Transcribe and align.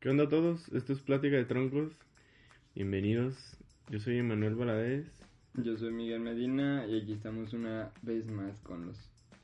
¿Qué 0.00 0.08
onda 0.10 0.24
a 0.24 0.28
todos? 0.28 0.68
Esto 0.68 0.92
es 0.92 1.00
Plática 1.00 1.34
de 1.34 1.44
Troncos. 1.44 1.92
Bienvenidos. 2.76 3.56
Yo 3.90 3.98
soy 3.98 4.18
Emanuel 4.18 4.54
Valadez. 4.54 5.10
Yo 5.54 5.76
soy 5.76 5.92
Miguel 5.92 6.20
Medina 6.20 6.86
y 6.86 7.00
aquí 7.00 7.14
estamos 7.14 7.52
una 7.52 7.90
vez 8.02 8.28
más 8.28 8.60
con 8.60 8.86
los 8.86 8.96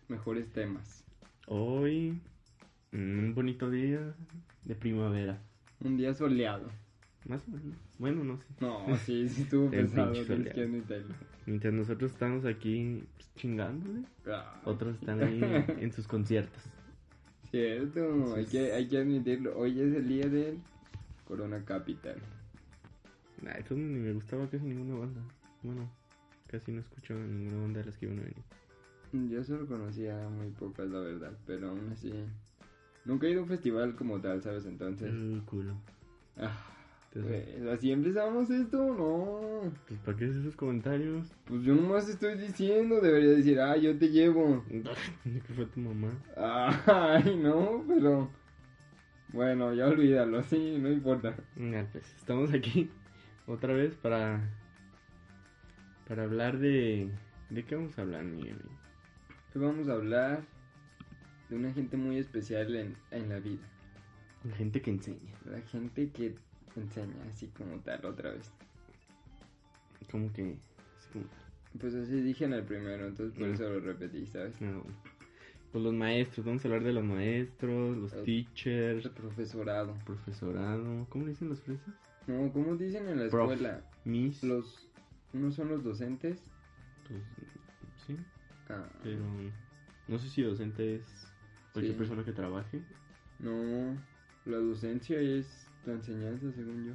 mejores 0.06 0.48
temas. 0.52 1.02
Hoy, 1.48 2.20
un 2.92 3.34
bonito 3.34 3.68
día 3.68 4.14
de 4.64 4.74
primavera. 4.76 5.42
Un 5.80 5.96
día 5.96 6.14
soleado. 6.14 6.70
Más 7.26 7.42
o 7.48 7.50
menos. 7.50 7.76
Bueno, 7.98 8.22
no 8.22 8.36
sé. 8.38 8.44
No, 8.60 8.96
sí, 8.98 9.28
sí 9.28 9.42
estuvo 9.50 9.70
pesado. 9.72 10.12
Mientras 11.46 11.74
nosotros 11.74 12.12
estamos 12.12 12.44
aquí 12.44 13.02
pues, 13.16 13.34
chingándole, 13.34 14.04
Ah, 14.28 14.60
otros 14.64 14.94
están 15.00 15.20
ahí 15.20 15.40
en 15.80 15.90
sus 15.90 16.06
conciertos. 16.06 16.62
Cierto, 17.54 18.34
hay 18.34 18.46
que, 18.46 18.72
hay 18.72 18.88
que 18.88 18.98
admitirlo. 18.98 19.56
Hoy 19.56 19.80
es 19.80 19.94
el 19.94 20.08
día 20.08 20.28
del 20.28 20.58
Corona 21.24 21.64
Capital. 21.64 22.16
Nah, 23.42 23.52
eso 23.52 23.76
ni 23.76 24.00
me 24.00 24.12
gustaba 24.12 24.50
casi 24.50 24.64
ninguna 24.64 24.98
banda. 24.98 25.20
Bueno, 25.62 25.88
casi 26.48 26.72
no 26.72 26.80
escucho 26.80 27.14
ninguna 27.14 27.62
banda 27.62 27.78
de 27.78 27.86
las 27.86 27.96
que 27.96 28.06
iban 28.06 28.18
a 28.18 28.22
venir. 28.22 29.30
Yo 29.30 29.44
solo 29.44 29.68
conocía 29.68 30.28
muy 30.30 30.48
pocas, 30.48 30.88
la 30.88 30.98
verdad, 30.98 31.30
pero 31.46 31.68
aún 31.68 31.90
así. 31.92 32.12
Nunca 33.04 33.28
he 33.28 33.30
ido 33.30 33.38
a 33.38 33.42
un 33.44 33.48
festival 33.48 33.94
como 33.94 34.20
tal, 34.20 34.42
¿sabes? 34.42 34.66
Entonces. 34.66 35.10
El 35.12 35.40
culo. 35.46 35.74
Ah, 36.36 36.73
Entonces, 37.14 37.46
pues, 37.58 37.68
así 37.68 37.92
empezamos 37.92 38.50
esto, 38.50 38.76
no. 38.92 39.72
pues, 39.86 40.00
¿para 40.00 40.16
qué 40.16 40.24
haces 40.24 40.38
esos 40.38 40.56
comentarios? 40.56 41.32
Pues 41.44 41.62
yo 41.62 41.74
nomás 41.74 42.08
estoy 42.08 42.36
diciendo, 42.36 43.00
debería 43.00 43.30
decir, 43.30 43.60
ah, 43.60 43.76
yo 43.76 43.96
te 43.96 44.08
llevo. 44.08 44.64
que 45.22 45.54
fue 45.54 45.66
tu 45.66 45.80
mamá. 45.80 46.10
Ay, 46.36 47.36
no, 47.36 47.84
pero. 47.86 48.28
Bueno, 49.32 49.72
ya 49.74 49.86
olvídalo, 49.86 50.42
sí, 50.42 50.76
no 50.80 50.90
importa. 50.90 51.36
Ya, 51.56 51.88
pues 51.92 52.04
estamos 52.16 52.52
aquí 52.52 52.90
otra 53.46 53.74
vez 53.74 53.94
para 53.96 54.40
para 56.08 56.24
hablar 56.24 56.58
de 56.58 57.08
de 57.50 57.64
qué 57.64 57.76
vamos 57.76 57.96
a 57.98 58.02
hablar, 58.02 58.24
Miguel. 58.24 58.58
Hoy 59.54 59.62
vamos 59.62 59.88
a 59.88 59.92
hablar 59.92 60.44
de 61.48 61.56
una 61.56 61.72
gente 61.72 61.96
muy 61.96 62.18
especial 62.18 62.74
en, 62.74 62.96
en 63.12 63.28
la 63.28 63.38
vida. 63.38 63.62
La 64.44 64.54
gente 64.56 64.82
que 64.82 64.90
enseña, 64.90 65.32
La 65.44 65.60
gente 65.62 66.10
que 66.10 66.34
enseña 66.80 67.14
así 67.28 67.46
como 67.48 67.78
tal 67.80 68.04
otra 68.06 68.30
vez. 68.32 68.50
como 70.10 70.32
que 70.32 70.56
así 70.98 71.08
como- 71.12 71.24
Pues 71.80 71.94
así 71.94 72.20
dije 72.20 72.44
en 72.44 72.52
el 72.52 72.62
primero, 72.64 73.06
entonces 73.08 73.36
por 73.38 73.48
Mm. 73.48 73.54
eso 73.54 73.68
lo 73.70 73.80
repetí, 73.80 74.26
¿sabes? 74.26 74.60
no, 74.60 74.84
pues 75.72 75.82
los 75.82 75.92
maestros, 75.94 76.46
vamos 76.46 76.64
a 76.64 76.68
hablar 76.68 76.84
de 76.84 76.92
los 76.92 77.02
maestros, 77.04 77.96
los 77.96 78.12
El- 78.12 78.24
teachers, 78.24 79.04
El 79.06 79.10
profesorado. 79.10 79.94
profesorado, 80.04 81.06
¿cómo 81.08 81.24
le 81.24 81.30
dicen 81.30 81.48
los 81.48 81.60
fresas? 81.62 81.92
No, 82.28 82.52
¿cómo 82.52 82.76
dicen 82.76 83.08
en 83.08 83.24
la 83.24 83.28
Prof. 83.30 83.50
escuela? 83.52 83.82
Miss, 84.04 84.42
Los. 84.44 84.88
¿No 85.32 85.50
son 85.50 85.68
los 85.68 85.82
docentes? 85.82 86.40
pues, 87.08 87.22
sí, 88.06 88.16
Ah, 88.68 88.88
pero 89.02 89.20
no 90.08 90.18
sé 90.18 90.28
si 90.30 90.42
docente 90.42 90.94
es 90.96 91.28
cualquier 91.72 91.94
Sí. 91.94 91.98
persona 91.98 92.24
que 92.24 92.32
trabaje. 92.32 92.82
no, 93.40 93.96
la 94.46 94.56
docencia 94.58 95.18
es 95.18 95.63
la 95.86 95.92
enseñanza, 95.94 96.52
según 96.52 96.86
yo. 96.86 96.92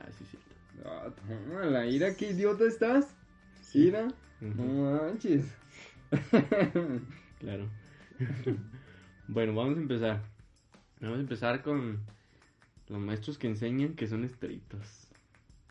Ah, 0.00 0.08
sí, 0.18 0.24
cierto. 0.30 0.48
Ah, 0.84 1.10
toma 1.14 1.64
la 1.66 1.86
ira, 1.86 2.14
qué 2.14 2.30
idiota 2.30 2.64
estás. 2.64 3.14
Ira, 3.74 4.08
no 4.40 4.64
manches. 4.92 5.46
Claro. 7.38 7.68
bueno, 9.28 9.54
vamos 9.54 9.78
a 9.78 9.80
empezar. 9.80 10.22
Vamos 11.00 11.16
a 11.18 11.20
empezar 11.20 11.62
con 11.62 12.00
los 12.88 12.98
maestros 13.00 13.38
que 13.38 13.46
enseñan 13.46 13.94
que 13.94 14.06
son 14.06 14.24
estrictos. 14.24 15.08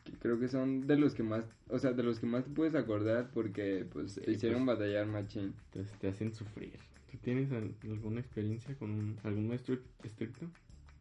Que 0.03 0.13
Creo 0.13 0.39
que 0.39 0.47
son 0.47 0.87
de 0.87 0.97
los 0.97 1.13
que 1.13 1.21
más, 1.21 1.45
o 1.67 1.77
sea, 1.77 1.91
de 1.93 2.01
los 2.01 2.19
que 2.19 2.25
más 2.25 2.43
te 2.45 2.49
puedes 2.49 2.73
acordar 2.73 3.29
porque 3.33 3.85
pues 3.91 4.15
te 4.15 4.25
Sí, 4.25 4.31
hicieron 4.31 4.65
pues. 4.65 4.79
batallar 4.79 5.05
machín. 5.05 5.53
Entonces 5.65 5.95
te 5.99 6.07
hacen 6.07 6.33
sufrir. 6.33 6.79
¿Tú 7.11 7.17
tienes 7.19 7.51
al- 7.51 7.75
alguna 7.83 8.19
experiencia 8.19 8.73
con 8.75 8.89
un- 8.91 9.19
algún 9.23 9.47
maestro 9.49 9.77
estricto? 10.03 10.47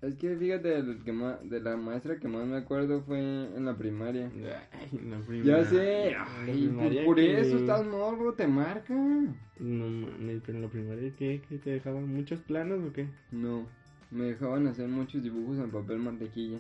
Es 0.01 0.15
que 0.15 0.37
fíjate, 0.37 0.83
del 0.83 1.03
que 1.03 1.13
más, 1.13 1.37
de 1.51 1.61
la 1.61 1.77
maestra 1.77 2.19
que 2.21 2.29
más 2.29 2.47
me 2.47 2.57
acuerdo 2.57 3.03
fue 3.03 3.19
en 3.19 3.65
la 3.65 3.77
primaria. 3.77 4.31
Ay, 4.73 5.01
la 5.09 5.19
Ya 5.19 5.27
primaria. 5.27 5.65
sé, 5.65 6.07
En 6.11 6.13
la 6.13 6.27
ay, 6.45 6.53
primaria 6.53 7.05
por 7.05 7.17
que- 7.17 7.41
eso 7.41 7.57
estás 7.57 7.85
morro, 7.85 8.33
te 8.35 8.47
marca. 8.47 8.95
No 8.95 9.87
mames, 9.89 10.41
pero 10.47 10.59
en 10.59 10.63
la 10.63 10.69
primaria 10.69 11.13
¿qué? 11.19 11.43
¿Qué 11.49 11.59
te 11.59 11.71
dejaban 11.71 12.07
muchos 12.15 12.39
planos 12.41 12.79
o 12.89 12.93
qué? 12.93 13.09
No, 13.33 13.67
me 14.13 14.25
dejaban 14.27 14.69
hacer 14.69 14.87
muchos 14.87 15.21
dibujos 15.23 15.59
en 15.59 15.71
papel 15.71 15.99
mantequilla. 15.99 16.59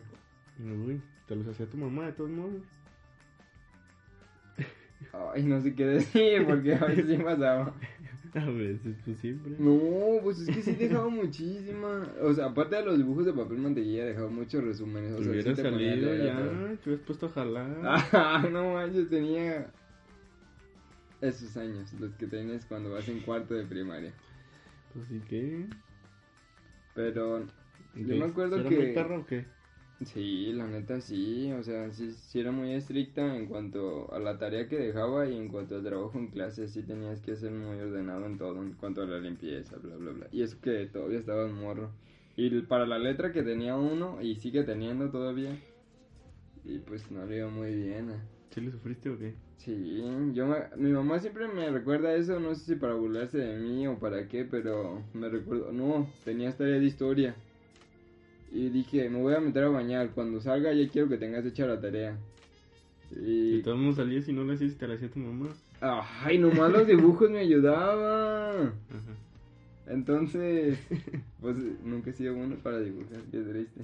Uy, 0.59 1.01
te 1.29 1.37
los 1.37 1.47
hacía 1.47 1.67
tu 1.67 1.77
mamá 1.77 2.07
de 2.07 2.13
todos 2.13 2.31
modos. 2.31 2.63
Ay, 5.33 5.45
no 5.45 5.61
sé 5.61 5.75
qué 5.77 5.87
decir 5.87 6.45
porque 6.45 6.75
a 6.75 6.79
veces 6.87 7.07
sí 7.07 7.17
pasaba. 7.23 7.73
A 8.43 8.51
veces, 8.51 8.97
pues 9.05 9.19
siempre. 9.19 9.53
No, 9.59 10.21
pues 10.23 10.41
es 10.41 10.55
que 10.55 10.63
sí 10.63 10.73
dejaba 10.73 11.09
muchísima. 11.09 12.07
O 12.23 12.33
sea, 12.35 12.47
aparte 12.47 12.77
de 12.77 12.85
los 12.85 12.97
dibujos 12.99 13.27
de 13.27 13.33
papel 13.33 13.59
mantequilla, 13.59 14.05
dejaba 14.07 14.29
muchos 14.29 14.63
resúmenes. 14.65 15.13
O 15.13 15.17
Te 15.19 15.25
sea, 15.25 15.33
sí 15.33 15.39
hubiera 15.41 15.55
te 15.55 15.63
ponía 15.71 15.89
a 15.93 15.95
salido 15.95 16.25
ya, 16.25 16.37
todo. 16.37 16.51
te 16.77 16.89
hubieras 16.91 17.07
puesto 17.07 17.27
a 17.27 17.29
jalar. 17.31 17.77
Ah, 18.13 18.49
no 18.51 18.75
manches, 18.75 19.09
tenía 19.09 19.71
esos 21.21 21.57
años, 21.57 21.93
los 22.01 22.15
que 22.15 22.27
tienes 22.27 22.65
cuando 22.67 22.91
vas 22.93 23.09
en 23.09 23.21
cuarto 23.21 23.55
de 23.55 23.65
primaria. 23.65 24.13
Pues 24.95 25.07
sí 25.09 25.21
que. 25.29 25.67
Pero 26.95 27.41
Yo 27.95 28.17
me 28.17 28.25
acuerdo 28.25 28.57
¿Sí 28.57 28.61
era 28.61 28.69
que- 28.69 28.77
muy 28.77 28.93
perro 28.95 29.21
o 29.21 29.27
qué? 29.27 29.45
Sí, 30.05 30.53
la 30.53 30.67
neta 30.67 31.01
sí, 31.01 31.53
o 31.53 31.63
sea, 31.63 31.91
sí, 31.93 32.13
sí 32.13 32.41
era 32.41 32.53
muy 32.53 32.73
estricta 32.73 33.37
en 33.37 33.47
cuanto 33.47 34.13
a 34.13 34.19
la 34.19 34.39
tarea 34.39 34.69
que 34.69 34.79
dejaba 34.79 35.27
y 35.29 35.37
en 35.37 35.49
cuanto 35.49 35.77
al 35.77 35.85
trabajo 35.85 36.19
en 36.19 36.29
clase, 36.29 36.69
sí 36.69 36.83
tenías 36.83 37.21
que 37.21 37.37
ser 37.37 37.51
muy 37.53 37.79
ordenado 37.79 38.27
en 38.27 38.39
todo, 38.39 38.63
en 38.63 38.73
cuanto 38.75 39.03
a 39.03 39.07
la 39.07 39.19
limpieza, 39.19 39.77
bla, 39.77 39.97
bla, 39.97 40.13
bla. 40.13 40.27
Y 40.33 40.43
es 40.43 40.55
que 40.55 40.87
todavía 40.87 41.19
estaba 41.19 41.47
morro. 41.49 41.91
Y 42.37 42.49
para 42.63 42.87
la 42.87 42.99
letra 42.99 43.33
que 43.33 43.43
tenía 43.43 43.77
uno, 43.77 44.23
y 44.23 44.37
sigue 44.37 44.63
teniendo 44.63 45.11
todavía, 45.11 45.59
y 46.65 46.79
pues 46.79 47.11
no 47.11 47.27
le 47.27 47.39
iba 47.39 47.49
muy 47.49 47.75
bien. 47.75 48.11
ah. 48.11 48.23
¿Sí 48.51 48.61
le 48.61 48.71
sufriste 48.71 49.11
o 49.11 49.19
qué? 49.19 49.35
Sí, 49.59 50.03
yo 50.33 50.47
mi 50.77 50.91
mamá 50.91 51.19
siempre 51.19 51.49
me 51.49 51.69
recuerda 51.71 52.15
eso, 52.15 52.39
no 52.39 52.55
sé 52.55 52.65
si 52.65 52.75
para 52.77 52.95
burlarse 52.95 53.39
de 53.39 53.59
mí 53.59 53.87
o 53.87 53.99
para 53.99 54.29
qué, 54.29 54.45
pero 54.45 55.03
me 55.13 55.29
recuerdo, 55.29 55.73
no, 55.73 56.09
tenías 56.25 56.57
tarea 56.57 56.79
de 56.79 56.87
historia. 56.87 57.35
Y 58.51 58.71
dije, 58.71 59.09
me 59.11 59.21
voy 59.21 59.35
a 59.35 59.41
meter 59.41 59.65
a 59.65 59.69
bañar, 59.69 60.11
cuando 60.11 60.41
salga 60.41 60.73
ya 60.73 60.89
quiero 60.89 61.09
que 61.09 61.19
tengas 61.19 61.45
hecha 61.45 61.67
la 61.67 61.81
tarea. 61.81 62.17
Y 63.11 63.57
Y... 63.57 63.63
todo 63.63 63.75
el 63.75 63.81
mundo 63.81 63.97
salía 63.97 64.23
si 64.23 64.33
no 64.33 64.45
le 64.45 64.55
hacías, 64.55 64.77
te 64.77 64.89
la 64.89 64.95
hacía 64.95 65.11
tu 65.11 65.19
mamá. 65.19 65.49
Ay, 65.81 66.39
nomás 66.39 66.73
los 66.73 66.87
dibujos 66.87 67.31
me 67.31 67.41
ayudaban. 67.41 68.73
Ajá. 68.91 69.29
Entonces, 69.87 70.79
pues 71.41 71.57
nunca 71.85 72.11
he 72.11 72.13
sido 72.13 72.35
bueno 72.35 72.57
para 72.63 72.81
dibujar, 72.81 73.21
qué 73.31 73.41
triste. 73.41 73.83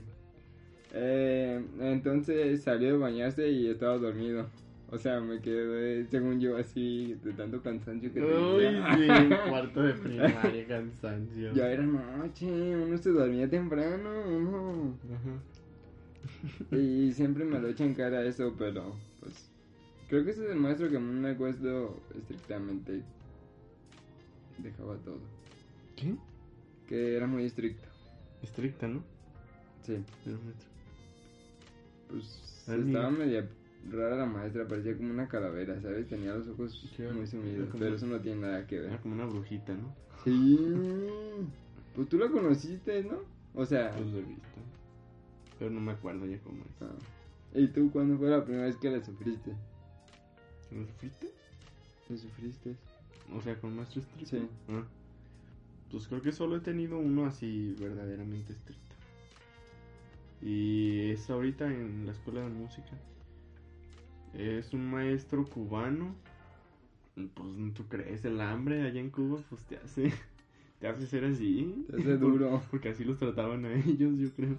Eh, 0.93 1.63
entonces 1.81 2.63
salió 2.63 2.93
de 2.93 2.99
bañarse 2.99 3.49
y 3.49 3.69
estaba 3.69 3.99
dormido. 3.99 4.47
O 4.91 4.99
sea, 4.99 5.21
me 5.21 5.41
quedé, 5.41 6.07
según 6.07 6.41
yo, 6.41 6.57
así, 6.57 7.19
de 7.25 7.33
tanto 7.33 7.61
cansancio 7.63 8.13
que 8.13 8.21
tenía. 8.21 8.39
Uy, 8.39 8.65
sí, 8.97 9.35
cuarto 9.49 9.83
de 9.83 9.95
primaria, 9.95 10.67
cansancio. 10.67 11.53
Ya 11.53 11.69
era 11.71 11.83
noche, 11.83 12.47
uno 12.47 12.97
se 12.99 13.11
dormía 13.11 13.49
temprano, 13.49 14.11
uno. 14.29 14.97
Ajá. 15.13 16.77
Y 16.77 17.13
siempre 17.15 17.45
me 17.45 17.59
lo 17.59 17.69
echan 17.69 17.95
cara 17.95 18.23
eso, 18.25 18.55
pero 18.59 18.95
pues 19.21 19.51
creo 20.09 20.25
que 20.25 20.31
ese 20.31 20.45
es 20.45 20.51
el 20.51 20.59
maestro 20.59 20.91
que 20.91 20.99
me 20.99 21.31
acuerdo 21.31 22.01
estrictamente. 22.17 23.03
Dejaba 24.59 24.97
todo. 24.99 25.19
¿Qué? 25.97 26.15
Que 26.87 27.17
era 27.17 27.27
muy 27.27 27.45
estricto. 27.45 27.89
Estricta, 28.43 28.87
¿no? 28.87 29.03
Sí, 29.83 30.03
Pero 30.25 30.39
maestro. 30.39 30.69
pues 32.09 32.65
A 32.69 32.75
estaba 32.77 33.11
media 33.11 33.49
rara 33.91 34.17
la 34.17 34.27
maestra, 34.27 34.67
parecía 34.67 34.97
como 34.97 35.11
una 35.11 35.29
calavera, 35.29 35.81
¿sabes? 35.81 36.07
Tenía 36.09 36.35
los 36.35 36.49
ojos 36.49 36.91
Sí, 36.97 37.03
muy 37.03 37.27
sumidos, 37.27 37.69
como- 37.71 37.83
pero 37.85 37.97
eso 37.97 38.07
no 38.07 38.21
tiene 38.21 38.41
nada 38.43 38.67
que 38.67 38.77
Era 38.77 38.89
ver. 38.91 39.01
como 39.01 39.15
una 39.15 39.27
brujita, 39.27 39.75
¿no? 39.75 39.95
Sí, 40.25 40.59
pues 41.95 42.09
tú 42.09 42.19
la 42.19 42.29
conociste, 42.31 43.03
¿no? 43.05 43.19
O 43.55 43.65
sea, 43.67 43.91
Pues 43.93 44.09
he 44.15 44.23
visto. 44.23 44.43
Pero 45.59 45.71
no 45.71 45.81
me 45.81 45.93
acuerdo 45.93 46.27
ya 46.27 46.39
cómo 46.41 46.63
es. 46.65 46.83
ah. 46.83 46.93
¿y 47.57 47.69
tú 47.69 47.91
cuándo 47.93 48.19
fue 48.19 48.29
la 48.31 48.45
primera 48.45 48.67
vez 48.67 48.77
que 48.77 48.91
la 48.91 49.05
sufriste? 49.05 49.53
¿Lo 50.73 50.85
sufriste? 50.87 51.31
¿La 52.09 52.17
sufriste? 52.17 52.77
O 53.33 53.41
sea, 53.41 53.55
con 53.61 53.77
maestro 53.77 54.01
estricto. 54.03 54.37
Sí. 54.37 54.49
Ah. 54.69 54.83
Pues 55.91 56.09
creo 56.09 56.21
que 56.21 56.33
solo 56.33 56.57
he 56.57 56.61
tenido 56.61 56.99
uno 56.99 57.27
así 57.27 57.77
verdaderamente 57.79 58.53
estricto. 58.53 58.83
Y 60.43 61.11
es 61.13 61.31
ahorita 61.31 61.67
en 61.67 62.07
la 62.07 62.13
escuela 62.13 62.41
de 62.43 62.49
música. 62.49 62.91
Es 64.37 64.73
un 64.73 64.91
maestro 64.91 65.45
cubano. 65.45 66.15
Pues 67.15 67.75
tú 67.75 67.87
crees, 67.89 68.25
el 68.25 68.41
hambre 68.41 68.83
allá 68.83 69.01
en 69.01 69.11
Cuba 69.11 69.41
pues 69.49 69.63
te 69.65 69.77
hace 69.77 70.13
te 70.81 70.89
hace 70.89 71.07
ser 71.07 71.25
así. 71.25 71.87
Te 71.89 71.97
hace 71.97 72.17
duro. 72.19 72.63
Porque 72.71 72.89
así 72.89 73.05
los 73.05 73.19
trataban 73.19 73.65
a 73.65 73.75
ellos, 73.75 74.19
yo 74.19 74.31
creo. 74.35 74.57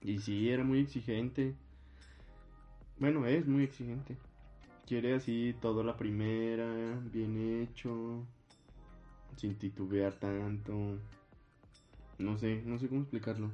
Y 0.00 0.18
sí, 0.18 0.48
era 0.48 0.62
muy 0.62 0.80
exigente. 0.80 1.54
Bueno, 2.98 3.26
es 3.26 3.46
muy 3.46 3.64
exigente. 3.64 4.16
Quiere 4.86 5.14
así 5.14 5.54
todo 5.60 5.82
la 5.82 5.96
primera, 5.96 7.00
bien 7.12 7.62
hecho, 7.62 8.24
sin 9.36 9.56
titubear 9.56 10.14
tanto. 10.14 10.98
No 12.18 12.38
sé, 12.38 12.62
no 12.64 12.78
sé 12.78 12.88
cómo 12.88 13.00
explicarlo. 13.02 13.50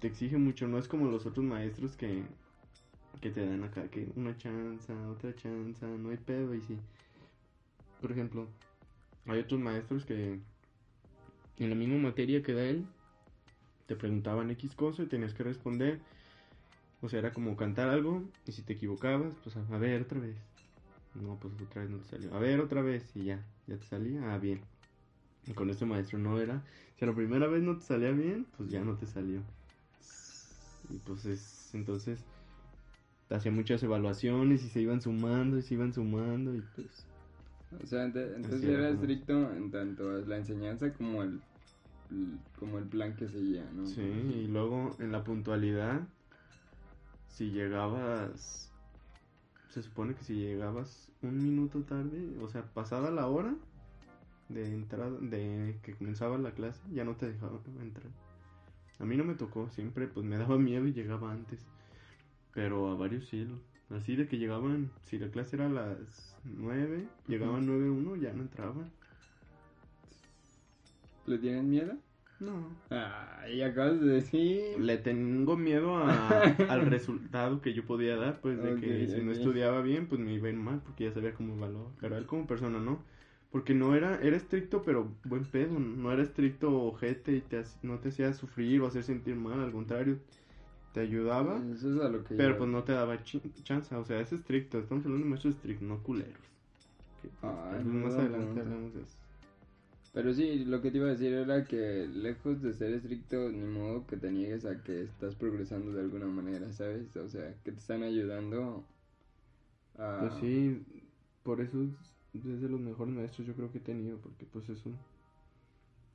Te 0.00 0.08
exige 0.08 0.36
mucho, 0.36 0.68
no 0.68 0.78
es 0.78 0.88
como 0.88 1.08
los 1.08 1.24
otros 1.24 1.46
maestros 1.46 1.96
que, 1.96 2.24
que 3.20 3.30
te 3.30 3.44
dan 3.44 3.64
acá, 3.64 3.88
que 3.88 4.08
una 4.16 4.36
chanza, 4.36 4.94
otra 5.08 5.34
chanza, 5.34 5.86
no 5.86 6.10
hay 6.10 6.16
pedo 6.16 6.54
y 6.54 6.60
sí. 6.60 6.76
Por 8.00 8.12
ejemplo, 8.12 8.46
hay 9.26 9.40
otros 9.40 9.60
maestros 9.60 10.04
que 10.04 10.38
en 11.58 11.70
la 11.70 11.74
misma 11.74 11.98
materia 11.98 12.42
que 12.42 12.52
da 12.52 12.64
él, 12.64 12.86
te 13.86 13.96
preguntaban 13.96 14.50
X 14.50 14.74
cosa 14.74 15.02
y 15.02 15.06
tenías 15.06 15.34
que 15.34 15.42
responder. 15.42 15.98
O 17.00 17.08
sea, 17.08 17.20
era 17.20 17.32
como 17.32 17.56
cantar 17.56 17.88
algo 17.88 18.22
y 18.46 18.52
si 18.52 18.62
te 18.62 18.74
equivocabas, 18.74 19.34
pues 19.42 19.56
a, 19.56 19.60
a 19.74 19.78
ver 19.78 20.02
otra 20.02 20.20
vez. 20.20 20.36
No, 21.14 21.38
pues 21.40 21.54
otra 21.60 21.82
vez 21.82 21.90
no 21.90 21.98
te 21.98 22.08
salió. 22.08 22.34
A 22.34 22.38
ver 22.38 22.60
otra 22.60 22.82
vez 22.82 23.10
y 23.14 23.24
ya, 23.24 23.44
ya 23.66 23.76
te 23.76 23.86
salía. 23.86 24.32
Ah, 24.32 24.38
bien. 24.38 24.60
Y 25.46 25.52
con 25.52 25.70
este 25.70 25.86
maestro 25.86 26.18
no 26.18 26.38
era. 26.40 26.62
Si 26.96 27.04
a 27.04 27.08
la 27.08 27.14
primera 27.14 27.46
vez 27.46 27.62
no 27.62 27.76
te 27.76 27.84
salía 27.84 28.10
bien, 28.10 28.46
pues 28.56 28.70
ya 28.70 28.82
no 28.82 28.96
te 28.96 29.06
salió. 29.06 29.40
Y 30.90 30.98
pues 30.98 31.24
es, 31.24 31.74
entonces, 31.74 32.24
hacía 33.30 33.52
muchas 33.52 33.82
evaluaciones 33.82 34.64
y 34.64 34.68
se 34.68 34.80
iban 34.80 35.00
sumando 35.02 35.58
y 35.58 35.62
se 35.62 35.74
iban 35.74 35.92
sumando 35.92 36.54
y 36.54 36.62
pues... 36.62 37.06
O 37.82 37.86
sea, 37.86 38.04
entonces 38.04 38.64
era, 38.64 38.78
era 38.78 38.88
estricto 38.90 39.52
en 39.52 39.70
tanto 39.70 40.10
la 40.26 40.36
enseñanza 40.38 40.92
como 40.94 41.22
el, 41.22 41.40
el- 42.10 42.40
como 42.58 42.78
el 42.78 42.88
plan 42.88 43.16
que 43.16 43.28
seguía, 43.28 43.70
¿no? 43.72 43.84
Sí, 43.94 44.02
y 44.02 44.46
luego 44.46 44.94
en 45.00 45.10
la 45.10 45.24
puntualidad, 45.24 46.06
si 47.28 47.50
llegabas, 47.52 48.74
se 49.68 49.82
supone 49.82 50.14
que 50.14 50.24
si 50.24 50.34
llegabas 50.36 51.12
un 51.22 51.42
minuto 51.42 51.84
tarde, 51.84 52.36
o 52.40 52.48
sea, 52.48 52.72
pasada 52.74 53.10
la 53.10 53.28
hora 53.28 53.56
de 54.48 54.66
entrada, 54.74 55.18
de 55.20 55.80
que 55.82 55.96
comenzaba 55.96 56.38
la 56.38 56.52
clase, 56.54 56.82
ya 56.92 57.04
no 57.04 57.16
te 57.16 57.28
dejaban 57.28 57.62
entrar. 57.80 58.12
A 58.98 59.04
mí 59.06 59.16
no 59.16 59.24
me 59.24 59.34
tocó, 59.34 59.70
siempre 59.70 60.08
pues 60.08 60.26
me 60.26 60.38
daba 60.38 60.58
miedo 60.58 60.86
y 60.86 60.92
llegaba 60.92 61.32
antes, 61.32 61.66
pero 62.58 62.90
a 62.90 62.96
varios 62.96 63.26
sí, 63.28 63.46
así 63.90 64.16
de 64.16 64.26
que 64.26 64.36
llegaban, 64.36 64.90
si 65.04 65.16
la 65.16 65.28
clase 65.28 65.54
era 65.54 65.66
a 65.66 65.68
las 65.68 66.36
9, 66.42 67.04
llegaban 67.28 67.66
9.1, 67.68 68.20
ya 68.20 68.32
no 68.32 68.42
entraban. 68.42 68.90
¿Le 71.26 71.38
tienen 71.38 71.70
miedo? 71.70 71.92
No. 72.40 72.68
Ay, 72.90 73.62
acabas 73.62 74.00
de 74.00 74.08
decir. 74.08 74.80
Le 74.80 74.96
tengo 74.98 75.56
miedo 75.56 75.98
a- 75.98 76.42
al 76.68 76.86
resultado 76.86 77.60
que 77.60 77.74
yo 77.74 77.84
podía 77.84 78.16
dar, 78.16 78.40
pues 78.40 78.60
de 78.60 78.74
que 78.80 79.06
si 79.06 79.20
no 79.22 79.30
estudiaba 79.30 79.80
bien, 79.82 80.08
pues 80.08 80.20
me 80.20 80.32
iba 80.34 80.48
a 80.48 80.50
ir 80.50 80.56
mal, 80.56 80.80
porque 80.84 81.04
ya 81.04 81.12
sabía 81.12 81.34
cómo 81.34 81.54
evaluaba. 81.54 81.90
Pero 82.00 82.16
él 82.18 82.26
como 82.26 82.48
persona 82.48 82.80
no, 82.80 82.98
porque 83.52 83.72
no 83.72 83.94
era, 83.94 84.20
era 84.20 84.36
estricto, 84.36 84.82
pero 84.82 85.12
buen 85.22 85.44
pedo, 85.44 85.78
no 85.78 86.10
era 86.10 86.24
estricto 86.24 86.72
ojete 86.76 87.36
y 87.36 87.40
te, 87.40 87.62
no 87.82 88.00
te 88.00 88.08
hacía 88.08 88.32
sufrir 88.32 88.80
o 88.80 88.88
hacer 88.88 89.04
sentir 89.04 89.36
mal, 89.36 89.60
al 89.60 89.70
contrario, 89.70 90.18
te 90.92 91.00
ayudaba, 91.00 91.60
Eso 91.74 91.94
es 91.94 92.00
a 92.02 92.08
lo 92.08 92.24
que 92.24 92.34
pero 92.36 92.56
pues 92.58 92.70
no 92.70 92.84
te 92.84 92.92
daba 92.92 93.22
chi- 93.24 93.40
chance, 93.64 93.94
o 93.94 94.04
sea, 94.04 94.20
es 94.20 94.32
estricto, 94.32 94.78
estamos 94.78 95.04
hablando 95.04 95.24
de 95.24 95.30
maestros 95.30 95.54
estrictos, 95.56 95.88
no 95.88 96.02
culeros. 96.02 96.36
Que, 97.22 97.28
pues, 97.28 97.52
Ay, 97.70 97.78
vez 97.84 97.84
muy 97.84 98.02
más 98.02 98.14
adelante 98.18 98.60
hablamos 98.60 98.94
de 98.94 99.02
eso. 99.02 99.16
Pero 100.12 100.34
sí, 100.34 100.64
lo 100.64 100.82
que 100.82 100.90
te 100.90 100.98
iba 100.98 101.06
a 101.06 101.10
decir 101.10 101.32
era 101.32 101.64
que 101.64 102.08
lejos 102.08 102.60
de 102.62 102.72
ser 102.74 102.92
estricto, 102.92 103.48
ni 103.50 103.64
modo 103.66 104.06
que 104.06 104.16
te 104.16 104.30
niegues 104.30 104.64
a 104.64 104.82
que 104.82 105.02
estás 105.02 105.34
progresando 105.36 105.92
de 105.92 106.00
alguna 106.00 106.26
manera, 106.26 106.70
¿sabes? 106.72 107.16
O 107.16 107.28
sea, 107.28 107.54
que 107.64 107.72
te 107.72 107.78
están 107.78 108.02
ayudando 108.02 108.84
a... 109.98 110.18
Pues 110.20 110.34
sí, 110.34 110.84
por 111.42 111.60
eso 111.60 111.82
es 111.82 111.90
es 112.34 112.60
de 112.60 112.68
los 112.68 112.78
mejores 112.78 113.14
maestros 113.14 113.46
yo 113.48 113.54
creo 113.54 113.72
que 113.72 113.78
he 113.78 113.80
tenido, 113.80 114.18
porque 114.20 114.44
pues 114.46 114.68
eso 114.68 114.90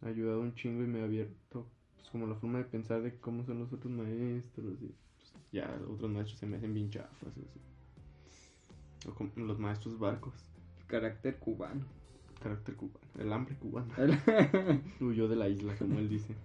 ha 0.01 0.07
ayudado 0.07 0.41
un 0.41 0.53
chingo 0.53 0.83
y 0.83 0.87
me 0.87 1.01
ha 1.01 1.05
abierto 1.05 1.65
pues 2.03 2.11
como 2.11 2.27
la 2.27 2.35
forma 2.35 2.57
de 2.57 2.65
pensar 2.65 3.01
de 3.01 3.17
cómo 3.19 3.45
son 3.45 3.59
los 3.59 3.71
otros 3.71 3.93
maestros 3.93 4.81
y 4.81 4.87
pues, 4.87 5.33
ya 5.53 5.73
otros 5.89 6.11
maestros 6.11 6.37
se 6.37 6.45
me 6.45 6.57
hacen 6.57 6.73
bien 6.73 6.89
chafas 6.89 7.29
así. 7.29 7.61
O 9.07 9.13
como 9.13 9.31
los 9.37 9.57
maestros 9.57 9.97
barcos, 9.97 10.33
Carácter 10.87 11.39
cubano. 11.39 11.85
carácter 12.41 12.75
cubano, 12.75 13.07
el 13.17 13.31
hambre 13.31 13.55
cubano. 13.55 13.93
Huyó 14.99 15.29
de 15.29 15.37
la 15.37 15.47
isla, 15.47 15.75
como 15.77 15.97
él 15.97 16.09
dice. 16.09 16.35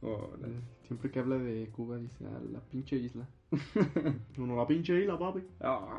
Órale. 0.00 0.54
Siempre 0.86 1.10
que 1.10 1.18
habla 1.18 1.36
de 1.36 1.68
Cuba 1.68 1.98
dice, 1.98 2.26
a 2.26 2.40
la 2.50 2.60
pinche 2.60 2.96
isla. 2.96 3.26
Uno, 4.38 4.56
la 4.56 4.66
pinche 4.66 4.98
isla, 5.00 5.18
papi. 5.18 5.40
Ah. 5.60 5.98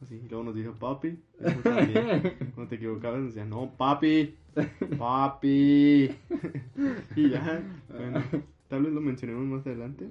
Así, 0.00 0.16
y 0.16 0.28
luego 0.28 0.44
nos 0.44 0.54
dijo 0.54 0.72
papi. 0.74 1.18
Eso 1.38 1.60
también. 1.60 2.36
Cuando 2.54 2.68
te 2.68 2.76
equivocabas 2.76 3.20
nos 3.20 3.34
decían, 3.34 3.50
no, 3.50 3.70
papi. 3.76 4.36
Papi. 4.98 6.10
y 7.16 7.30
ya, 7.30 7.62
bueno, 7.88 8.22
tal 8.68 8.82
vez 8.82 8.92
lo 8.92 9.00
mencionemos 9.00 9.44
más 9.44 9.66
adelante. 9.66 10.08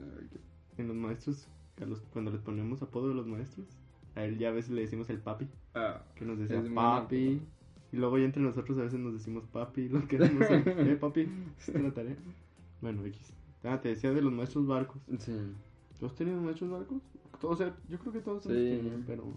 En 0.78 0.88
los 0.88 0.96
maestros, 0.96 1.48
a 1.82 1.86
los, 1.86 2.02
cuando 2.14 2.32
les 2.32 2.42
ponemos 2.42 2.82
apodo 2.82 3.12
a 3.12 3.14
los 3.14 3.28
maestros, 3.28 3.68
a 4.16 4.24
él 4.24 4.38
ya 4.38 4.50
a 4.50 4.52
veces 4.52 4.72
le 4.72 4.82
decimos 4.82 5.10
el 5.10 5.20
papi. 5.20 5.48
Ah. 5.76 6.02
Que 6.16 6.26
nos 6.26 6.40
decía 6.40 6.64
papi. 6.74 7.42
Y 7.94 7.98
luego 7.98 8.18
ya 8.18 8.26
entre 8.26 8.42
nosotros 8.42 8.78
a 8.78 8.84
veces 8.84 9.00
nos 9.00 9.14
decimos 9.14 9.46
papi. 9.48 9.90
Lo 9.90 10.08
que 10.08 10.18
no 10.18 10.46
sé, 10.46 10.64
eh, 10.66 10.98
papi, 11.00 11.28
hiciste 11.58 11.82
la 11.82 11.94
tarea. 11.94 12.16
Bueno, 12.82 13.06
X. 13.06 13.34
Ah, 13.64 13.80
te 13.80 13.90
decía 13.90 14.12
de 14.12 14.22
los 14.22 14.32
maestros 14.34 14.66
barcos. 14.66 15.02
Sí. 15.20 15.34
¿Tú 16.00 16.06
has 16.08 16.16
tenido 16.16 16.42
maestros 16.42 16.72
barcos? 16.72 17.02
O 17.44 17.56
sea, 17.56 17.76
yo 17.90 18.00
creo 18.00 18.14
que 18.14 18.20
todos 18.22 18.44
Sí. 18.44 19.04
pero 19.06 19.36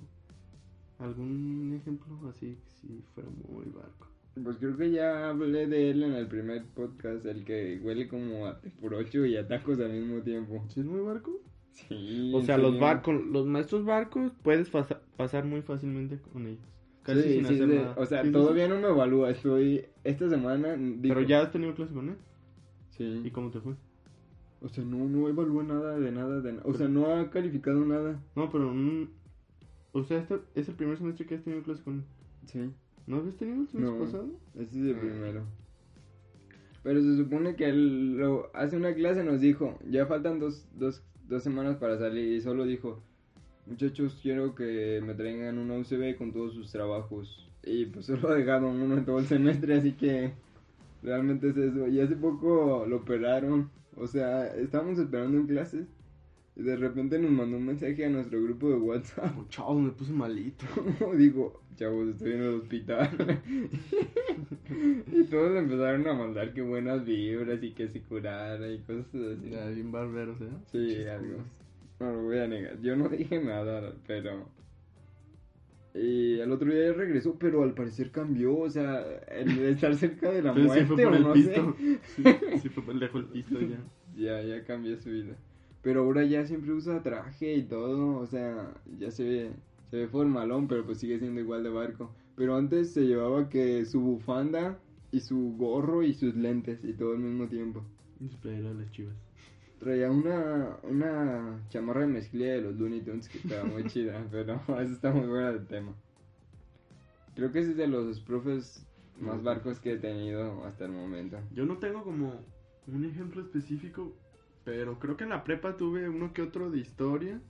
algún 0.98 1.74
ejemplo 1.74 2.16
así 2.28 2.56
que 2.64 2.70
sí 2.72 3.04
fuera 3.14 3.28
muy 3.30 3.66
barco. 3.66 4.08
Pues 4.42 4.56
creo 4.58 4.76
que 4.76 4.90
ya 4.90 5.28
hablé 5.30 5.66
de 5.68 5.90
él 5.90 6.02
en 6.02 6.12
el 6.14 6.26
primer 6.26 6.64
podcast, 6.74 7.24
el 7.26 7.44
que 7.44 7.80
huele 7.82 8.08
como 8.08 8.46
a 8.46 8.60
por 8.80 8.94
ocho 8.94 9.24
y 9.24 9.36
a 9.36 9.46
tacos 9.46 9.78
al 9.78 9.92
mismo 9.92 10.22
tiempo. 10.22 10.64
¿Sí 10.68 10.80
es 10.80 10.86
muy 10.86 11.00
barco? 11.02 11.40
Sí. 11.70 12.32
O 12.34 12.42
sea, 12.42 12.58
los 12.58 12.78
barcos, 12.80 13.24
los 13.26 13.46
maestros 13.46 13.84
barcos 13.84 14.32
puedes 14.42 14.68
pasa- 14.70 15.00
pasar 15.16 15.44
muy 15.44 15.62
fácilmente 15.62 16.18
con 16.32 16.46
ellos. 16.46 16.64
Casi 17.04 17.22
Sí, 17.22 17.32
sin 17.34 17.46
sí, 17.46 17.54
hacer 17.54 17.68
sí. 17.68 17.74
nada. 17.76 17.94
O 17.96 18.06
sea, 18.06 18.30
todavía 18.32 18.64
sí. 18.66 18.70
no 18.72 18.80
me 18.80 18.88
evalúa. 18.88 19.30
Estoy 19.30 19.84
esta 20.04 20.28
semana. 20.28 20.74
digo- 20.76 21.14
Pero 21.14 21.20
ya 21.22 21.42
has 21.42 21.52
tenido 21.52 21.74
clase 21.74 21.92
con 21.94 22.08
él. 22.08 22.16
Sí. 22.90 23.22
¿Y 23.24 23.30
cómo 23.30 23.50
te 23.50 23.60
fue? 23.60 23.74
O 24.62 24.68
sea, 24.68 24.82
no, 24.84 24.96
no 25.08 25.28
evalúa 25.28 25.62
nada 25.62 25.98
de 25.98 26.10
nada 26.10 26.40
de 26.40 26.52
nada. 26.54 26.62
O 26.66 26.72
sea, 26.74 26.88
no 26.88 27.06
ha 27.14 27.30
calificado 27.30 27.84
nada. 27.84 28.20
No, 28.34 28.50
pero 28.50 28.72
mm, 28.72 29.08
o 29.92 30.02
sea, 30.04 30.18
este 30.18 30.38
es 30.54 30.68
el 30.68 30.74
primer 30.74 30.96
semestre 30.96 31.26
que 31.26 31.34
has 31.34 31.42
tenido 31.44 31.62
clase 31.62 31.82
con 31.82 31.94
él. 31.96 32.04
Sí. 32.46 32.70
¿No 33.06 33.16
habías 33.18 33.36
tenido 33.36 33.60
el 33.62 33.68
semestre 33.68 33.98
No. 33.98 34.04
pasado? 34.04 34.28
Este 34.58 34.78
es 34.80 34.84
el 34.86 34.96
Ah. 34.96 35.00
primero. 35.00 35.42
Pero 36.82 37.00
se 37.02 37.16
supone 37.16 37.56
que 37.56 37.66
él 37.68 38.16
lo, 38.18 38.50
hace 38.54 38.76
una 38.76 38.94
clase 38.94 39.24
nos 39.24 39.40
dijo, 39.40 39.78
ya 39.90 40.06
faltan 40.06 40.38
dos, 40.38 40.66
dos, 40.78 41.02
dos 41.28 41.42
semanas 41.42 41.76
para 41.76 41.98
salir 41.98 42.32
y 42.34 42.40
solo 42.42 42.64
dijo, 42.64 43.02
muchachos 43.66 44.18
quiero 44.22 44.54
que 44.54 45.00
me 45.04 45.14
traigan 45.14 45.58
una 45.58 45.78
UCB 45.78 46.16
con 46.18 46.32
todos 46.32 46.52
sus 46.54 46.70
trabajos. 46.70 47.50
Y 47.62 47.86
pues 47.86 48.04
solo 48.06 48.28
ha 48.28 48.34
dejado 48.34 48.68
uno 48.68 48.98
en 48.98 49.04
todo 49.06 49.18
el 49.18 49.26
semestre, 49.26 49.74
así 49.76 49.92
que 49.92 50.32
realmente 51.02 51.48
es 51.48 51.56
eso. 51.56 51.88
Y 51.88 52.00
hace 52.00 52.16
poco 52.16 52.84
lo 52.86 52.96
operaron, 52.98 53.70
o 53.96 54.06
sea, 54.06 54.46
estábamos 54.54 54.98
esperando 54.98 55.38
en 55.38 55.46
clases 55.46 55.86
y 56.56 56.62
de 56.62 56.76
repente 56.76 57.18
nos 57.18 57.30
mandó 57.30 57.56
un 57.56 57.64
mensaje 57.64 58.04
a 58.04 58.10
nuestro 58.10 58.42
grupo 58.42 58.68
de 58.68 58.76
WhatsApp. 58.76 59.34
Oh, 59.38 59.46
chao, 59.48 59.74
me 59.78 59.90
puse 59.92 60.12
malito. 60.12 60.66
Digo, 61.16 61.62
chavos, 61.76 62.08
estoy 62.08 62.32
en 62.32 62.42
el 62.42 62.54
hospital. 62.54 63.08
y 65.12 65.24
todos 65.24 65.56
empezaron 65.56 66.06
a 66.08 66.14
mandar 66.14 66.52
que 66.52 66.62
buenas 66.62 67.04
vibras 67.04 67.62
y 67.62 67.72
que 67.72 67.88
se 67.88 68.00
curara 68.02 68.70
y 68.70 68.78
cosas 68.80 69.06
así. 69.14 69.50
Ya, 69.50 69.66
bien 69.66 69.92
barberos, 69.92 70.40
¿eh? 70.40 70.48
Sí, 70.72 70.78
Pinches 70.78 71.08
algo. 71.08 71.38
No 72.00 72.12
lo 72.12 72.22
voy 72.22 72.38
a 72.38 72.48
negar. 72.48 72.80
Yo 72.80 72.96
no 72.96 73.08
dije 73.08 73.42
nada, 73.42 73.92
pero. 74.06 74.48
Y 75.94 76.40
al 76.40 76.50
otro 76.50 76.72
día 76.72 76.92
regresó, 76.92 77.38
pero 77.38 77.62
al 77.62 77.74
parecer 77.74 78.10
cambió. 78.10 78.58
O 78.58 78.70
sea, 78.70 79.04
el 79.28 79.56
de 79.56 79.70
estar 79.70 79.94
cerca 79.94 80.30
de 80.30 80.42
la 80.42 80.54
sí 80.54 80.60
muerte 80.60 80.86
fue 80.86 81.04
por 81.04 81.12
o 81.12 81.16
el 81.16 81.22
no 81.22 81.32
pisto. 81.32 81.76
sé. 81.78 81.98
Sí, 82.02 82.22
sí 82.62 82.68
fue 82.68 82.82
por 82.82 82.98
dejó 82.98 83.18
el 83.18 83.26
pisto 83.26 83.60
ya. 83.60 83.78
Ya, 84.16 84.42
ya 84.42 84.64
cambió 84.64 84.96
su 84.98 85.10
vida. 85.10 85.36
Pero 85.82 86.00
ahora 86.00 86.24
ya 86.24 86.44
siempre 86.46 86.72
usa 86.72 87.02
traje 87.02 87.54
y 87.54 87.62
todo, 87.64 88.16
o 88.16 88.26
sea, 88.26 88.72
ya 88.98 89.10
se 89.10 89.24
ve, 89.24 89.50
se 89.94 90.00
ve 90.00 90.08
formalón, 90.08 90.66
pero 90.66 90.84
pues 90.84 90.98
sigue 90.98 91.20
siendo 91.20 91.40
igual 91.40 91.62
de 91.62 91.70
barco. 91.70 92.12
Pero 92.34 92.56
antes 92.56 92.92
se 92.92 93.02
llevaba 93.02 93.48
que 93.48 93.84
su 93.84 94.00
bufanda 94.00 94.76
y 95.12 95.20
su 95.20 95.54
gorro 95.56 96.02
y 96.02 96.14
sus 96.14 96.34
lentes 96.34 96.82
y 96.82 96.94
todo 96.94 97.12
al 97.12 97.20
mismo 97.20 97.46
tiempo. 97.46 97.84
Y 98.18 98.28
su 98.28 98.36
playera 98.38 98.70
de 98.70 98.74
las 98.74 98.90
chivas. 98.90 99.14
Traía 99.78 100.10
una, 100.10 100.78
una 100.82 101.64
chamarra 101.68 102.00
de 102.00 102.06
mezclilla 102.08 102.54
de 102.54 102.62
los 102.62 102.74
Looney 102.74 103.02
Tunes 103.02 103.28
que 103.28 103.38
estaba 103.38 103.62
muy 103.62 103.84
chida, 103.84 104.26
pero 104.32 104.54
eso 104.80 104.94
está 104.94 105.12
muy 105.12 105.28
buena 105.28 105.52
del 105.52 105.68
tema. 105.68 105.94
Creo 107.36 107.52
que 107.52 107.60
ese 107.60 107.70
es 107.70 107.76
de 107.76 107.86
los 107.86 108.18
profes 108.18 108.84
más 109.20 109.44
barcos 109.44 109.78
que 109.78 109.92
he 109.92 109.98
tenido 109.98 110.64
hasta 110.64 110.86
el 110.86 110.90
momento. 110.90 111.38
Yo 111.52 111.66
no 111.66 111.78
tengo 111.78 112.02
como 112.02 112.44
un 112.88 113.04
ejemplo 113.04 113.42
específico, 113.42 114.12
Pero 114.64 114.98
creo 114.98 115.16
que 115.16 115.22
en 115.22 115.30
la 115.30 115.44
prepa 115.44 115.76
tuve 115.76 116.08
uno 116.08 116.32
que 116.32 116.42
otro 116.42 116.68
de 116.72 116.80
historia. 116.80 117.40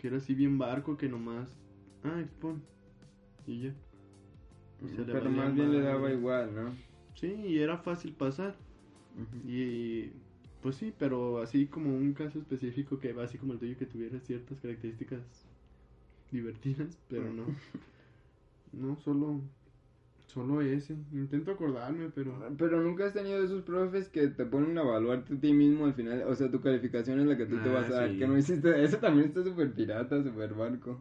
Que 0.00 0.08
era 0.08 0.18
así 0.18 0.34
bien 0.34 0.58
barco 0.58 0.96
que 0.96 1.08
nomás. 1.08 1.48
Ah, 2.04 2.20
expon. 2.20 2.62
Y 3.46 3.62
ya. 3.62 3.74
Y 4.84 4.88
se 4.88 5.04
le 5.04 5.12
Pero 5.12 5.30
más 5.30 5.54
bien 5.54 5.72
le 5.72 5.80
daba 5.80 6.12
igual, 6.12 6.54
¿no? 6.54 6.74
Sí, 7.14 7.34
y 7.46 7.58
era 7.58 7.78
fácil 7.78 8.12
pasar. 8.12 8.54
Y 9.44 10.10
pues 10.62 10.76
sí, 10.76 10.94
pero 10.96 11.38
así 11.42 11.66
como 11.66 11.94
un 11.94 12.12
caso 12.12 12.38
específico 12.38 12.98
que 13.00 13.12
va 13.12 13.24
así 13.24 13.38
como 13.38 13.52
el 13.54 13.58
tuyo 13.58 13.76
que 13.76 13.86
tuviera 13.86 14.20
ciertas 14.20 14.60
características 14.60 15.20
divertidas, 16.30 16.98
pero 17.08 17.32
no. 17.32 17.44
No, 18.70 18.96
solo 18.96 19.40
solo 20.28 20.60
ese. 20.62 20.94
Intento 21.12 21.50
acordarme, 21.50 22.10
pero 22.14 22.32
Pero 22.56 22.80
nunca 22.82 23.06
has 23.06 23.12
tenido 23.12 23.42
esos 23.42 23.62
profes 23.62 24.08
que 24.08 24.28
te 24.28 24.46
ponen 24.46 24.78
a 24.78 24.82
evaluarte 24.82 25.34
a 25.34 25.40
ti 25.40 25.52
mismo 25.52 25.86
al 25.86 25.94
final. 25.94 26.22
O 26.28 26.34
sea, 26.34 26.50
tu 26.50 26.60
calificación 26.60 27.20
es 27.20 27.26
la 27.26 27.36
que 27.36 27.46
tú 27.46 27.56
te 27.62 27.68
Ah, 27.70 27.72
vas 27.72 27.90
a 27.90 27.94
dar. 27.94 28.10
sí. 28.10 28.18
Que 28.18 28.26
no 28.28 28.38
hiciste. 28.38 28.82
Eso 28.84 28.98
también 28.98 29.26
está 29.28 29.42
súper 29.42 29.72
pirata, 29.72 30.22
súper 30.22 30.54
barco. 30.54 31.00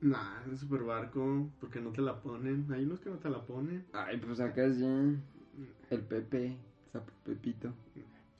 nah, 0.00 0.40
es 0.52 0.60
super 0.60 0.82
barco, 0.84 1.50
porque 1.60 1.80
no 1.80 1.90
te 1.90 2.00
la 2.02 2.20
ponen. 2.22 2.66
Hay 2.72 2.84
unos 2.84 3.00
que 3.00 3.10
no 3.10 3.18
te 3.18 3.28
la 3.28 3.44
ponen. 3.44 3.84
Ay, 3.92 4.16
pues 4.18 4.40
acá 4.40 4.72
sí. 4.72 4.84
El 5.90 6.00
Pepe, 6.02 6.56
Sapo 6.92 7.12
Pepito. 7.24 7.72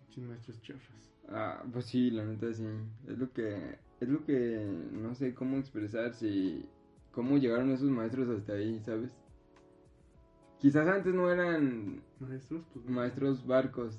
Muchos 0.06 0.24
maestros 0.24 0.62
chafas. 0.62 1.12
Ah, 1.28 1.62
pues 1.72 1.84
sí, 1.86 2.10
la 2.10 2.24
neta 2.24 2.52
sí. 2.52 2.64
Es 3.08 3.18
lo 3.18 3.30
que. 3.32 3.76
Es 4.00 4.08
lo 4.08 4.24
que. 4.24 4.64
No 4.92 5.14
sé 5.14 5.34
cómo 5.34 5.56
expresar 5.58 6.14
si. 6.14 6.64
Cómo 7.10 7.36
llegaron 7.38 7.70
esos 7.70 7.90
maestros 7.90 8.28
hasta 8.28 8.52
ahí, 8.52 8.80
¿sabes? 8.84 9.12
Quizás 10.58 10.88
antes 10.88 11.14
no 11.14 11.30
eran 11.30 12.02
Maestros, 12.20 12.64
pues 12.72 12.88
maestros 12.88 13.46
barcos. 13.46 13.98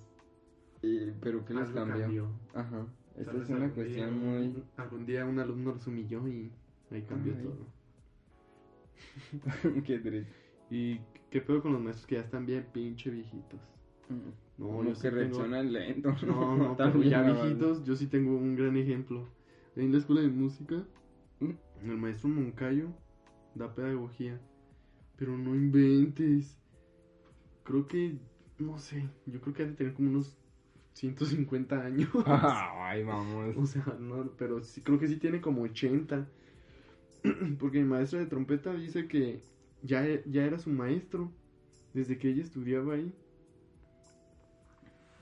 y- 0.82 1.12
pero 1.22 1.44
¿qué 1.46 1.54
les 1.54 1.70
cambió? 1.70 2.00
cambió. 2.02 2.28
Ajá. 2.54 2.86
Esta 3.18 3.34
es 3.38 3.50
una 3.50 3.70
cuestión 3.70 3.88
día- 3.96 4.08
muy. 4.12 4.64
Algún 4.78 5.06
día 5.06 5.26
un 5.26 5.40
alumno 5.40 5.74
los 5.74 5.86
humilló 5.88 6.26
y 6.28 6.52
ahí 6.92 7.02
cambió 7.04 7.34
Ay. 7.38 7.44
todo. 7.44 7.66
Qué 9.86 10.00
triste. 10.00 10.32
¿Y 10.70 11.00
qué 11.30 11.42
pedo 11.42 11.62
con 11.62 11.74
los 11.74 11.82
maestros 11.82 12.06
que 12.08 12.16
ya 12.16 12.22
están 12.22 12.46
bien 12.46 12.66
pinche 12.72 13.10
viejitos? 13.10 13.60
No, 14.58 14.66
Como 14.68 14.84
yo 14.84 14.90
que 14.90 14.96
sí 14.96 15.02
tengo- 15.04 15.16
reaccionan 15.18 15.72
lento. 15.74 16.16
No, 16.26 16.58
no, 16.58 16.78
pero 16.78 17.04
ya 17.04 17.22
viejitos, 17.24 17.84
yo 17.84 17.96
sí 17.96 18.08
tengo 18.08 18.36
un 18.38 18.56
gran 18.56 18.76
ejemplo. 18.78 19.28
En 19.76 19.92
la 19.92 19.98
escuela 20.00 20.22
de 20.22 20.30
música, 20.30 20.84
¿Mm? 21.40 21.52
el 21.84 21.98
maestro 21.98 22.30
Moncayo 22.30 22.88
da 23.56 23.74
pedagogía, 23.74 24.40
pero 25.20 25.38
no 25.38 25.54
inventes. 25.54 26.58
Creo 27.64 27.86
que, 27.88 28.16
no 28.58 28.80
sé, 28.80 29.04
yo 29.26 29.42
creo 29.42 29.54
que 29.54 29.64
ha 29.64 29.66
de 29.68 29.74
tener 29.74 29.94
como 29.94 30.10
unos 30.10 30.38
150 30.94 31.86
años. 31.86 32.10
Ay, 32.26 33.04
vamos. 33.06 33.56
O 33.58 33.66
sea, 33.66 33.86
no, 34.00 34.32
pero 34.38 34.64
sí, 34.64 34.82
creo 34.82 34.98
que 34.98 35.10
sí 35.10 35.18
tiene 35.18 35.42
como 35.42 35.64
80. 35.64 36.26
Porque 37.60 37.80
mi 37.80 37.86
maestra 37.86 38.20
de 38.20 38.28
trompeta 38.28 38.74
dice 38.74 39.08
que 39.08 39.42
ya, 39.84 40.06
ya 40.26 40.46
era 40.46 40.58
su 40.58 40.70
maestro 40.70 41.30
desde 41.94 42.18
que 42.18 42.30
ella 42.30 42.44
estudiaba 42.44 42.94
ahí. 42.94 43.14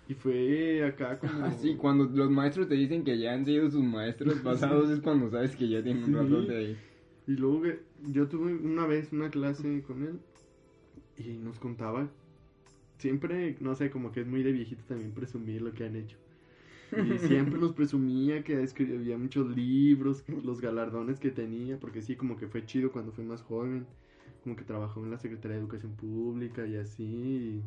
Y 0.07 0.13
fue 0.13 0.85
acá 0.85 1.17
como... 1.19 1.43
Así, 1.43 1.75
cuando 1.75 2.05
los 2.05 2.29
maestros 2.29 2.67
te 2.69 2.75
dicen 2.75 3.03
que 3.03 3.17
ya 3.17 3.33
han 3.33 3.45
sido 3.45 3.69
sus 3.69 3.83
maestros 3.83 4.35
pasados 4.35 4.89
es 4.91 5.01
cuando 5.01 5.29
sabes 5.31 5.55
que 5.55 5.67
ya 5.67 5.83
tienen 5.83 6.03
un 6.03 6.09
Sí. 6.11 6.15
ratote 6.15 6.55
ahí. 6.55 6.77
Y 7.27 7.35
luego 7.35 7.61
que 7.61 7.81
yo 8.05 8.27
tuve 8.27 8.55
una 8.55 8.87
vez 8.87 9.11
una 9.11 9.29
clase 9.29 9.83
con 9.83 10.03
él 10.03 10.19
y 11.17 11.33
nos 11.37 11.59
contaba, 11.59 12.09
siempre, 12.97 13.57
no 13.59 13.75
sé, 13.75 13.89
como 13.89 14.11
que 14.11 14.21
es 14.21 14.27
muy 14.27 14.43
de 14.43 14.53
viejito 14.53 14.83
también 14.87 15.11
presumir 15.11 15.61
lo 15.61 15.73
que 15.73 15.85
han 15.85 15.97
hecho. 15.97 16.17
Y 16.91 17.17
siempre 17.27 17.59
nos 17.59 17.73
presumía 17.73 18.43
que 18.43 18.63
escribía 18.63 19.17
muchos 19.17 19.49
libros, 19.49 20.23
los 20.43 20.61
galardones 20.61 21.19
que 21.19 21.31
tenía, 21.31 21.77
porque 21.79 22.01
sí, 22.01 22.15
como 22.15 22.37
que 22.37 22.47
fue 22.47 22.65
chido 22.65 22.91
cuando 22.93 23.11
fue 23.11 23.25
más 23.25 23.41
joven, 23.41 23.85
como 24.43 24.55
que 24.55 24.63
trabajó 24.63 25.03
en 25.03 25.11
la 25.11 25.19
Secretaría 25.19 25.57
de 25.57 25.63
Educación 25.63 25.95
Pública 25.97 26.65
y 26.65 26.77
así, 26.77 27.03
y 27.03 27.63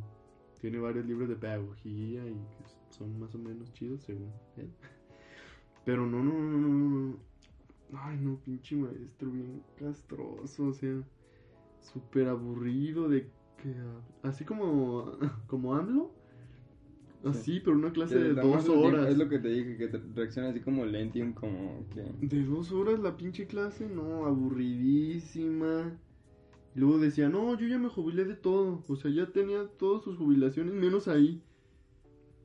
tiene 0.60 0.78
varios 0.78 1.04
libros 1.06 1.28
de 1.28 1.36
pedagogía 1.36 2.26
y 2.26 2.32
que 2.32 2.64
son 2.90 3.18
más 3.20 3.34
o 3.34 3.38
menos 3.38 3.72
chidos 3.74 4.02
según 4.02 4.32
él. 4.56 4.70
Pero 5.84 6.06
no, 6.06 6.22
no, 6.22 6.32
no, 6.32 6.58
no, 6.58 6.68
no. 6.68 7.29
Ay, 7.92 8.18
no, 8.20 8.38
pinche 8.44 8.76
maestro, 8.76 9.30
bien 9.30 9.62
castroso, 9.76 10.66
o 10.66 10.72
sea, 10.72 11.02
súper 11.80 12.28
aburrido 12.28 13.08
de 13.08 13.28
que... 13.62 13.74
Así 14.22 14.44
como, 14.44 15.12
como 15.46 15.74
AMLO. 15.74 16.12
Así, 17.24 17.60
pero 17.60 17.76
una 17.76 17.92
clase 17.92 18.18
de 18.18 18.34
dos 18.34 18.68
horas. 18.68 19.10
Es 19.10 19.18
lo 19.18 19.28
que 19.28 19.38
te 19.38 19.48
dije, 19.48 19.76
que 19.76 19.88
te 19.88 20.00
reacciona 20.14 20.48
así 20.48 20.60
como 20.60 20.86
Lentium, 20.86 21.34
como 21.34 21.86
que... 21.90 22.26
De 22.26 22.44
dos 22.44 22.72
horas 22.72 22.98
la 23.00 23.16
pinche 23.16 23.46
clase, 23.46 23.86
no, 23.86 24.24
aburridísima. 24.24 25.92
Y 26.74 26.80
luego 26.80 26.98
decía, 26.98 27.28
no, 27.28 27.58
yo 27.58 27.66
ya 27.66 27.78
me 27.78 27.88
jubilé 27.88 28.24
de 28.24 28.36
todo. 28.36 28.84
O 28.88 28.96
sea, 28.96 29.10
ya 29.10 29.26
tenía 29.26 29.66
todas 29.78 30.02
sus 30.02 30.16
jubilaciones, 30.16 30.72
menos 30.72 31.08
ahí. 31.08 31.42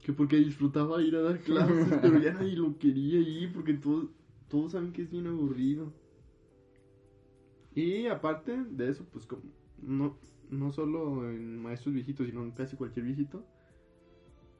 Que 0.04 0.12
porque 0.12 0.38
disfrutaba 0.38 1.02
ir 1.02 1.16
a 1.16 1.22
dar 1.22 1.40
clases, 1.42 1.88
pero 2.02 2.20
ya 2.20 2.34
nadie 2.34 2.58
lo 2.58 2.78
quería 2.78 3.20
ir 3.20 3.54
porque 3.54 3.76
todos, 3.76 4.10
todos 4.48 4.74
saben 4.74 4.92
que 4.92 5.02
es 5.04 5.10
bien 5.10 5.28
aburrido. 5.28 5.94
Y 7.74 8.08
aparte 8.08 8.64
de 8.70 8.90
eso, 8.90 9.06
pues 9.12 9.26
como 9.26 9.44
no, 9.82 10.18
no 10.50 10.72
solo 10.72 11.30
en 11.30 11.58
maestros 11.58 11.94
viejitos, 11.94 12.28
sino 12.28 12.44
en 12.44 12.52
casi 12.52 12.76
cualquier 12.76 13.06
viejito, 13.06 13.46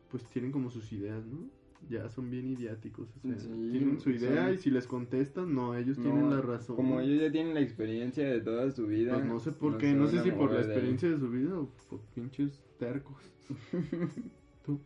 pues 0.10 0.24
tienen 0.30 0.52
como 0.52 0.70
sus 0.70 0.92
ideas, 0.92 1.26
¿no? 1.26 1.50
Ya 1.90 2.10
son 2.10 2.30
bien 2.30 2.48
idiáticos. 2.48 3.10
O 3.16 3.20
sea, 3.20 3.38
Sí, 3.38 3.70
tienen 3.72 4.00
su 4.00 4.10
idea 4.10 4.52
y 4.52 4.58
si 4.58 4.72
les 4.72 4.88
contestan, 4.88 5.54
no, 5.54 5.76
ellos 5.76 5.98
No, 5.98 6.04
tienen 6.04 6.30
la 6.30 6.42
razón. 6.42 6.76
Como 6.76 7.00
ellos 7.00 7.22
ya 7.22 7.32
tienen 7.32 7.54
la 7.54 7.60
experiencia 7.62 8.28
de 8.28 8.42
toda 8.42 8.72
su 8.72 8.88
vida. 8.88 9.14
Pues 9.14 9.26
no 9.26 9.40
sé 9.40 9.52
por 9.52 9.74
no 9.74 9.78
qué, 9.78 9.94
no 9.94 10.08
sé 10.08 10.22
si 10.24 10.32
por 10.32 10.52
la 10.52 10.62
experiencia 10.62 11.10
de 11.10 11.20
su 11.20 11.30
vida 11.30 11.58
o 11.60 11.70
por 11.90 12.02
pinches 12.16 12.64
tercos. 12.80 13.18
¿Tú 14.66 14.82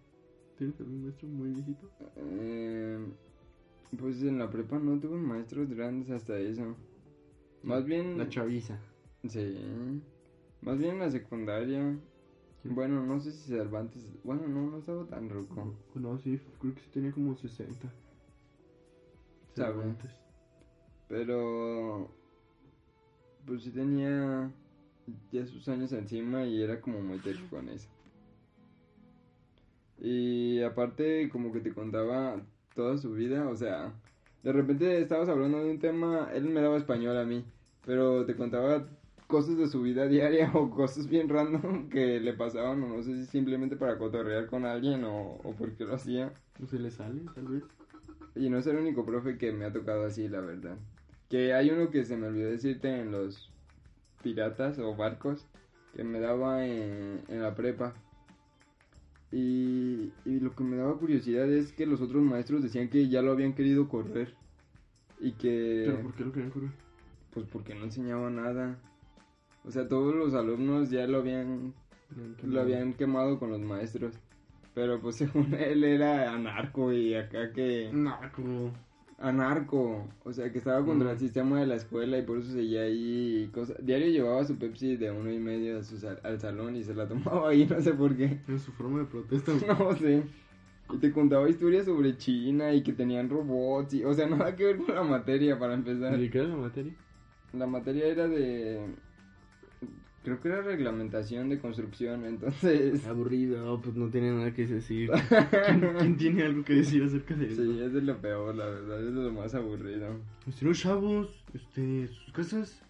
tienes 0.58 0.80
algún 0.82 1.04
maestro 1.04 1.28
muy 1.30 1.52
viejito? 1.52 1.90
Eh, 2.18 3.00
pues 3.98 4.22
en 4.22 4.38
la 4.38 4.50
prepa 4.50 4.78
no 4.80 5.00
tuve 5.00 5.18
maestros 5.18 5.70
grandes 5.70 6.10
hasta 6.12 6.38
eso. 6.38 6.76
Más 7.64 7.86
bien... 7.86 8.18
La 8.18 8.30
chaviza. 8.30 8.80
Sí. 9.28 9.58
Más 10.62 10.78
bien 10.78 10.94
en 10.94 11.00
la 11.00 11.12
secundaria. 11.12 11.98
Bueno, 12.64 13.06
no 13.06 13.20
sé 13.20 13.32
si 13.32 13.50
Cervantes. 13.50 14.04
Bueno, 14.24 14.48
no, 14.48 14.70
no 14.70 14.78
estaba 14.80 15.06
tan 15.08 15.30
roco. 15.30 15.74
No, 15.96 16.18
sí, 16.18 16.40
creo 16.60 16.76
que 16.76 16.82
sí 16.82 16.90
tenía 16.92 17.12
como 17.12 17.36
60. 17.36 17.92
Sabe. 19.56 19.74
Cervantes. 19.74 20.12
Pero. 21.08 22.12
Pues 23.46 23.64
sí 23.64 23.72
tenía 23.72 24.52
ya 25.32 25.46
sus 25.46 25.68
años 25.70 25.92
encima 25.94 26.46
y 26.46 26.62
era 26.62 26.82
como 26.82 27.02
muy 27.02 27.20
techo 27.20 27.44
con 27.50 27.70
eso. 27.70 27.90
Y 29.98 30.62
aparte, 30.62 31.30
como 31.30 31.52
que 31.52 31.62
te 31.62 31.74
contaba 31.74 32.42
toda 32.80 32.98
su 32.98 33.12
vida, 33.12 33.46
o 33.50 33.58
sea, 33.58 33.92
de 34.42 34.54
repente 34.54 35.02
estabas 35.02 35.28
hablando 35.28 35.62
de 35.62 35.70
un 35.70 35.80
tema, 35.80 36.30
él 36.34 36.46
me 36.46 36.62
daba 36.62 36.78
español 36.78 37.18
a 37.18 37.26
mí, 37.26 37.44
pero 37.86 38.26
te 38.26 38.38
contaba 38.38 38.88
cosas 39.28 39.58
de 39.58 39.68
su 39.68 39.82
vida 39.82 40.08
diaria 40.08 40.50
o 40.54 40.70
cosas 40.70 41.10
bien 41.10 41.28
random 41.28 41.90
que 41.90 42.22
le 42.22 42.32
pasaban, 42.32 42.82
o 42.84 42.88
no 42.88 43.04
sé 43.04 43.18
si 43.18 43.26
simplemente 43.26 43.76
para 43.76 43.98
cotorrear 43.98 44.46
con 44.46 44.66
alguien 44.66 45.04
o, 45.04 45.42
o 45.44 45.54
porque 45.58 45.84
lo 45.84 45.96
hacía. 45.96 46.32
No 46.58 46.68
se 46.68 46.80
le 46.80 46.90
sale, 46.90 47.24
tal 47.36 47.50
vez. 47.50 47.64
Y 48.34 48.50
no 48.50 48.58
es 48.58 48.68
el 48.68 48.78
único 48.78 49.06
profe 49.06 49.38
que 49.38 49.52
me 49.52 49.66
ha 49.66 49.74
tocado 49.74 50.06
así, 50.06 50.30
la 50.30 50.40
verdad. 50.40 50.78
Que 51.28 51.54
hay 51.54 51.72
uno 51.72 51.90
que 51.90 52.06
se 52.06 52.16
me 52.16 52.28
olvidó 52.28 52.50
decirte 52.50 52.98
en 52.98 53.12
los 53.12 53.52
piratas 54.24 54.80
o 54.80 54.96
barcos 54.96 55.46
que 55.94 56.06
me 56.06 56.22
daba 56.22 56.66
en, 56.66 57.24
en 57.28 57.42
la 57.42 57.56
prepa. 57.56 57.94
Y, 59.32 60.12
y 60.26 60.40
lo 60.40 60.56
que 60.56 60.64
me 60.64 60.78
daba 60.78 60.98
curiosidad 60.98 61.52
es 61.52 61.72
que 61.72 61.86
los 61.86 62.02
otros 62.02 62.24
maestros 62.24 62.64
decían 62.64 62.90
que 62.90 63.10
ya 63.10 63.22
lo 63.22 63.32
habían 63.32 63.54
querido 63.54 63.88
correr. 63.88 64.34
Y 65.20 65.34
que... 65.34 65.84
¿Pero 65.86 66.02
por 66.02 66.14
qué 66.16 66.24
lo 66.24 66.32
querían 66.32 66.52
correr? 66.52 66.72
Pues 67.34 67.46
porque 67.52 67.76
no 67.76 67.86
enseñaba 67.86 68.30
nada. 68.30 68.80
O 69.66 69.72
sea, 69.72 69.88
todos 69.88 70.16
los 70.16 70.34
alumnos 70.34 70.90
ya 70.90 71.06
lo 71.06 71.20
habían 71.20 71.74
lo 72.44 72.62
habían 72.62 72.94
quemado 72.94 73.40
con 73.40 73.52
los 73.52 73.62
maestros. 73.62 74.16
Pero 74.74 75.00
pues 75.00 75.16
según 75.18 75.54
él 75.54 75.84
era 75.84 76.34
anarco 76.34 76.92
y 76.92 77.14
acá 77.14 77.52
que... 77.52 77.90
Como. 78.36 78.74
Anarco, 79.22 80.08
o 80.24 80.32
sea 80.34 80.52
que 80.52 80.58
estaba 80.60 80.84
contra 80.86 81.10
Mm. 81.10 81.12
el 81.12 81.20
sistema 81.20 81.60
de 81.60 81.68
la 81.68 81.76
escuela 81.76 82.18
y 82.18 82.22
por 82.22 82.38
eso 82.38 82.52
seguía 82.52 82.82
ahí 82.84 83.44
y 83.44 83.48
cosas. 83.52 83.78
Diario 83.86 84.08
llevaba 84.08 84.44
su 84.46 84.58
Pepsi 84.58 84.96
de 84.96 85.12
uno 85.12 85.32
y 85.32 85.40
medio 85.40 85.80
a 85.80 85.84
su 85.84 85.98
sal- 85.98 86.20
al 86.24 86.40
salón 86.40 86.76
y 86.76 86.84
se 86.84 86.94
la 86.96 87.08
tomaba 87.44 87.50
ahí, 87.50 87.66
no 87.70 87.82
sé 87.82 87.94
por 87.94 88.16
qué. 88.16 88.40
Es 88.48 88.62
su 88.62 88.72
forma 88.72 89.00
de 89.00 89.06
protesta. 89.06 89.52
No 89.80 89.96
sé. 89.98 90.24
Y 90.92 90.98
te 90.98 91.12
contaba 91.12 91.48
historias 91.50 91.86
sobre 91.86 92.18
China 92.18 92.74
y 92.74 92.82
que 92.82 92.94
tenían 92.94 93.30
robots 93.30 93.94
y, 93.94 94.04
o 94.04 94.14
sea, 94.14 94.28
nada 94.52 94.56
que 94.56 94.64
ver 94.66 94.78
con 94.78 94.96
la 94.96 95.04
materia 95.04 95.60
para 95.60 95.74
empezar. 95.76 96.18
¿De 96.18 96.30
qué 96.30 96.40
era 96.40 96.48
la 96.48 96.56
materia? 96.56 96.94
La 97.54 97.68
materia 97.68 98.06
era 98.08 98.28
de 98.28 98.80
Creo 100.24 100.42
que 100.42 100.50
era 100.50 100.62
reglamentación 100.62 101.50
de 101.50 101.60
construcción, 101.60 102.26
entonces... 102.26 103.06
Aburrido, 103.08 103.80
pues 103.82 103.96
no 103.96 104.10
tiene 104.10 104.32
nada 104.32 104.54
que 104.54 104.68
decir. 104.68 105.10
¿Quién, 105.30 105.94
quién 105.98 106.18
tiene 106.18 106.44
algo 106.44 106.64
que 106.64 106.74
decir 106.74 107.04
acerca 107.04 107.36
de 107.36 107.48
eso? 107.48 107.64
Sí, 107.64 107.80
es 107.82 107.94
de 107.94 108.02
lo 108.02 108.18
peor, 108.18 108.56
la 108.56 108.66
verdad, 108.66 109.00
es 109.00 109.16
de 109.16 109.22
lo 109.24 109.32
más 109.32 109.56
aburrido. 109.56 110.18
Este, 110.46 110.66
los 110.66 110.80
chavos, 110.80 111.44
este, 111.54 112.08
sus 112.08 112.34
casas 112.34 112.82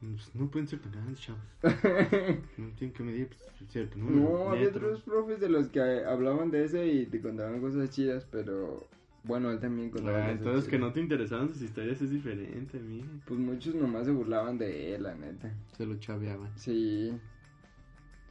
pues, 0.00 0.34
no 0.34 0.50
pueden 0.50 0.68
ser 0.68 0.80
tan 0.80 0.92
grandes, 0.92 1.20
chavos. 1.20 1.42
No 2.58 2.68
tienen 2.76 2.92
que 2.92 3.02
medir, 3.02 3.28
pues, 3.28 3.40
es 3.62 3.72
cierto, 3.72 3.96
¿no? 3.98 4.10
No, 4.10 4.50
había 4.50 4.68
otros 4.68 5.02
profes 5.02 5.40
de 5.40 5.48
los 5.48 5.68
que 5.68 5.80
hablaban 5.80 6.50
de 6.50 6.64
eso 6.64 6.84
y 6.84 7.06
te 7.06 7.20
contaban 7.20 7.60
cosas 7.60 7.90
chidas, 7.90 8.26
pero 8.30 8.86
bueno, 9.24 9.50
él 9.50 9.58
también 9.58 9.90
contaba 9.90 10.26
Ah, 10.26 10.30
entonces 10.32 10.68
que 10.68 10.78
no 10.78 10.92
te 10.92 11.00
interesaban 11.00 11.48
sus 11.48 11.62
historias 11.62 12.00
es 12.02 12.10
diferente, 12.10 12.78
mí. 12.78 13.02
Pues 13.26 13.40
muchos 13.40 13.74
nomás 13.74 14.04
se 14.06 14.12
burlaban 14.12 14.58
de 14.58 14.94
él, 14.94 15.02
la 15.04 15.14
neta. 15.14 15.52
Se 15.76 15.86
lo 15.86 15.96
chaveaban. 15.96 16.50
Sí, 16.56 17.12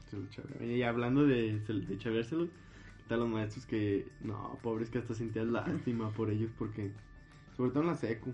Se 0.09 0.17
lo 0.17 0.27
chaveaban. 0.29 0.69
Y 0.69 0.83
hablando 0.83 1.25
de, 1.25 1.59
de 1.59 1.97
chaveárselo, 1.97 2.45
¿qué 2.45 3.03
tal 3.07 3.19
los 3.21 3.29
maestros 3.29 3.65
que, 3.65 4.07
no, 4.21 4.57
pobres 4.61 4.89
que 4.89 4.99
hasta 4.99 5.13
sentías 5.13 5.47
lástima 5.47 6.11
por 6.11 6.29
ellos 6.29 6.51
porque, 6.57 6.91
sobre 7.57 7.71
todo 7.71 7.81
en 7.83 7.89
la 7.89 7.95
secu. 7.95 8.33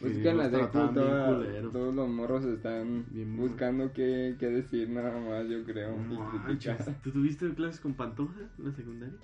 pues 0.00 0.18
que 0.18 0.28
en 0.28 0.36
la 0.38 0.50
secu 0.50 0.66
toda- 0.72 1.62
todos 1.70 1.94
los 1.94 2.08
morros 2.08 2.44
están 2.44 3.06
Bien 3.10 3.36
buscando 3.36 3.92
qué, 3.92 4.36
qué 4.38 4.46
decir 4.46 4.88
nada 4.90 5.18
más, 5.20 5.48
yo 5.48 5.64
creo. 5.64 5.96
No 5.96 6.58
¿Tú 7.02 7.10
tuviste 7.12 7.48
clases 7.54 7.80
con 7.80 7.94
Pantoja 7.94 8.40
en 8.58 8.64
la 8.64 8.72
secundaria? 8.72 9.18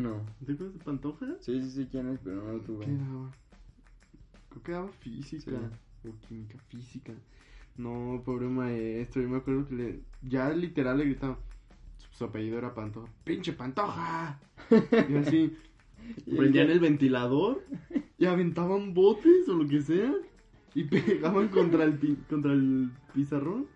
No, 0.00 0.22
¿Te 0.46 0.52
acuerdas 0.52 0.74
de 0.78 0.84
Pantoja? 0.84 1.26
sí, 1.40 1.60
sí, 1.62 1.70
sí, 1.70 1.88
quién 1.90 2.08
es, 2.08 2.20
pero 2.22 2.36
no 2.44 2.52
lo 2.52 2.60
tuve. 2.60 2.84
¿Qué 2.86 2.92
daba? 2.92 3.30
Creo 4.50 4.62
que 4.62 4.72
daba 4.72 4.88
física 4.88 5.50
Sí. 6.02 6.08
o 6.08 6.26
química, 6.28 6.56
física. 6.68 7.12
No, 7.76 8.22
pobre 8.24 8.46
maestro, 8.46 9.22
yo 9.22 9.28
me 9.28 9.38
acuerdo 9.38 9.66
que 9.66 9.74
le, 9.74 10.00
ya 10.22 10.50
literal 10.50 10.98
le 10.98 11.04
gritaba. 11.06 11.38
Su, 11.96 12.08
su 12.18 12.24
apellido 12.24 12.58
era 12.58 12.74
Pantoja. 12.74 13.08
¡Pinche 13.24 13.52
Pantoja! 13.52 14.38
Y 15.08 15.14
así, 15.16 15.56
prendían 16.36 16.70
el 16.70 16.78
ventilador 16.80 17.64
y 18.18 18.26
aventaban 18.26 18.94
botes 18.94 19.48
o 19.48 19.54
lo 19.54 19.66
que 19.68 19.82
sea 19.82 20.12
y 20.74 20.84
pegaban 20.84 21.48
contra 21.48 21.82
el, 21.84 21.94
pi- 21.98 22.18
contra 22.30 22.52
el 22.52 22.90
pizarrón. 23.14 23.66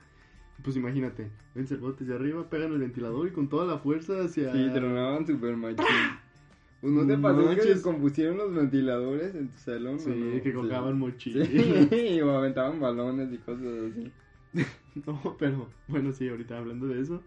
Pues 0.62 0.76
imagínate, 0.76 1.28
vence 1.54 1.74
el 1.74 1.80
bote 1.80 2.04
hacia 2.04 2.14
arriba, 2.16 2.48
pegan 2.48 2.72
el 2.72 2.78
ventilador 2.78 3.26
y 3.26 3.32
con 3.32 3.48
toda 3.48 3.66
la 3.66 3.78
fuerza 3.78 4.24
hacia... 4.24 4.52
Sí, 4.52 4.70
tronaban 4.72 5.26
super 5.26 5.56
machín. 5.56 5.84
Pues 6.80 6.92
no 6.94 7.06
te 7.06 7.16
pasó 7.16 7.48
que 7.48 7.64
descompusieron 7.64 8.38
los 8.38 8.52
ventiladores 8.52 9.36
en 9.36 9.48
tu 9.50 9.56
salón. 9.56 10.00
Sí, 10.00 10.40
que 10.42 10.52
colgaban 10.52 10.98
mochilas. 10.98 11.48
Sí, 11.90 12.20
o 12.20 12.36
aventaban 12.36 12.80
balones 12.80 13.32
y 13.32 13.38
cosas 13.38 13.64
así. 13.92 14.12
No, 15.06 15.36
pero 15.38 15.68
bueno, 15.86 16.12
sí, 16.12 16.28
ahorita 16.28 16.58
hablando 16.58 16.88
de 16.88 17.00
eso, 17.00 17.22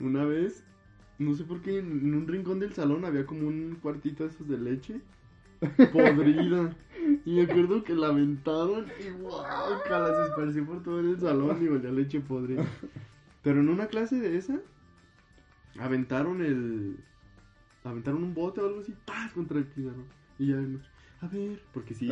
una 0.00 0.24
vez, 0.24 0.64
no 1.18 1.34
sé 1.34 1.44
por 1.44 1.62
qué, 1.62 1.78
en 1.78 2.14
un 2.14 2.26
rincón 2.26 2.58
del 2.58 2.74
salón 2.74 3.04
había 3.04 3.24
como 3.24 3.46
un 3.46 3.78
cuartito 3.80 4.26
esos 4.26 4.48
de 4.48 4.58
leche 4.58 5.00
podrida. 5.92 6.76
Y 7.24 7.34
me 7.34 7.42
acuerdo 7.42 7.82
que 7.82 7.94
la 7.94 8.08
aventaron 8.08 8.86
y 9.00 9.10
guácala, 9.10 10.16
se 10.16 10.30
esparció 10.30 10.66
por 10.66 10.82
todo 10.82 11.00
el 11.00 11.18
salón 11.20 11.62
y 11.62 11.68
olía 11.68 11.90
a 11.90 11.92
leche 11.92 12.20
podrida. 12.20 12.64
Pero 13.42 13.60
en 13.60 13.68
una 13.68 13.86
clase 13.86 14.16
de 14.16 14.36
esa, 14.36 14.60
aventaron 15.78 16.42
el. 16.42 16.96
Aventaron 17.84 18.24
un 18.24 18.34
bote 18.34 18.60
o 18.60 18.66
algo 18.66 18.80
así, 18.80 18.94
¡paz! 19.04 19.32
contra 19.32 19.58
el 19.58 19.66
pizarrón. 19.66 20.06
Y 20.38 20.48
ya, 20.48 20.56
no, 20.56 20.80
a 21.20 21.28
ver, 21.28 21.62
porque 21.72 21.94
sí, 21.94 22.10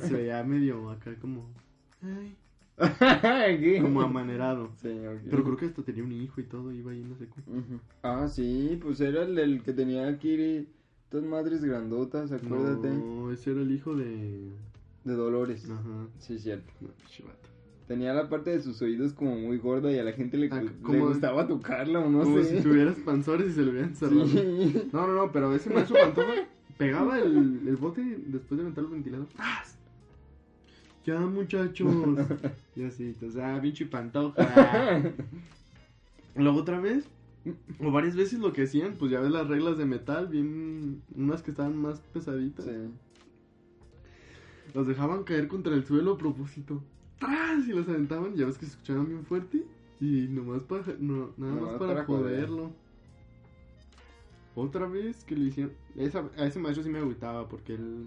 se 0.00 0.14
veía 0.14 0.42
medio 0.44 0.90
acá 0.90 1.14
como. 1.16 1.48
Ay, 2.02 2.36
como 3.80 4.02
amanerado. 4.02 4.72
Sí, 4.76 4.88
ok. 4.88 5.20
Pero 5.30 5.44
creo 5.44 5.56
que 5.56 5.66
hasta 5.66 5.82
tenía 5.82 6.04
un 6.04 6.12
hijo 6.12 6.40
y 6.40 6.44
todo, 6.44 6.72
iba 6.72 6.92
ahí 6.92 7.04
la 7.04 7.16
secu. 7.16 7.40
Ujú. 7.46 7.80
Ah, 8.02 8.28
sí, 8.28 8.78
pues 8.82 9.00
era 9.00 9.22
el, 9.22 9.34
del 9.34 9.62
que 9.62 9.72
tenía 9.72 10.08
aquí 10.08 10.66
dos 11.10 11.24
madres 11.24 11.64
grandotas, 11.64 12.32
acuérdate. 12.32 12.90
No, 12.90 13.30
ese 13.30 13.52
era 13.52 13.60
el 13.62 13.72
hijo 13.72 13.94
de. 13.94 14.50
De 15.04 15.14
Dolores. 15.14 15.64
Ajá. 15.70 16.06
Sí, 16.18 16.38
cierto. 16.38 16.72
No, 16.80 16.88
chivato. 17.08 17.48
Tenía 17.86 18.14
la 18.14 18.30
parte 18.30 18.48
de 18.50 18.62
sus 18.62 18.80
oídos 18.80 19.12
como 19.12 19.36
muy 19.36 19.58
gorda 19.58 19.92
y 19.92 19.98
a 19.98 20.02
la 20.04 20.12
gente 20.12 20.38
le, 20.38 20.48
Ah, 20.50 20.62
le 20.62 20.70
como- 20.82 21.08
gustaba 21.08 21.46
tocarla 21.46 22.00
o 22.00 22.08
no 22.08 22.22
Como 22.22 22.42
sé. 22.42 22.56
si 22.56 22.62
tuvieras 22.62 22.96
panzores 23.04 23.50
y 23.50 23.52
se 23.52 23.62
le 23.62 23.70
hubieran 23.72 23.94
cerrado. 23.94 24.26
Sí. 24.26 24.88
No, 24.92 25.06
no, 25.06 25.14
no, 25.14 25.30
pero 25.32 25.54
ese 25.54 25.68
maestro 25.68 25.96
Pantoja 26.00 26.32
pegaba 26.78 27.18
el, 27.18 27.60
el 27.68 27.76
bote 27.76 28.00
después 28.26 28.56
de 28.56 28.62
aventar 28.62 28.84
el 28.84 28.90
ventilador. 28.90 29.26
¡Paz! 29.36 29.76
Ya, 31.04 31.20
muchachos. 31.20 31.94
y 32.74 32.84
así, 32.84 33.04
entonces, 33.08 33.38
ah, 33.44 33.58
pinche 33.60 33.84
Pantoja. 33.84 35.02
Luego 36.36 36.60
otra 36.60 36.80
vez, 36.80 37.04
o 37.80 37.90
varias 37.90 38.16
veces 38.16 38.38
lo 38.38 38.52
que 38.52 38.62
hacían, 38.62 38.94
pues 38.94 39.10
ya 39.10 39.20
ves 39.20 39.30
las 39.30 39.48
reglas 39.48 39.76
de 39.78 39.84
metal, 39.84 40.28
bien. 40.28 41.02
Unas 41.14 41.42
que 41.42 41.50
estaban 41.50 41.76
más 41.76 42.00
pesaditas. 42.12 42.64
Sí. 42.64 42.72
Los 44.74 44.86
dejaban 44.86 45.24
caer 45.24 45.48
contra 45.48 45.74
el 45.74 45.84
suelo 45.84 46.12
a 46.12 46.18
propósito. 46.18 46.82
¡Tras! 47.18 47.66
Y 47.68 47.72
los 47.72 47.88
aventaban, 47.88 48.34
ya 48.34 48.46
ves 48.46 48.58
que 48.58 48.66
se 48.66 48.72
escuchaban 48.72 49.08
bien 49.08 49.24
fuerte. 49.24 49.64
Y 50.00 50.26
nomás 50.28 50.62
para, 50.64 50.82
no, 50.98 51.32
nada 51.36 51.54
Nomás 51.54 51.62
más 51.62 51.78
para, 51.78 51.94
para 51.94 52.04
joder. 52.04 52.46
joderlo. 52.46 52.72
Otra 54.56 54.86
vez 54.86 55.24
que 55.24 55.36
le 55.36 55.46
hicieron. 55.46 55.72
Esa, 55.96 56.28
a 56.36 56.46
ese 56.46 56.58
maestro 56.58 56.84
sí 56.84 56.90
me 56.90 56.98
agüitaba 56.98 57.48
porque 57.48 57.74
él. 57.74 58.06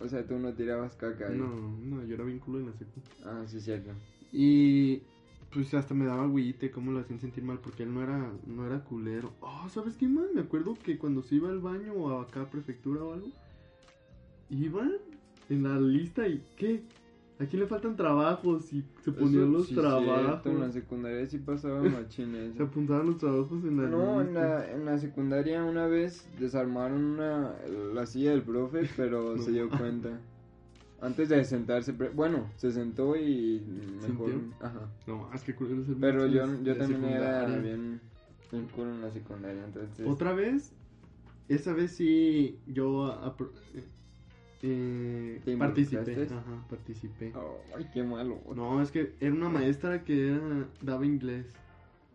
O 0.00 0.08
sea, 0.08 0.24
tú 0.26 0.38
no 0.38 0.52
tirabas 0.52 0.94
caca 0.96 1.28
ahí. 1.28 1.36
No, 1.38 1.76
no, 1.84 2.04
yo 2.04 2.14
era 2.14 2.24
bien 2.24 2.38
culo 2.38 2.60
en 2.60 2.66
la 2.66 2.72
secu. 2.72 3.00
Ah, 3.24 3.42
sí, 3.46 3.60
cierto. 3.60 3.90
Y 4.32 5.02
pues 5.52 5.72
hasta 5.74 5.94
me 5.94 6.04
daba 6.04 6.24
agüite, 6.24 6.70
cómo 6.70 6.92
lo 6.92 7.00
hacían 7.00 7.20
sentir 7.20 7.42
mal, 7.44 7.58
porque 7.58 7.82
él 7.84 7.94
no 7.94 8.02
era, 8.02 8.30
no 8.46 8.66
era 8.66 8.84
culero. 8.84 9.32
Oh, 9.40 9.68
¿sabes 9.70 9.96
qué 9.96 10.06
más? 10.06 10.26
Me 10.34 10.42
acuerdo 10.42 10.76
que 10.82 10.98
cuando 10.98 11.22
se 11.22 11.36
iba 11.36 11.48
al 11.48 11.58
baño 11.60 11.92
o 11.94 12.20
acá 12.20 12.42
a 12.42 12.50
prefectura 12.50 13.02
o 13.02 13.14
algo, 13.14 13.28
iban 14.50 14.92
en 15.48 15.62
la 15.62 15.78
lista 15.80 16.26
y 16.26 16.42
¿qué? 16.56 16.82
¿A 17.40 17.46
quién 17.46 17.60
le 17.62 17.68
faltan 17.68 17.94
trabajos? 17.96 18.72
Y 18.72 18.84
se 19.04 19.12
ponían 19.12 19.44
Eso 19.44 19.52
los 19.52 19.68
sí, 19.68 19.74
trabajos. 19.76 20.04
cierto, 20.26 20.50
en 20.50 20.60
la 20.60 20.72
secundaria 20.72 21.24
sí 21.26 21.38
pasaba 21.38 21.82
machín 21.84 22.52
Se 22.56 22.62
apuntaban 22.64 23.06
los 23.06 23.18
trabajos 23.18 23.62
en 23.64 23.76
la 23.76 23.88
No, 23.88 24.20
en 24.20 24.34
la, 24.34 24.72
en 24.72 24.84
la 24.84 24.98
secundaria 24.98 25.62
una 25.64 25.86
vez 25.86 26.28
desarmaron 26.40 27.04
una, 27.04 27.54
la 27.94 28.06
silla 28.06 28.32
del 28.32 28.42
profe, 28.42 28.88
pero 28.96 29.36
No. 29.36 29.42
se 29.42 29.52
dio 29.52 29.68
cuenta. 29.70 30.20
Antes 31.00 31.28
de 31.28 31.44
sentarse, 31.44 31.92
bueno, 31.92 32.50
se 32.56 32.72
sentó 32.72 33.14
y 33.14 33.60
mejor... 34.02 34.30
¿Sintió? 34.30 34.54
Ajá. 34.60 34.88
No, 35.06 35.32
es 35.32 35.42
que 35.42 35.54
culero 35.54 35.82
es 35.82 35.88
el 35.88 35.96
Pero 35.96 36.26
yo, 36.26 36.44
yo 36.62 36.76
también 36.76 37.04
era 37.04 37.46
bien, 37.46 38.00
bien 38.50 38.66
culo 38.74 38.90
en 38.90 39.02
la 39.02 39.10
secundaria, 39.10 39.64
entonces... 39.64 40.06
Otra 40.08 40.32
vez, 40.32 40.72
esa 41.48 41.72
vez 41.72 41.92
sí 41.92 42.58
yo 42.66 43.14
eh, 44.62 45.40
¿Te 45.44 45.56
participé. 45.56 46.24
Ajá, 46.24 46.66
participé. 46.68 47.32
Ay, 47.76 47.88
qué 47.92 48.02
malo. 48.02 48.40
No, 48.56 48.82
es 48.82 48.90
que 48.90 49.14
era 49.20 49.32
una 49.32 49.48
maestra 49.48 50.02
que 50.02 50.32
era, 50.32 50.68
daba 50.82 51.06
inglés. 51.06 51.46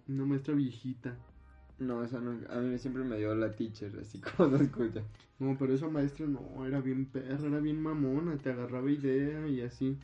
Una 0.10 0.26
maestra 0.26 0.54
viejita. 0.54 1.16
No, 1.84 2.04
esa 2.04 2.20
no, 2.20 2.40
a 2.50 2.60
mí 2.60 2.78
siempre 2.78 3.04
me 3.04 3.18
dio 3.18 3.36
la 3.36 3.52
teacher, 3.52 3.92
así 4.00 4.20
como 4.38 4.58
se 4.58 4.64
escucha. 4.64 5.04
No, 5.40 5.58
pero 5.58 5.74
esa 5.74 5.90
maestra 5.90 6.26
no, 6.26 6.66
era 6.66 6.80
bien 6.80 7.06
perra, 7.06 7.46
era 7.46 7.60
bien 7.60 7.82
mamona, 7.82 8.38
te 8.38 8.52
agarraba 8.52 8.90
idea 8.90 9.48
y 9.48 9.62
así. 9.62 9.98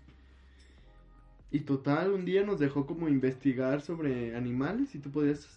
Y 1.52 1.62
total, 1.62 2.12
un 2.12 2.26
día 2.26 2.44
nos 2.44 2.60
dejó 2.60 2.86
como 2.86 3.08
investigar 3.08 3.82
sobre 3.82 4.36
animales 4.36 4.94
y 4.94 5.00
tú 5.00 5.10
podías 5.10 5.48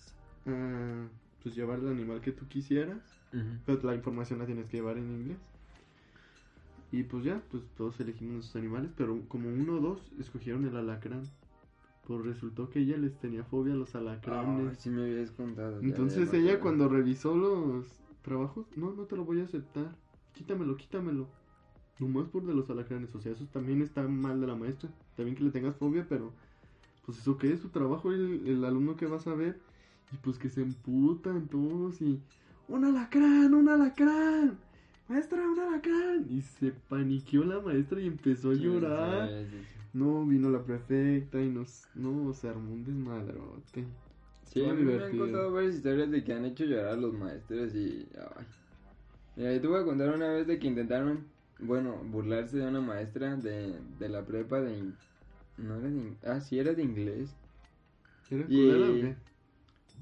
ah, 0.46 1.06
pues 1.42 1.54
llevar 1.54 1.80
el 1.80 1.88
animal 1.88 2.20
que 2.20 2.32
tú 2.32 2.46
quisieras, 2.48 2.98
pero 3.66 3.80
la 3.82 3.94
información 3.94 4.38
la 4.38 4.46
tienes 4.46 4.68
que 4.68 4.78
llevar 4.78 4.96
en 4.96 5.11
inglés. 5.11 5.38
Y 6.92 7.02
pues 7.04 7.24
ya, 7.24 7.42
pues 7.50 7.64
todos 7.76 7.98
elegimos 8.00 8.35
nuestros 8.35 8.56
animales, 8.56 8.90
pero 8.96 9.18
como 9.28 9.48
uno 9.48 9.76
o 9.76 9.80
dos 9.80 10.00
escogieron 10.20 10.66
el 10.66 10.76
alacrán. 10.76 11.24
Pues 12.06 12.24
resultó 12.24 12.68
que 12.68 12.80
ella 12.80 12.96
les 12.96 13.16
tenía 13.18 13.44
fobia 13.44 13.74
a 13.74 13.76
los 13.76 13.94
alacranes. 13.94 14.72
Ah, 14.72 14.74
sí 14.76 14.90
me 14.90 15.02
habías 15.02 15.30
contado. 15.30 15.80
Entonces 15.80 16.32
ella 16.32 16.58
cuando 16.58 16.88
revisó 16.88 17.36
los 17.36 17.86
trabajos, 18.22 18.66
no, 18.76 18.92
no 18.92 19.04
te 19.04 19.16
lo 19.16 19.24
voy 19.24 19.40
a 19.40 19.44
aceptar. 19.44 19.94
Quítamelo, 20.34 20.76
quítamelo. 20.76 21.28
Nomás 21.98 22.28
por 22.28 22.44
de 22.44 22.54
los 22.54 22.68
alacranes, 22.70 23.14
o 23.14 23.20
sea, 23.20 23.32
eso 23.32 23.46
también 23.52 23.82
está 23.82 24.02
mal 24.08 24.40
de 24.40 24.46
la 24.48 24.56
maestra. 24.56 24.90
También 25.16 25.36
que 25.36 25.44
le 25.44 25.50
tengas 25.50 25.76
fobia, 25.76 26.04
pero 26.08 26.32
pues 27.06 27.18
eso 27.18 27.38
que 27.38 27.52
es 27.52 27.60
su 27.60 27.68
trabajo, 27.68 28.12
el, 28.12 28.46
el 28.46 28.64
alumno 28.64 28.96
que 28.96 29.06
vas 29.06 29.26
a 29.26 29.34
ver. 29.34 29.60
Y 30.12 30.16
pues 30.16 30.38
que 30.38 30.50
se 30.50 30.62
emputan 30.62 31.46
todos 31.46 32.02
y... 32.02 32.20
¡Un 32.68 32.84
alacrán, 32.84 33.54
un 33.54 33.68
alacrán! 33.68 34.58
¡Maestra, 35.08 35.48
un 35.48 35.58
alacrán! 35.58 36.26
Y 36.28 36.42
se 36.42 36.72
paniqueó 36.72 37.44
la 37.44 37.60
maestra 37.60 38.00
y 38.00 38.06
empezó 38.08 38.50
a 38.50 38.54
llorar. 38.54 39.28
sí, 39.28 39.44
sí, 39.50 39.56
sí. 39.58 39.81
No, 39.92 40.26
vino 40.26 40.50
la 40.50 40.64
prefecta 40.64 41.40
y 41.42 41.48
nos... 41.50 41.90
No, 41.94 42.33
se 42.35 42.48
armó 42.48 42.72
un 42.72 42.85
desmadrote. 42.85 43.87
Sí, 44.42 44.68
a 44.68 44.74
mí 44.74 44.83
me 44.85 45.05
han 45.05 45.16
contado 45.16 45.52
varias 45.52 45.76
historias 45.76 46.11
de 46.11 46.24
que 46.24 46.33
han 46.33 46.44
hecho 46.44 46.64
llorar 46.64 46.88
a 46.94 46.96
los 46.96 47.12
maestros 47.14 47.74
y... 47.74 48.09
Ay. 48.37 48.46
Mira, 49.37 49.55
yo 49.55 49.61
te 49.61 49.68
voy 49.68 49.81
a 49.83 49.85
contar 49.85 50.14
una 50.14 50.31
vez 50.33 50.46
de 50.46 50.59
que 50.59 50.66
intentaron, 50.68 51.33
bueno, 51.59 52.02
burlarse 52.05 52.59
de 52.59 52.66
una 52.68 52.81
maestra 52.81 53.37
de, 53.37 53.81
de 53.98 54.09
la 54.09 54.26
prepa 54.26 54.61
de... 54.61 54.78
in- 54.78 54.98
No 55.57 55.76
era 55.78 55.88
de... 55.90 55.96
in- 56.00 56.18
Ah, 56.24 56.40
sí, 56.40 56.59
era 56.59 56.74
de 56.74 56.83
inglés. 56.83 57.38
¿Era 58.31 58.44
Y- 58.48 58.57
culera 58.57 58.90
o 58.90 58.98
qué? 59.00 59.16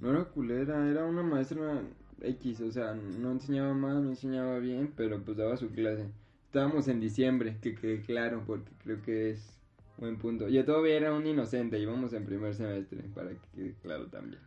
No 0.01 0.11
era 0.11 0.25
culera, 0.31 0.89
era 0.91 1.07
una 1.07 1.23
maestra 1.23 1.83
X, 2.21 2.61
o 2.63 2.71
sea, 2.73 2.95
no 2.95 3.33
enseñaba 3.33 3.75
mal, 3.75 4.03
no 4.05 4.11
enseñaba 4.11 4.59
bien, 4.59 4.93
pero 4.97 5.25
pues 5.25 5.37
daba 5.37 5.57
su 5.57 5.71
clase. 5.71 6.13
Estábamos 6.47 6.89
en 6.89 7.01
diciembre, 7.01 7.59
que 7.61 7.75
quede 7.75 8.03
claro, 8.03 8.45
porque 8.47 8.73
creo 8.79 9.01
que 9.03 9.31
es 9.31 9.60
buen 10.01 10.17
punto. 10.17 10.49
Yo 10.49 10.65
todavía 10.65 10.97
era 10.97 11.13
un 11.13 11.27
inocente, 11.27 11.79
íbamos 11.79 12.13
en 12.13 12.25
primer 12.25 12.55
semestre, 12.55 13.03
para 13.15 13.31
que 13.31 13.39
quede 13.55 13.75
claro 13.83 14.07
también. 14.07 14.41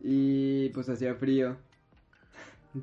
Y 0.00 0.70
pues 0.70 0.88
hacía 0.88 1.14
frío. 1.14 1.56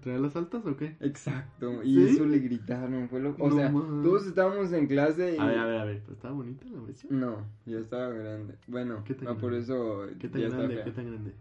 ¿Traía 0.02 0.20
las 0.20 0.36
altas 0.38 0.66
o 0.66 0.78
qué? 0.78 0.96
Exacto, 1.02 1.84
y 1.84 1.96
¿Sí? 1.96 2.16
eso 2.16 2.26
le 2.26 2.40
gritaron, 2.40 3.10
fue 3.10 3.20
lo... 3.20 3.36
O 3.38 3.50
No 3.50 3.56
sea, 3.58 3.70
todos 3.72 4.26
estábamos 4.26 4.72
en 4.72 4.88
clase 4.88 5.36
y... 5.36 5.38
A 5.38 5.46
ver, 5.46 5.58
a 5.60 5.66
ver, 5.66 5.80
a 5.80 5.84
ver. 5.84 6.00
¿Pero 6.02 6.14
estaba 6.14 6.34
bonita 6.34 6.66
la 6.72 6.80
maestra? 6.80 7.10
No, 7.12 7.46
ya 7.66 7.80
estaba 7.80 8.08
grande. 8.08 8.56
Bueno, 8.68 9.04
¿Qué 9.04 9.16
tan 9.16 9.28
ah, 9.28 9.34
por 9.38 9.52
grande? 9.52 9.60
eso 9.66 10.06
¿Qué 10.18 10.30
tan 10.30 10.40
ya 10.42 10.48
está 10.48 10.58
grande? 10.60 10.76
fea. 10.76 10.84
¿Qué 10.86 10.92
tan 10.92 11.06
grande? 11.08 11.34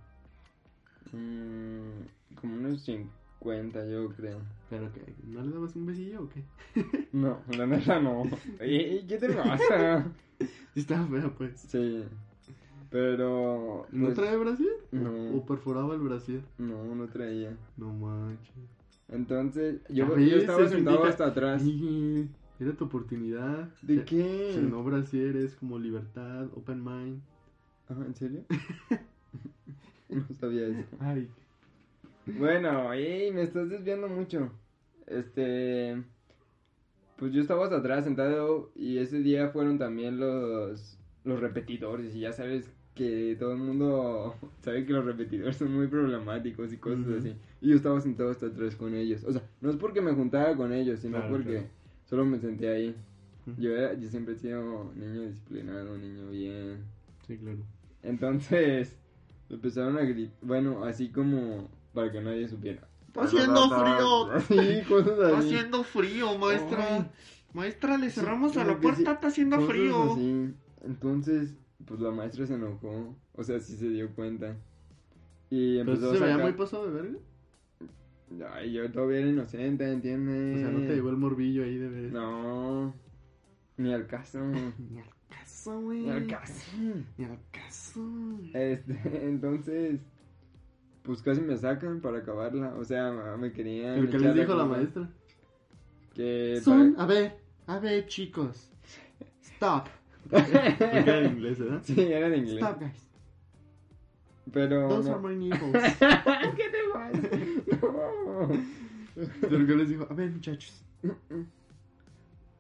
Mm, 1.12 2.35
como 2.40 2.55
unos 2.57 2.83
50, 2.83 3.87
yo 3.87 4.09
creo. 4.16 4.40
¿Pero 4.68 4.92
qué? 4.92 5.00
¿No 5.29 5.42
le 5.44 5.53
dabas 5.53 5.76
un 5.76 5.87
besillo 5.87 6.22
o 6.22 6.29
qué? 6.29 6.42
No, 7.12 7.38
la 7.57 7.66
neta 7.66 8.00
no. 8.00 8.24
¿Qué 8.59 9.16
te 9.20 9.29
pasa? 9.33 10.07
Estaba 10.74 11.06
fea, 11.06 11.33
pues. 11.37 11.61
Sí. 11.61 12.04
Pero. 12.90 13.87
¿No 13.92 14.06
pues, 14.06 14.16
trae 14.16 14.37
brasier? 14.37 14.72
no. 14.92 15.37
¿O 15.37 15.46
perforaba 15.46 15.94
el 15.94 16.00
brasier? 16.00 16.42
No, 16.59 16.94
no 16.94 17.06
traía. 17.09 17.56
No 17.76 17.92
manches. 17.92 18.52
Entonces, 19.09 19.80
yo, 19.88 20.16
yo 20.18 20.37
estaba 20.37 20.59
se 20.64 20.68
sentado 20.76 20.96
indica- 20.96 21.11
hasta 21.11 21.26
atrás. 21.26 21.62
Era 22.61 22.72
tu 22.74 22.85
oportunidad. 22.85 23.68
¿De 23.83 23.96
Se- 23.98 24.04
qué? 24.04 24.50
Se 24.54 24.62
no 24.62 24.83
brasier 24.85 25.37
es 25.37 25.54
como 25.56 25.78
libertad, 25.78 26.46
open 26.54 26.85
mind. 26.85 27.20
Ajá, 27.88 28.04
¿En 28.04 28.14
serio? 28.14 28.44
no 30.09 30.24
sabía 30.38 30.66
eso. 30.68 30.96
Ay, 31.00 31.28
Bueno, 32.26 32.92
ey, 32.92 33.33
me 33.33 33.42
estás 33.42 33.68
desviando 33.70 34.09
mucho. 34.09 34.50
Este. 35.06 36.02
Pues 37.20 37.33
yo 37.33 37.40
estaba 37.42 37.64
hasta 37.64 37.76
atrás 37.78 38.04
sentado 38.04 38.72
y 38.74 38.98
ese 38.98 39.20
día 39.20 39.50
fueron 39.50 39.78
también 39.78 40.18
los, 40.18 40.98
los 41.24 41.38
repetidores 41.40 42.14
y 42.16 42.20
ya 42.20 42.33
sabes 42.33 42.72
que 42.94 43.37
todo 43.38 43.52
el 43.52 43.59
mundo 43.59 44.35
sabe 44.61 44.87
que 44.87 44.92
los 44.94 45.04
repetidores 45.04 45.56
son 45.56 45.72
muy 45.72 45.87
problemáticos 45.88 46.72
y 46.72 46.78
cosas 46.78 47.09
así. 47.18 47.37
Y 47.61 47.70
yo 47.70 47.76
estaba 47.76 48.00
sentado 48.00 48.30
hasta 48.30 48.46
atrás 48.46 48.74
con 48.76 48.94
ellos. 48.94 49.24
O 49.24 49.33
sea, 49.33 49.42
no 49.61 49.70
es 49.70 49.76
porque 49.76 50.00
me 50.00 50.12
juntara 50.14 50.56
con 50.56 50.72
ellos, 50.72 51.00
sino 51.00 51.18
Claro, 51.18 51.30
porque 51.30 51.52
claro. 51.52 51.68
solo 52.06 52.24
me 52.26 52.40
senté 52.40 52.68
ahí. 52.70 52.96
Yo, 53.59 53.70
era, 53.76 53.94
yo 53.94 54.09
siempre 54.11 54.35
he 54.35 54.38
sido 54.38 54.92
niño 54.94 55.22
disciplinado, 55.22 55.98
niño 55.98 56.30
bien. 56.30 56.85
sí, 57.26 57.38
claro. 57.38 57.66
Entonces, 58.02 58.96
empezaron 59.50 59.98
a 59.98 60.02
gritar, 60.02 60.37
bueno, 60.42 60.85
así 60.85 61.11
como 61.11 61.70
para 61.94 62.12
que 62.12 62.20
nadie 62.22 62.48
supiera. 62.48 62.89
Está 63.11 63.23
haciendo 63.25 63.68
frío. 63.68 64.40
Sí, 64.49 64.83
cosas 64.88 65.18
así. 65.18 65.23
Está 65.27 65.38
haciendo 65.38 65.85
frío, 65.85 66.38
maestra. 66.38 66.96
Ay. 66.96 67.11
Maestra, 67.53 67.99
le 67.99 68.11
Sí, 68.11 68.20
cerramos 68.20 68.57
a 68.57 68.64
la 68.64 68.79
puerta, 68.81 68.96
sí, 68.96 69.03
está 69.11 69.27
haciendo 69.27 69.61
frío. 69.62 70.12
así. 70.12 70.55
Entonces, 70.83 71.55
pues 71.85 72.01
la 72.01 72.11
maestra 72.12 72.46
se 72.46 72.55
enojó. 72.55 73.16
O 73.35 73.42
sea, 73.42 73.59
sí 73.61 73.77
se 73.77 73.88
dio 73.88 74.14
cuenta. 74.14 74.57
Y 75.51 75.79
Pero 75.79 75.92
empezó 75.92 76.11
se 76.12 76.18
a 76.18 76.20
veía 76.20 76.35
sacar... 76.37 76.51
muy 76.51 76.53
pasado 76.59 76.87
de 76.90 77.03
verga. 77.03 77.18
Ay, 78.55 78.73
yo 78.73 78.90
todavía 78.92 79.18
era 79.18 79.29
inocente, 79.29 79.90
¿entiendes? 79.92 80.59
O 80.59 80.61
sea, 80.61 80.70
no 80.70 80.87
te 80.87 80.94
llegó 80.94 81.11
el 81.11 81.16
morbillo 81.16 81.64
ahí 81.64 81.77
de 81.77 81.88
ver. 81.88 82.12
No, 82.12 82.94
ni 83.77 83.92
al 83.92 84.07
caso. 84.07 84.38
Ni 84.90 85.01
al 85.01 85.11
caso, 85.29 85.81
güey. 85.81 86.01
ni 86.03 86.11
al 86.11 86.27
caso. 86.29 86.70
Ni 87.18 87.25
al 87.25 87.38
caso. 87.51 88.01
Este, 88.55 89.01
entonces, 89.29 89.99
pues 91.11 91.23
casi 91.23 91.40
me 91.40 91.57
sacan 91.57 92.01
para 92.01 92.18
acabarla. 92.18 92.73
O 92.77 92.85
sea, 92.85 93.11
me 93.37 93.51
querían. 93.53 93.96
¿Pero 93.96 94.11
qué 94.12 94.18
les 94.20 94.35
dijo 94.37 94.55
la 94.55 94.64
maestra? 94.64 95.11
Que 96.14 96.61
Son, 96.62 96.92
para- 96.94 97.03
a 97.03 97.07
ver, 97.09 97.38
a 97.66 97.79
ver, 97.81 98.07
chicos. 98.07 98.70
Stop. 99.42 99.88
Porque 100.31 100.53
era 100.53 101.18
en 101.18 101.33
inglés, 101.33 101.59
¿verdad? 101.59 101.81
Sí, 101.83 102.01
era 102.01 102.29
en 102.29 102.35
inglés. 102.37 102.62
Stop, 102.62 102.81
guys. 102.81 103.09
Pero. 104.53 104.88
Those 104.88 105.11
no. 105.11 105.16
are 105.16 105.29
my 105.29 105.35
nipples. 105.35 105.83
¿Qué 105.99 106.68
te 106.70 106.79
pasa? 106.92 107.18
No. 107.83 108.49
Pero 109.40 109.66
qué 109.66 109.75
les 109.75 109.88
dijo, 109.88 110.07
a 110.09 110.14
ver, 110.14 110.31
muchachos. 110.31 110.85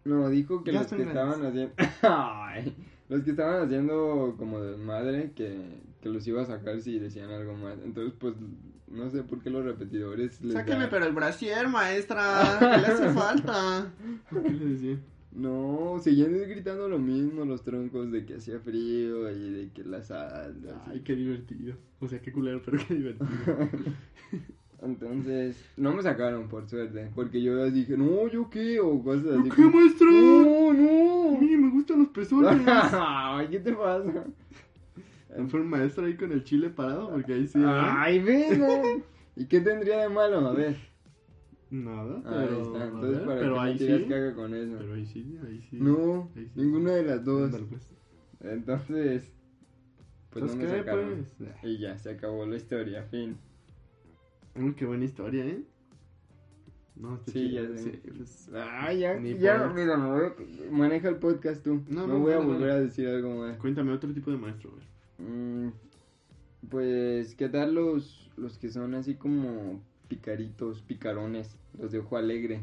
No, 0.04 0.28
dijo 0.28 0.64
que 0.64 0.72
Ya 0.72 0.80
los 0.80 0.88
que 0.90 1.04
grandes. 1.04 1.16
estaban 1.16 1.46
haciendo. 1.46 1.74
Ay, 2.02 2.74
los 3.10 3.22
que 3.22 3.30
estaban 3.32 3.62
haciendo 3.66 4.34
como 4.38 4.60
de 4.62 4.76
madre 4.78 5.32
que, 5.36 5.58
que 6.00 6.08
los 6.08 6.26
iba 6.26 6.40
a 6.40 6.46
sacar 6.46 6.80
si 6.80 6.98
decían 6.98 7.30
algo 7.30 7.54
más. 7.54 7.76
Entonces, 7.84 8.14
pues, 8.18 8.34
no 8.88 9.10
sé 9.10 9.22
por 9.22 9.42
qué 9.42 9.50
los 9.50 9.64
repetidores. 9.64 10.40
Les 10.42 10.54
Sáqueme, 10.54 10.84
da- 10.84 10.90
pero 10.90 11.04
el 11.04 11.12
brasier, 11.12 11.68
maestra. 11.68 12.56
¿Qué 12.58 12.80
le 12.80 12.86
hace 12.86 13.10
falta? 13.10 13.92
¿Qué 14.30 14.50
le 14.50 14.64
decía? 14.64 14.98
No, 15.32 16.00
seguían 16.02 16.32
gritando 16.48 16.88
lo 16.88 16.98
mismo 16.98 17.44
los 17.44 17.62
troncos 17.62 18.10
de 18.10 18.24
que 18.26 18.34
hacía 18.34 18.58
frío 18.58 19.30
y 19.30 19.50
de 19.50 19.70
que 19.72 19.84
las 19.84 20.10
alas. 20.10 20.56
Ay, 20.86 21.02
qué 21.04 21.14
divertido. 21.14 21.76
O 22.00 22.08
sea, 22.08 22.20
qué 22.20 22.32
culero, 22.32 22.60
pero 22.64 22.78
qué 22.88 22.94
divertido. 22.94 23.28
Entonces, 24.82 25.62
no 25.76 25.94
me 25.94 26.02
sacaron 26.02 26.48
por 26.48 26.66
suerte, 26.68 27.10
porque 27.14 27.42
yo 27.42 27.54
les 27.54 27.74
dije, 27.74 27.96
no, 27.98 28.28
yo 28.28 28.48
qué, 28.48 28.80
o 28.80 29.02
cosas 29.02 29.26
así. 29.38 29.50
¿Qué, 29.50 29.56
como, 29.64 29.76
maestra? 29.76 30.06
No, 30.10 30.72
no. 30.72 31.38
mí 31.38 31.56
me 31.56 31.70
gustan 31.70 31.98
los 32.00 32.08
pezones. 32.08 32.50
¿qué 33.50 33.58
te 33.60 33.72
pasa? 33.74 34.24
Fue 35.48 35.60
un 35.60 35.68
maestro 35.68 36.06
ahí 36.06 36.16
con 36.16 36.32
el 36.32 36.42
chile 36.44 36.70
parado, 36.70 37.10
porque 37.10 37.34
ahí 37.34 37.46
sí. 37.46 37.58
¿verdad? 37.58 37.94
Ay, 37.98 38.20
ve, 38.20 38.56
no. 38.56 39.02
¿Y 39.36 39.46
qué 39.46 39.60
tendría 39.60 39.98
de 40.00 40.08
malo? 40.08 40.38
A 40.48 40.52
ver. 40.54 40.76
Nada, 41.70 42.16
Ahí 42.26 42.46
pero. 42.48 42.62
está. 42.62 42.82
a 42.82 42.86
Entonces, 42.86 43.16
ver, 43.18 43.26
¿para 43.26 43.40
pero 43.40 43.54
qué 43.54 43.60
ahí 43.60 43.78
sí. 43.78 44.06
caga 44.08 44.34
con 44.34 44.54
eso? 44.54 44.76
Pero 44.78 44.94
ahí 44.94 45.06
sí, 45.06 45.38
ahí 45.46 45.60
sí. 45.70 45.76
No, 45.78 46.30
Ahí 46.34 46.44
sí. 46.46 46.50
ninguna 46.56 46.92
de 46.92 47.02
las 47.04 47.24
dos. 47.24 47.50
Pues. 47.68 47.94
Entonces, 48.40 49.30
pues 50.30 50.44
no 50.46 50.56
me 50.56 50.64
¿qué, 50.64 50.68
sacaron. 50.78 51.26
pues? 51.38 51.50
Y 51.62 51.78
ya, 51.78 51.96
se 51.96 52.10
acabó 52.10 52.44
la 52.46 52.56
historia, 52.56 53.04
fin. 53.04 53.36
Mm, 54.54 54.70
qué 54.72 54.84
buena 54.86 55.04
historia, 55.04 55.44
¿eh? 55.46 55.62
No, 56.96 57.14
está 57.14 57.32
Sí, 57.32 57.48
chido, 57.50 57.62
ya 57.74 57.76
sé. 57.78 57.92
sí, 57.92 58.00
pues, 58.16 58.50
Ah, 58.54 58.92
ya, 58.92 59.14
ya, 59.14 59.68
mira, 59.74 59.96
me 59.96 60.10
voy 60.10 60.26
a- 60.26 60.70
maneja 60.70 61.08
el 61.08 61.16
podcast 61.16 61.62
tú. 61.62 61.82
No, 61.88 62.06
No, 62.06 62.14
no, 62.14 62.18
voy 62.20 62.32
a 62.34 62.38
volver 62.38 62.70
a 62.70 62.80
decir 62.80 63.08
algo 63.08 63.36
más. 63.36 63.56
Cuéntame 63.58 63.92
otro 63.92 64.12
tipo 64.12 64.30
de 64.30 64.36
maestro, 64.36 64.70
güey. 64.72 64.84
Mm, 65.30 65.72
pues, 66.68 67.34
¿qué 67.36 67.48
tal 67.48 67.74
los, 67.74 68.30
los 68.36 68.58
que 68.58 68.68
son 68.70 68.94
así 68.94 69.14
como 69.14 69.80
picaritos, 70.08 70.82
picarones, 70.82 71.56
los 71.78 71.90
de 71.92 72.00
ojo 72.00 72.16
alegre? 72.18 72.60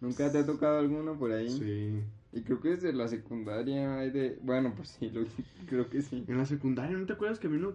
¿Nunca 0.00 0.30
te 0.32 0.38
ha 0.38 0.46
tocado 0.46 0.78
alguno 0.78 1.18
por 1.18 1.32
ahí? 1.32 1.50
Sí. 1.50 2.00
Y 2.32 2.42
creo 2.42 2.60
que 2.60 2.70
desde 2.70 2.92
la 2.92 3.08
secundaria 3.08 3.98
hay 3.98 4.10
de... 4.10 4.38
Bueno, 4.42 4.72
pues 4.76 4.88
sí, 4.88 5.10
lo- 5.10 5.24
creo 5.68 5.90
que 5.90 6.00
sí. 6.00 6.24
En 6.28 6.38
la 6.38 6.46
secundaria, 6.46 6.96
¿no 6.96 7.04
te 7.06 7.12
acuerdas 7.14 7.38
que 7.38 7.48
había 7.48 7.58
uno 7.58 7.74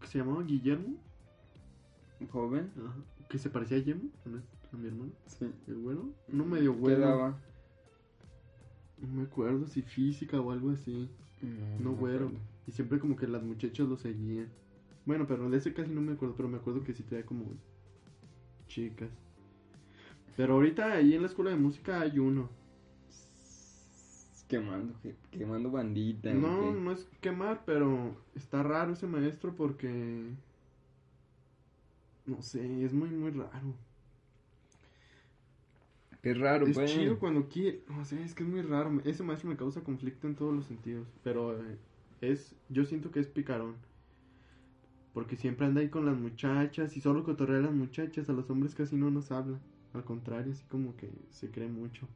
que 0.00 0.06
se 0.06 0.18
llamaba 0.18 0.42
Guillermo? 0.42 0.96
¿Joven? 2.28 2.70
Ajá. 2.78 2.94
Que 3.28 3.38
se 3.38 3.50
parecía 3.50 3.78
a 3.78 3.80
Yemo, 3.80 4.10
a 4.72 4.76
mi 4.76 4.86
hermano. 4.88 5.12
Sí. 5.26 5.50
¿El 5.66 5.78
güero? 5.78 6.10
No 6.28 6.44
medio 6.44 6.72
¿Qué 6.74 6.78
güero. 6.80 7.00
daba? 7.00 7.38
No 9.00 9.08
me 9.08 9.22
acuerdo 9.22 9.66
si 9.66 9.82
física 9.82 10.40
o 10.40 10.50
algo 10.50 10.70
así. 10.70 11.08
No, 11.80 11.90
me 11.90 11.96
güero. 11.96 12.26
acuerdo. 12.26 12.38
Y 12.66 12.72
siempre 12.72 12.98
como 13.00 13.16
que 13.16 13.26
las 13.26 13.42
muchachas 13.42 13.88
lo 13.88 13.96
seguían. 13.96 14.48
Bueno, 15.04 15.26
pero 15.26 15.50
de 15.50 15.56
ese 15.58 15.72
casi 15.74 15.90
no 15.90 16.00
me 16.00 16.12
acuerdo, 16.12 16.36
pero 16.36 16.48
me 16.48 16.58
acuerdo 16.58 16.84
que 16.84 16.92
sí 16.94 17.02
tenía 17.02 17.26
como 17.26 17.44
chicas. 18.68 19.10
Pero 20.36 20.54
ahorita 20.54 20.92
ahí 20.92 21.14
en 21.14 21.22
la 21.22 21.28
escuela 21.28 21.50
de 21.50 21.56
música 21.56 22.00
hay 22.00 22.18
uno. 22.18 22.48
Quemando, 24.48 24.94
que- 25.02 25.16
quemando 25.30 25.70
bandita. 25.70 26.32
No, 26.34 26.68
¿o 26.68 26.72
qué? 26.74 26.80
no 26.80 26.92
es 26.92 27.08
quemar, 27.20 27.62
pero 27.64 28.14
está 28.34 28.62
raro 28.62 28.92
ese 28.92 29.06
maestro 29.06 29.54
porque... 29.56 30.34
No 32.26 32.40
sé, 32.42 32.84
es 32.84 32.92
muy, 32.92 33.10
muy 33.10 33.30
raro. 33.30 33.74
Qué 36.22 36.34
raro, 36.34 36.66
es 36.66 36.74
pues. 36.74 36.92
chido 36.92 37.18
cuando 37.18 37.48
quiere... 37.48 37.82
No 37.88 38.04
sé, 38.04 38.22
es 38.22 38.34
que 38.34 38.44
es 38.44 38.48
muy 38.48 38.62
raro. 38.62 39.00
Ese 39.04 39.24
maestro 39.24 39.50
me 39.50 39.56
causa 39.56 39.82
conflicto 39.82 40.28
en 40.28 40.36
todos 40.36 40.54
los 40.54 40.66
sentidos. 40.66 41.08
Pero 41.24 41.58
eh, 41.58 41.78
es... 42.20 42.54
Yo 42.68 42.84
siento 42.84 43.10
que 43.10 43.18
es 43.18 43.26
picarón. 43.26 43.74
Porque 45.14 45.36
siempre 45.36 45.66
anda 45.66 45.80
ahí 45.80 45.88
con 45.88 46.06
las 46.06 46.16
muchachas 46.16 46.96
y 46.96 47.00
solo 47.00 47.24
cotorrea 47.24 47.58
a 47.58 47.62
las 47.62 47.74
muchachas. 47.74 48.28
A 48.28 48.32
los 48.32 48.48
hombres 48.50 48.76
casi 48.76 48.94
no 48.94 49.10
nos 49.10 49.32
habla. 49.32 49.58
Al 49.94 50.04
contrario, 50.04 50.52
así 50.52 50.64
como 50.68 50.96
que 50.96 51.10
se 51.30 51.50
cree 51.50 51.68
mucho. 51.68 52.06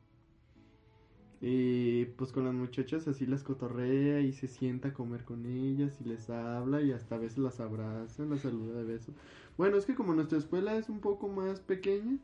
Y 1.40 2.06
pues 2.16 2.32
con 2.32 2.44
las 2.44 2.54
muchachas 2.54 3.06
así 3.08 3.26
las 3.26 3.42
cotorrea 3.42 4.20
y 4.20 4.32
se 4.32 4.48
sienta 4.48 4.88
a 4.88 4.94
comer 4.94 5.24
con 5.24 5.44
ellas 5.44 6.00
y 6.00 6.04
les 6.04 6.30
habla 6.30 6.80
y 6.80 6.92
hasta 6.92 7.16
a 7.16 7.18
veces 7.18 7.38
las 7.38 7.60
abraza, 7.60 8.24
las 8.24 8.40
saluda 8.40 8.78
de 8.78 8.84
beso. 8.84 9.12
Bueno, 9.58 9.76
es 9.76 9.84
que 9.84 9.94
como 9.94 10.14
nuestra 10.14 10.38
escuela 10.38 10.76
es 10.76 10.88
un 10.88 11.00
poco 11.00 11.28
más 11.28 11.60
pequeña, 11.60 12.18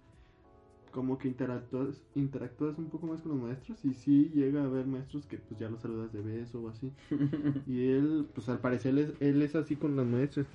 como 0.92 1.18
que 1.18 1.28
interactúas, 1.28 2.02
interactúas 2.14 2.78
un 2.78 2.88
poco 2.88 3.06
más 3.06 3.20
con 3.22 3.32
los 3.32 3.40
maestros 3.42 3.84
y 3.84 3.94
sí 3.94 4.30
llega 4.34 4.62
a 4.62 4.64
haber 4.64 4.86
maestros 4.86 5.26
que 5.26 5.38
pues 5.38 5.58
ya 5.58 5.68
los 5.68 5.80
saludas 5.80 6.12
de 6.12 6.22
beso 6.22 6.62
o 6.62 6.68
así. 6.70 6.92
y 7.66 7.88
él, 7.88 8.28
pues 8.34 8.48
al 8.48 8.60
parecer 8.60 8.92
él 8.92 8.98
es, 8.98 9.12
él 9.20 9.42
es 9.42 9.54
así 9.54 9.76
con 9.76 9.94
las 9.94 10.06
maestras, 10.06 10.46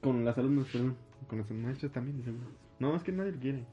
con 0.00 0.24
las 0.24 0.36
alumnas, 0.38 0.68
perdón, 0.72 0.96
con 1.28 1.38
las 1.38 1.50
maestras 1.50 1.92
también. 1.92 2.22
No, 2.80 2.96
es 2.96 3.04
que 3.04 3.12
nadie 3.12 3.32
lo 3.32 3.38
quiere. 3.38 3.66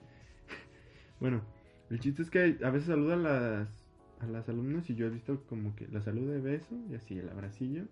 bueno, 1.19 1.41
el 1.89 1.99
chiste 1.99 2.21
es 2.21 2.29
que 2.29 2.57
a 2.63 2.69
veces 2.69 2.87
saluda 2.87 3.13
a 3.13 3.17
las, 3.17 3.80
a 4.21 4.27
las 4.27 4.47
alumnas 4.49 4.89
y 4.89 4.95
yo 4.95 5.05
he 5.07 5.09
visto 5.09 5.41
como 5.49 5.75
que 5.75 5.87
la 5.87 6.01
saluda 6.01 6.33
de 6.33 6.41
beso 6.41 6.75
y 6.89 6.95
así 6.95 7.17
el 7.19 7.29
abracillo. 7.29 7.83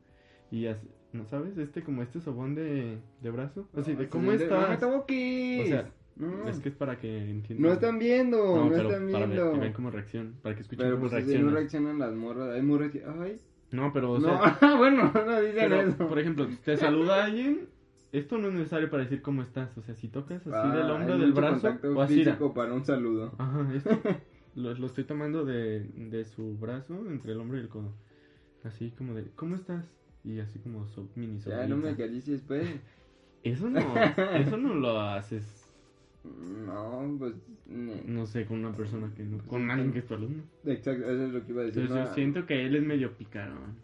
Y 0.51 0.65
así, 0.67 0.87
¿no 1.13 1.25
sabes? 1.27 1.57
Este 1.57 1.83
como 1.83 2.01
este 2.01 2.21
sobón 2.21 2.55
de, 2.55 2.97
de 3.21 3.29
brazo. 3.31 3.67
Así, 3.77 3.93
de 3.93 4.07
cómo 4.09 4.31
No 4.31 4.37
me 4.37 4.43
estás. 4.43 4.79
toques. 4.79 5.61
O 5.65 5.67
sea, 5.67 5.89
no, 6.15 6.47
Es 6.49 6.59
que 6.59 6.69
es 6.69 6.75
para 6.75 6.97
que 6.99 7.29
entiendan. 7.29 7.67
no 7.67 7.73
están 7.73 7.99
viendo, 7.99 8.37
no, 8.65 8.69
pero 8.69 8.89
están 8.89 9.11
para 9.11 9.25
ver- 9.27 9.35
viendo. 9.35 9.53
que 9.53 9.59
vean 9.59 9.73
como 9.73 9.91
reacción, 9.91 10.33
para 10.41 10.55
que 10.55 10.61
escuchen 10.61 10.79
Pero 10.85 10.95
cómo 10.95 11.01
pues 11.09 11.13
reaccionan. 11.13 11.45
no 11.45 11.51
reaccionan 11.53 11.99
las 11.99 12.13
morras. 12.15 12.55
Hay 12.55 12.61
morras 12.63 12.91
que, 12.91 13.03
ay, 13.05 13.37
No, 13.71 13.93
pero 13.93 14.13
o 14.13 14.19
no, 14.19 14.27
sea, 14.27 14.75
bueno, 14.77 15.11
no 15.13 15.41
dicen 15.41 15.55
pero, 15.69 15.81
eso. 15.81 16.07
por 16.07 16.19
ejemplo, 16.19 16.47
te 16.65 16.75
saluda 16.77 17.25
alguien, 17.25 17.67
esto 18.11 18.37
no 18.39 18.47
es 18.47 18.53
necesario 18.55 18.89
para 18.89 19.03
decir 19.03 19.21
cómo 19.21 19.43
estás, 19.43 19.77
o 19.77 19.83
sea, 19.83 19.93
si 19.95 20.07
tocas 20.07 20.41
así 20.47 20.49
Ah, 20.51 20.75
del 20.75 20.89
hombro, 20.89 21.17
del 21.19 21.31
brazo, 21.31 21.77
o 21.95 22.01
así. 22.01 22.15
físico 22.23 22.53
para 22.55 22.73
un 22.73 22.83
saludo. 22.83 23.33
Ajá, 23.37 23.67
esto 23.75 23.89
lo, 24.59 24.73
lo 24.73 24.87
estoy 24.87 25.03
tomando 25.05 25.45
de, 25.45 25.81
de 25.81 26.25
su 26.25 26.57
brazo 26.57 26.93
entre 27.09 27.31
el 27.33 27.39
hombro 27.39 27.57
y 27.57 27.61
el 27.61 27.69
codo. 27.69 27.91
Así 28.63 28.91
como 28.91 29.13
de, 29.15 29.25
¿cómo 29.35 29.55
estás? 29.55 29.85
Y 30.23 30.39
así 30.39 30.59
como 30.59 30.85
so, 30.87 31.07
mini 31.15 31.39
Ya, 31.39 31.65
no 31.65 31.77
me 31.77 31.89
acaricies, 31.89 32.41
pues. 32.47 32.67
Eso 33.43 33.69
no, 33.69 33.79
eso 34.35 34.57
no 34.57 34.73
lo 34.73 34.99
haces, 34.99 35.45
No, 36.23 37.15
pues. 37.17 37.33
ne- 37.67 38.03
no 38.07 38.25
sé, 38.25 38.45
con 38.45 38.59
una 38.59 38.75
persona 38.75 39.09
que 39.15 39.23
no, 39.23 39.37
con 39.47 39.69
alguien 39.71 39.93
que 39.93 39.99
es 39.99 40.05
tu 40.07 40.13
alumno. 40.13 40.43
Exacto, 40.65 41.03
eso 41.09 41.23
es 41.25 41.33
lo 41.33 41.45
que 41.45 41.51
iba 41.51 41.61
a 41.61 41.65
decir. 41.65 41.83
Entonces 41.83 42.05
no, 42.05 42.07
yo 42.09 42.13
siento 42.13 42.45
que 42.45 42.65
él 42.65 42.75
es 42.75 42.83
medio 42.83 43.11
picarón. 43.17 43.77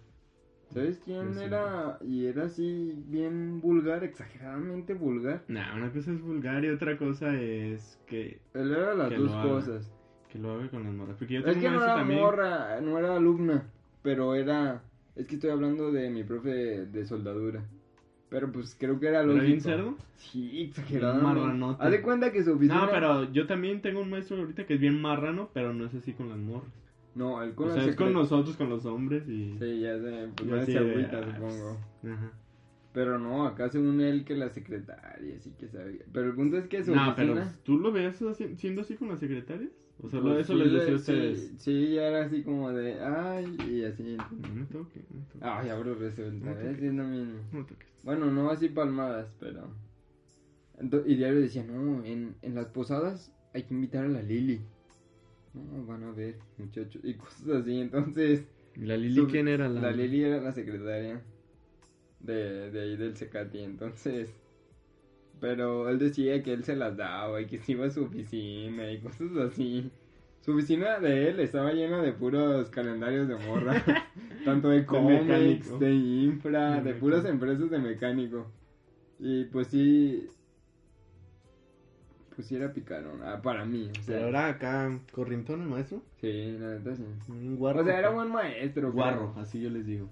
¿Sabes 0.73 0.99
quién 1.05 1.35
Yo 1.35 1.41
era? 1.41 1.99
Y 2.03 2.25
era 2.25 2.45
así, 2.45 2.93
bien 3.07 3.61
vulgar, 3.61 4.03
exageradamente 4.03 4.93
vulgar. 4.93 5.43
Nah, 5.47 5.75
una 5.75 5.91
cosa 5.91 6.11
es 6.11 6.21
vulgar 6.21 6.65
y 6.65 6.69
otra 6.69 6.97
cosa 6.97 7.39
es 7.39 7.97
que, 8.07 8.39
Él 8.53 8.71
era 8.71 8.93
las 8.95 9.15
dos 9.15 9.31
haga. 9.31 9.81
Que 10.35 10.41
lo 10.41 10.53
haga 10.53 10.69
con 10.69 10.83
las 10.83 10.93
morras. 10.93 11.15
Porque 11.17 11.35
yo 11.35 11.39
Es 11.39 11.45
tengo 11.45 11.61
que 11.61 11.69
no 11.69 11.83
era 11.83 11.95
también. 11.95 12.19
morra, 12.19 12.81
no 12.81 12.97
era 12.99 13.15
alumna, 13.15 13.63
pero 14.03 14.35
era... 14.35 14.81
Es 15.15 15.27
que 15.27 15.35
estoy 15.35 15.49
hablando 15.49 15.91
de 15.91 16.09
mi 16.09 16.23
profe 16.23 16.49
de, 16.49 16.85
de 16.87 17.05
soldadura. 17.05 17.63
Pero 18.29 18.51
pues 18.51 18.75
creo 18.77 18.99
que 18.99 19.07
era 19.07 19.19
¿Era 19.19 19.27
lógico. 19.27 19.45
bien 19.45 19.61
cerdo? 19.61 19.95
Sí, 20.17 20.63
exagerado. 20.63 21.21
marranote. 21.21 21.83
Haz 21.83 21.91
de 21.91 22.01
cuenta 22.01 22.31
que 22.33 22.43
su 22.43 22.51
oficina... 22.53 22.81
No, 22.85 22.91
pero 22.91 23.31
yo 23.31 23.47
también 23.47 23.81
tengo 23.81 24.01
un 24.01 24.09
maestro 24.09 24.37
ahorita 24.37 24.65
que 24.65 24.73
es 24.73 24.79
bien 24.79 24.99
marrano, 25.01 25.49
pero 25.53 25.73
no 25.73 25.85
es 25.85 25.93
así 25.93 26.11
con 26.13 26.27
las 26.29 26.37
morras. 26.37 26.69
No, 27.13 27.41
él 27.41 27.53
con 27.53 27.69
o 27.69 27.73
sea, 27.73 27.85
es 27.85 27.95
con 27.95 28.11
nosotros, 28.11 28.57
con 28.57 28.67
los 28.69 28.85
hombres 28.85 29.23
y... 29.29 29.57
Sí, 29.57 29.79
ya 29.79 29.97
sé, 29.99 30.27
pues 30.35 30.49
no 30.49 30.55
de, 30.57 30.77
agüita, 30.77 31.19
ah, 31.19 31.33
supongo. 31.33 31.77
Ajá. 32.11 32.31
Pero 32.91 33.19
no, 33.19 33.45
acá 33.45 33.69
según 33.69 34.01
él 34.01 34.25
que 34.25 34.35
la 34.35 34.49
secretaria, 34.49 35.39
sí 35.39 35.53
que 35.57 35.67
sabe. 35.69 36.01
Pero 36.11 36.27
el 36.27 36.35
punto 36.35 36.57
es 36.57 36.67
que 36.67 36.83
su 36.83 36.93
No, 36.93 37.13
pero 37.15 37.33
oficina... 37.33 37.53
¿tú 37.63 37.77
lo 37.79 37.93
ves 37.93 38.21
así- 38.21 38.55
siendo 38.57 38.81
así 38.81 38.95
con 38.95 39.07
las 39.07 39.19
secretarias? 39.19 39.71
O 40.01 40.09
sea, 40.09 40.21
pues, 40.21 40.41
eso 40.41 40.53
sí, 40.53 40.59
les 40.59 40.73
decía 40.73 40.83
a 40.83 40.87
sí, 40.87 40.93
ustedes. 40.95 41.51
Sí, 41.57 41.93
ya 41.93 42.07
era 42.07 42.25
así 42.25 42.43
como 42.43 42.71
de, 42.71 42.99
ay, 43.01 43.57
y 43.69 43.83
así. 43.85 44.17
No 44.17 44.53
me 44.53 44.65
toques, 44.65 45.03
no 45.09 45.19
me 45.21 45.25
toques. 45.25 45.41
Ay, 45.41 45.69
abro 45.69 45.95
resulta, 45.95 46.45
No 46.45 47.03
mismo. 47.05 47.39
No 47.51 47.59
me 47.59 47.65
toques. 47.65 47.87
Bueno, 48.03 48.25
no 48.31 48.49
así 48.49 48.69
palmadas, 48.69 49.33
pero... 49.39 49.73
Y 51.07 51.15
diario 51.15 51.39
decía, 51.39 51.63
no, 51.63 52.03
en, 52.03 52.35
en 52.41 52.55
las 52.55 52.67
posadas 52.67 53.31
hay 53.53 53.63
que 53.63 53.73
invitar 53.73 54.05
a 54.05 54.09
la 54.09 54.21
Lili. 54.21 54.61
No, 55.53 55.85
van 55.85 56.03
a 56.03 56.11
ver, 56.11 56.35
muchachos, 56.57 57.01
y 57.03 57.13
cosas 57.13 57.47
así. 57.61 57.79
Entonces, 57.79 58.45
¿Y 58.75 58.81
¿La 58.81 58.97
Lili 58.97 59.15
Su- 59.15 59.27
quién 59.27 59.47
era? 59.47 59.69
la 59.69 59.91
Lili 59.91 60.23
era 60.23 60.41
la 60.41 60.51
secretaria 60.51 61.21
de, 62.19 62.71
de 62.71 62.81
ahí 62.81 62.97
del 62.97 63.15
Secati, 63.15 63.59
entonces... 63.59 64.29
Pero 65.45 65.89
él 65.89 65.99
decía 65.99 66.41
que 66.41 66.53
él 66.53 66.63
se 66.63 66.75
las 66.75 66.97
daba 66.97 67.39
y 67.39 67.45
que 67.45 67.59
se 67.59 67.73
iba 67.73 67.85
a 67.85 67.91
su 67.91 68.05
oficina 68.05 68.91
y 68.91 68.99
cosas 68.99 69.29
así. 69.37 69.91
Su 70.41 70.53
oficina 70.53 70.97
de 70.97 71.29
él 71.29 71.39
estaba 71.39 71.71
llena 71.71 72.01
de 72.01 72.13
puros 72.13 72.71
calendarios 72.71 73.27
de 73.27 73.35
morra. 73.35 73.75
tanto 74.43 74.69
de 74.69 74.87
cómics, 74.87 75.23
mecánico. 75.23 75.77
de 75.77 75.93
infra, 75.93 76.81
De 76.81 76.93
de 76.93 76.99
puras 76.99 77.25
empresas 77.25 77.69
de 77.69 77.77
mecánico. 77.77 78.47
Y 79.19 79.43
pues 79.45 79.67
sí... 79.67 80.27
Pues 82.33 82.47
sí 82.47 82.55
era 82.55 82.73
picarón, 82.73 83.21
ah, 83.23 83.39
para 83.39 83.65
mí. 83.65 83.91
O 83.91 84.01
sea, 84.01 84.15
Pero 84.15 84.29
era 84.29 84.47
acá, 84.47 84.99
corrientón 85.11 85.61
el 85.61 85.67
maestro. 85.67 86.01
Sí, 86.21 86.57
la 86.59 86.79
neta 86.79 86.95
sí. 86.95 87.05
Un 87.29 87.55
guarro. 87.55 87.81
O 87.81 87.85
sea, 87.85 87.99
era 87.99 88.09
buen 88.09 88.31
maestro. 88.31 88.91
Guarro, 88.91 89.35
así 89.37 89.61
yo 89.61 89.69
les 89.69 89.85
digo. 89.85 90.09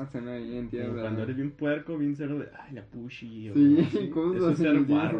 Ah, 0.00 0.08
tienes 0.10 0.70
Como 0.70 0.82
razón. 0.82 1.00
cuando 1.00 1.22
eres 1.22 1.36
bien 1.36 1.50
puerco, 1.52 1.98
bien 1.98 2.16
cerdo 2.16 2.38
de, 2.38 2.48
ay, 2.58 2.74
la 2.74 2.84
pushy. 2.84 3.50
Sí, 3.54 4.10
cosas 4.10 4.60
así, 4.60 4.64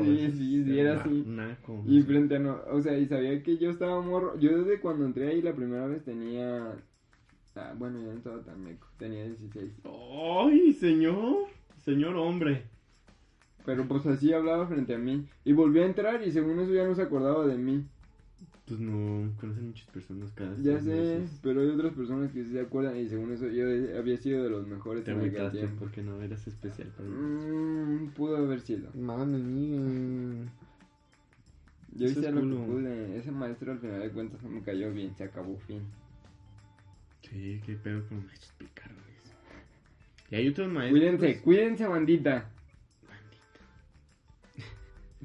sí, 0.04 0.30
sí, 0.32 0.64
sí, 0.64 0.78
era 0.78 1.00
así. 1.00 1.24
naco, 1.26 1.82
Y 1.86 2.02
frente 2.02 2.36
a 2.36 2.38
no, 2.38 2.58
o 2.70 2.80
sea, 2.80 2.98
y 2.98 3.06
sabía 3.06 3.42
que 3.42 3.58
yo 3.58 3.70
estaba 3.70 4.00
morro. 4.00 4.38
Yo 4.38 4.58
desde 4.58 4.80
cuando 4.80 5.04
entré 5.06 5.28
ahí 5.28 5.42
la 5.42 5.54
primera 5.54 5.86
vez 5.86 6.04
tenía. 6.04 6.76
Ah, 7.54 7.74
bueno, 7.76 8.00
ya 8.00 8.08
no 8.12 8.18
estaba 8.18 8.42
tan 8.42 8.62
meco. 8.62 8.86
Tenía 8.98 9.24
16. 9.24 9.72
¡Ay, 9.84 10.72
señor! 10.74 11.46
Señor 11.78 12.16
hombre. 12.16 12.64
Pero 13.64 13.88
pues 13.88 14.06
así 14.06 14.32
hablaba 14.32 14.66
frente 14.66 14.94
a 14.94 14.98
mí. 14.98 15.26
Y 15.44 15.52
volví 15.52 15.80
a 15.80 15.86
entrar 15.86 16.22
y 16.22 16.30
según 16.30 16.60
eso 16.60 16.72
ya 16.72 16.86
no 16.86 16.94
se 16.94 17.02
acordaba 17.02 17.46
de 17.46 17.56
mí. 17.56 17.84
Pues 18.66 18.80
no, 18.80 19.30
conocen 19.40 19.68
muchas 19.68 19.86
personas 19.90 20.32
cada 20.32 20.56
Ya 20.56 20.80
sé, 20.80 20.90
meses. 20.90 21.38
pero 21.40 21.60
hay 21.60 21.68
otras 21.68 21.92
personas 21.94 22.32
que 22.32 22.42
sí 22.42 22.50
se 22.50 22.60
acuerdan 22.60 22.96
y 22.96 23.08
según 23.08 23.30
eso 23.32 23.46
yo 23.48 23.64
había 23.96 24.16
sido 24.16 24.42
de 24.42 24.50
los 24.50 24.66
mejores 24.66 25.04
Te 25.04 25.14
tiempo. 25.14 25.76
porque 25.78 26.02
no 26.02 26.20
eras 26.20 26.44
especial 26.48 26.88
para 26.88 27.08
mí. 27.08 27.14
Mmm, 27.14 28.08
pudo 28.10 28.36
haber 28.38 28.60
sido. 28.60 28.90
Mami 28.94 29.38
mía. 29.40 30.50
Yo 31.94 32.06
Eso 32.06 32.18
hice 32.18 32.28
es 32.28 32.34
lo 32.34 32.40
que 32.40 32.66
pude. 32.66 33.16
Ese 33.18 33.30
maestro 33.30 33.70
al 33.72 33.78
final 33.78 34.00
de 34.00 34.10
cuentas 34.10 34.42
no 34.42 34.48
me 34.50 34.62
cayó 34.62 34.92
bien, 34.92 35.14
se 35.16 35.22
acabó 35.24 35.56
fin. 35.58 35.82
Sí, 37.22 37.60
qué 37.64 37.74
pedo 37.76 38.04
con 38.08 38.26
maestros 38.26 38.52
picarones. 38.58 39.04
Y 40.30 40.34
hay 40.34 40.48
otros 40.48 40.72
maestros. 40.72 41.00
Cuídense, 41.00 41.40
cuídense, 41.42 41.86
bandita. 41.86 42.50
Bandita, 43.08 43.60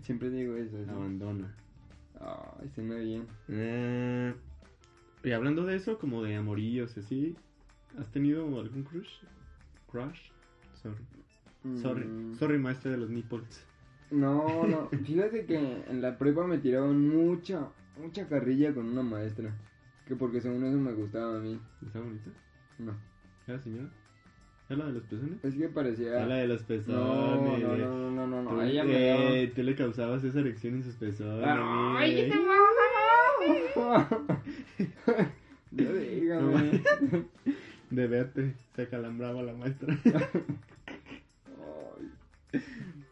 Siempre 0.04 0.30
digo 0.30 0.56
eso. 0.56 0.78
¿sí? 0.84 0.90
abandona. 0.90 1.56
Ay, 2.24 2.70
suena 2.76 2.96
bien. 2.96 3.28
Eh, 3.48 4.34
y 5.24 5.32
hablando 5.32 5.66
de 5.66 5.76
eso, 5.76 5.98
como 5.98 6.24
de 6.24 6.36
amorillos 6.36 6.96
y 6.98 7.00
así, 7.00 7.36
¿has 7.98 8.12
tenido 8.12 8.44
algún 8.60 8.84
crush? 8.84 9.10
¿Crush? 9.92 10.32
Sorry. 10.82 11.06
Sorry. 11.82 12.06
Mm, 12.06 12.36
Sorry, 12.36 12.58
maestra 12.58 12.92
de 12.92 12.98
los 12.98 13.10
nipples. 13.10 13.66
No, 14.10 14.66
no. 14.68 14.90
Fíjate 14.90 15.46
que 15.46 15.84
en 15.88 16.02
la 16.02 16.18
prepa 16.18 16.46
me 16.46 16.58
tiraban 16.58 17.08
mucha, 17.08 17.70
mucha 17.98 18.28
carrilla 18.28 18.74
con 18.74 18.88
una 18.88 19.04
maestra. 19.04 19.54
Que 20.06 20.16
porque 20.16 20.42
según 20.42 20.66
eso 20.66 20.78
me 20.78 20.92
gustaba 20.94 21.38
a 21.38 21.40
mí. 21.40 21.60
¿Está 21.86 22.00
bonita? 22.00 22.32
No. 22.80 22.94
¿Era 23.48 23.60
señora? 23.62 23.90
¿Es 24.72 24.78
la 24.78 24.86
de 24.86 24.94
los 24.94 25.04
pezones? 25.04 25.44
Es 25.44 25.54
que 25.56 25.68
parecía. 25.68 26.22
Es 26.22 26.28
la 26.30 26.36
de 26.36 26.48
los 26.48 26.64
pezones. 26.64 26.98
No, 26.98 27.36
no, 27.36 27.58
no, 27.58 27.76
no, 27.78 28.12
no, 28.12 28.28
no, 28.28 28.42
no. 28.44 28.50
Tú, 28.52 28.62
ella 28.62 28.84
me 28.86 29.06
daba- 29.06 29.30
eh, 29.32 29.52
tú 29.54 29.64
le 29.64 29.76
causabas 29.76 30.24
esa 30.24 30.40
erección 30.40 30.76
en 30.76 30.84
sus 30.84 30.96
pezones. 30.96 31.46
Ay. 31.46 32.16
¿qué 32.16 32.24
te 32.32 32.38
pasa? 33.76 34.10
Ya 35.72 35.92
dígame. 35.94 36.82
De 37.90 38.08
verte, 38.08 38.54
se 38.76 38.84
acalambraba 38.84 39.42
la 39.44 39.54
maestra. 39.54 39.98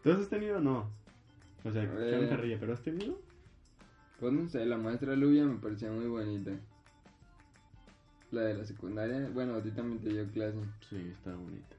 ¿Tú 0.04 0.12
has 0.12 0.30
tenido 0.30 0.58
o 0.58 0.62
no? 0.62 0.90
O 1.66 1.72
sea, 1.72 1.84
echaron 1.84 2.30
carrilla, 2.30 2.58
¿pero 2.60 2.74
has 2.74 2.82
tenido? 2.82 3.20
Pues 4.22 4.32
no 4.34 4.48
sé, 4.48 4.66
la 4.66 4.78
maestra 4.78 5.16
Lubia 5.18 5.44
me 5.46 5.56
parecía 5.60 5.92
muy 5.92 6.08
bonita. 6.08 6.52
La 8.32 8.42
de 8.42 8.54
la 8.54 8.66
secundaria, 8.66 9.30
bueno, 9.34 9.56
a 9.56 9.62
ti 9.64 9.72
también 9.72 10.00
te 10.02 10.10
dio 10.10 10.28
clase. 10.32 10.58
Sí, 10.90 10.98
está 11.12 11.34
bonita. 11.36 11.76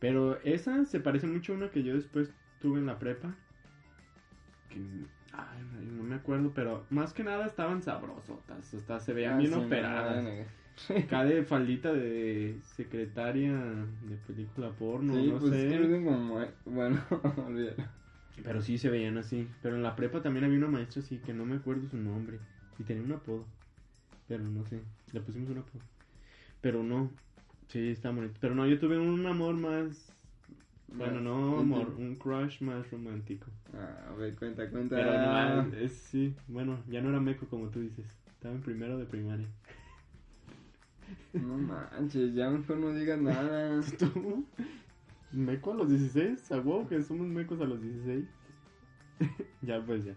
Pero 0.00 0.40
esa 0.42 0.84
se 0.84 1.00
parece 1.00 1.26
mucho 1.26 1.52
a 1.52 1.56
una 1.56 1.70
que 1.70 1.82
yo 1.82 1.94
después 1.94 2.30
tuve 2.60 2.78
en 2.78 2.86
la 2.86 2.98
prepa. 2.98 3.34
Que, 4.68 4.78
ay, 5.32 5.62
no 5.96 6.02
me 6.02 6.14
acuerdo, 6.16 6.52
pero 6.54 6.84
más 6.90 7.12
que 7.12 7.24
nada 7.24 7.46
estaban 7.46 7.82
sabrosotas. 7.82 8.74
Hasta 8.74 9.00
se 9.00 9.12
veían 9.14 9.34
Ah, 9.34 9.38
bien 9.38 9.52
sí, 9.52 9.58
operadas. 9.58 10.22
no, 10.22 10.22
no, 10.22 10.36
no. 10.36 10.44
Acá 10.96 11.24
de 11.24 11.42
faldita 11.44 11.92
de 11.92 12.60
secretaria 12.62 13.52
de 14.02 14.16
película 14.26 14.70
porno, 14.76 15.12
sí, 15.14 15.26
no 15.26 15.38
pues 15.38 15.50
sé. 15.52 15.66
es 15.66 15.72
que 15.72 15.78
dicen 15.80 16.04
como, 16.04 16.40
bueno, 16.66 17.00
olvídalo. 17.46 17.84
Pero 18.42 18.60
sí 18.62 18.78
se 18.78 18.90
veían 18.90 19.18
así. 19.18 19.48
Pero 19.62 19.76
en 19.76 19.82
la 19.82 19.96
prepa 19.96 20.22
también 20.22 20.44
había 20.44 20.58
una 20.58 20.68
maestra 20.68 21.02
así 21.02 21.18
que 21.18 21.32
no 21.34 21.44
me 21.44 21.56
acuerdo 21.56 21.88
su 21.88 21.96
nombre. 21.96 22.38
Y 22.78 22.84
tenía 22.84 23.02
un 23.02 23.12
apodo. 23.12 23.44
Pero 24.28 24.44
no 24.44 24.64
sé. 24.66 24.80
Le 25.12 25.20
pusimos 25.20 25.50
un 25.50 25.58
apodo. 25.58 25.82
Pero 26.60 26.82
no. 26.82 27.10
Sí, 27.68 27.88
está 27.88 28.10
bonito. 28.10 28.34
Pero 28.40 28.54
no, 28.54 28.66
yo 28.66 28.78
tuve 28.78 28.98
un 28.98 29.26
amor 29.26 29.54
más. 29.56 30.12
Bueno, 30.88 31.20
no 31.20 31.58
amor, 31.58 31.94
un 31.98 32.16
crush 32.16 32.62
más 32.62 32.90
romántico. 32.90 33.46
Ah, 33.74 34.08
a 34.10 34.14
ver, 34.14 34.34
cuenta, 34.36 34.70
cuenta. 34.70 34.96
Pero 34.96 35.12
no, 35.12 35.76
es, 35.76 35.92
sí, 35.92 36.34
bueno, 36.46 36.78
ya 36.88 37.02
no 37.02 37.10
era 37.10 37.20
meco 37.20 37.46
como 37.46 37.68
tú 37.68 37.80
dices. 37.80 38.06
Estaba 38.30 38.54
en 38.54 38.62
primero 38.62 38.96
de 38.96 39.04
primaria. 39.04 39.48
No 41.34 41.58
manches, 41.58 42.34
ya 42.34 42.48
mejor 42.48 42.78
no 42.78 42.92
digas 42.94 43.20
nada. 43.20 43.82
¿Tú? 43.98 44.46
¿Meco 45.32 45.72
a 45.72 45.74
los 45.74 45.90
16? 45.90 46.52
¿A 46.52 46.56
huevo 46.56 46.88
que 46.88 47.02
somos 47.02 47.26
mecos 47.26 47.60
a 47.60 47.64
los 47.64 47.82
16? 47.82 48.24
ya, 49.62 49.84
pues 49.84 50.04
ya. 50.04 50.14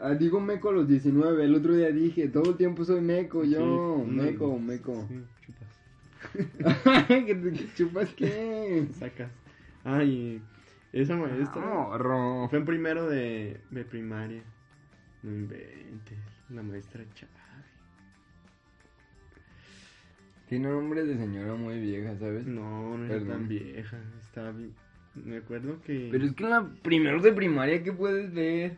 Ah, 0.00 0.14
digo 0.14 0.40
meco 0.40 0.70
a 0.70 0.72
los 0.72 0.88
19, 0.88 1.44
el 1.44 1.54
otro 1.54 1.74
día 1.74 1.90
dije, 1.90 2.28
todo 2.28 2.50
el 2.50 2.56
tiempo 2.56 2.84
soy 2.84 3.00
meco, 3.00 3.44
yo, 3.44 4.02
Sí, 4.04 4.10
meco, 4.10 4.46
no, 4.48 4.58
meco. 4.58 5.06
Sí, 5.08 5.20
chupas. 5.46 7.06
¿Qué 7.08 7.68
chupas 7.76 8.14
qué? 8.14 8.86
Sacas. 8.98 9.30
Ay, 9.84 10.40
esa 10.92 11.16
maestra. 11.16 11.60
Morro. 11.64 12.48
Fue 12.48 12.58
en 12.58 12.64
primero 12.64 13.08
de, 13.08 13.60
de 13.70 13.84
primaria. 13.84 14.42
No 15.22 15.30
inventes. 15.32 16.18
La 16.50 16.62
maestra 16.62 17.02
Chávez. 17.14 17.34
Tiene 20.48 20.68
nombre 20.68 21.04
de 21.04 21.16
señora 21.16 21.54
muy 21.54 21.80
vieja, 21.80 22.16
¿sabes? 22.18 22.46
No, 22.46 22.96
no 22.98 23.08
Perdón. 23.08 23.28
tan 23.28 23.48
vieja. 23.48 23.98
Estaba 24.22 24.50
bien. 24.52 24.72
Me 25.14 25.38
acuerdo 25.38 25.80
que. 25.82 26.08
Pero 26.10 26.24
es 26.26 26.32
que 26.34 26.44
en 26.44 26.50
la 26.50 26.68
primero 26.82 27.20
de 27.20 27.32
primaria, 27.32 27.82
¿qué 27.82 27.92
puedes 27.92 28.32
ver? 28.34 28.76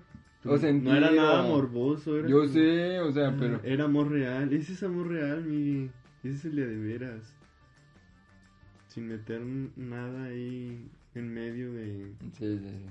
O 0.48 0.58
no 0.72 0.94
era 0.94 1.10
nada 1.10 1.42
morboso. 1.42 2.18
Era 2.18 2.28
Yo 2.28 2.40
como- 2.40 2.52
sé, 2.52 3.00
o 3.00 3.12
sea, 3.12 3.36
pero... 3.38 3.60
Era 3.64 3.84
amor 3.84 4.10
real. 4.10 4.52
Ese 4.52 4.72
es 4.74 4.82
amor 4.82 5.08
real, 5.08 5.44
Miguel. 5.44 5.90
Ese 6.22 6.34
es 6.36 6.44
el 6.46 6.56
de 6.56 6.66
de 6.66 6.76
veras. 6.76 7.36
Sin 8.88 9.08
meter 9.08 9.42
nada 9.76 10.24
ahí 10.24 10.88
en 11.14 11.32
medio 11.34 11.72
de 11.72 12.12
Sí, 12.38 12.58
sí, 12.58 12.58
sí. 12.58 12.86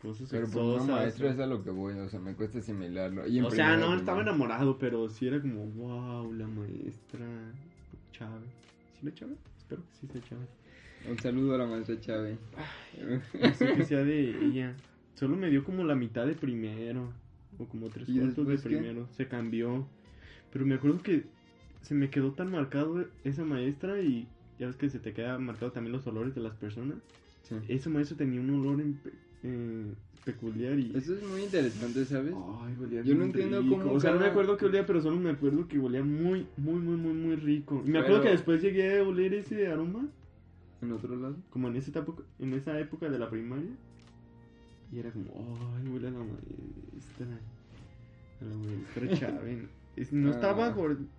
cosas 0.00 0.28
Pero 0.30 0.44
por 0.46 0.52
sexosas. 0.52 0.84
una 0.84 0.94
maestra 0.96 1.30
es 1.30 1.38
a 1.40 1.46
lo 1.46 1.62
que 1.64 1.70
voy, 1.70 1.94
o 1.94 2.08
sea, 2.08 2.20
me 2.20 2.34
cuesta 2.34 2.58
asimilarlo. 2.60 3.26
Y 3.26 3.40
O 3.40 3.50
sea, 3.50 3.76
no 3.76 3.90
de 3.90 3.96
estaba 3.96 4.22
enamorado, 4.22 4.78
pero 4.78 5.08
sí 5.10 5.26
era 5.26 5.40
como, 5.40 5.66
wow, 5.66 6.32
la 6.32 6.46
maestra 6.46 7.26
Chávez. 8.12 8.50
¿Sí 8.98 9.06
la 9.06 9.14
Chávez? 9.14 9.38
Espero 9.58 9.82
que 9.82 9.92
sí 9.94 10.06
sea 10.06 10.20
Chávez. 10.22 10.48
Un 11.08 11.18
saludo 11.18 11.54
a 11.54 11.58
la 11.58 11.66
maestra 11.66 11.98
Chávez. 12.00 12.38
No 13.40 13.54
sé 13.54 13.74
que 13.74 13.84
sea 13.84 14.04
de 14.04 14.30
ella. 14.46 14.76
Solo 15.14 15.36
me 15.36 15.50
dio 15.50 15.64
como 15.64 15.84
la 15.84 15.94
mitad 15.94 16.26
de 16.26 16.34
primero. 16.34 17.12
O 17.58 17.66
como 17.66 17.88
tres 17.90 18.08
¿Y 18.08 18.18
cuartos 18.18 18.46
de 18.46 18.52
después 18.52 18.62
qué? 18.62 18.78
primero. 18.80 19.08
Se 19.12 19.26
cambió. 19.28 19.86
Pero 20.52 20.66
me 20.66 20.74
acuerdo 20.76 21.02
que 21.02 21.24
se 21.82 21.94
me 21.94 22.10
quedó 22.10 22.32
tan 22.32 22.50
marcado 22.50 23.04
esa 23.24 23.44
maestra 23.44 24.00
y 24.00 24.28
ya 24.58 24.66
ves 24.66 24.76
que 24.76 24.88
se 24.90 24.98
te 24.98 25.12
queda 25.12 25.38
marcado 25.38 25.72
también 25.72 25.92
los 25.92 26.06
olores 26.06 26.34
de 26.34 26.40
las 26.40 26.54
personas. 26.56 26.96
Sí. 27.42 27.56
Esa 27.68 27.90
maestra 27.90 28.16
tenía 28.16 28.40
un 28.40 28.50
olor 28.50 28.80
en- 28.80 29.00
eh, 29.42 29.94
peculiar 30.24 30.78
y... 30.78 30.92
Eso 30.94 31.14
es 31.14 31.22
muy 31.26 31.42
interesante, 31.42 32.04
¿sabes? 32.04 32.34
Ay, 32.62 32.76
olía 32.80 33.02
Yo 33.02 33.14
no 33.14 33.24
entiendo 33.24 33.62
rico. 33.62 33.78
cómo 33.78 33.92
O 33.94 34.00
sea, 34.00 34.12
no 34.12 34.20
me 34.20 34.26
acuerdo 34.26 34.56
que 34.58 34.66
olía, 34.66 34.84
pero 34.86 35.00
solo 35.00 35.16
me 35.16 35.30
acuerdo 35.30 35.66
que 35.66 35.78
olía 35.78 36.02
muy, 36.04 36.46
muy, 36.58 36.74
muy, 36.78 36.96
muy, 36.98 37.14
muy 37.14 37.36
rico. 37.36 37.82
Y 37.86 37.90
me 37.90 37.98
acuerdo 37.98 38.18
Pero- 38.18 38.24
que 38.24 38.36
después 38.36 38.60
llegué 38.62 38.98
a 38.98 39.02
oler 39.02 39.32
ese 39.34 39.66
aroma, 39.66 40.06
¿En 40.82 40.92
otro 40.92 41.16
lado? 41.16 41.36
como 41.50 41.68
en 41.68 41.76
esa, 41.76 41.98
época, 41.98 42.22
en 42.38 42.52
esa 42.52 42.78
época 42.78 43.08
de 43.08 43.18
la 43.18 43.30
primaria. 43.30 43.70
Y 44.92 44.98
era 44.98 45.10
como, 45.12 45.30
ay, 45.78 45.88
huele 45.88 46.08
a 46.08 46.10
la 46.10 46.18
maestra. 46.18 47.26
A 48.40 48.44
la 48.44 48.56
maestra 48.56 49.18
Chávez. 49.18 49.68
Es- 49.96 50.12
no 50.12 50.28
Ah. 50.28 50.32
estaba 50.34 50.68
gordita. 50.70 51.10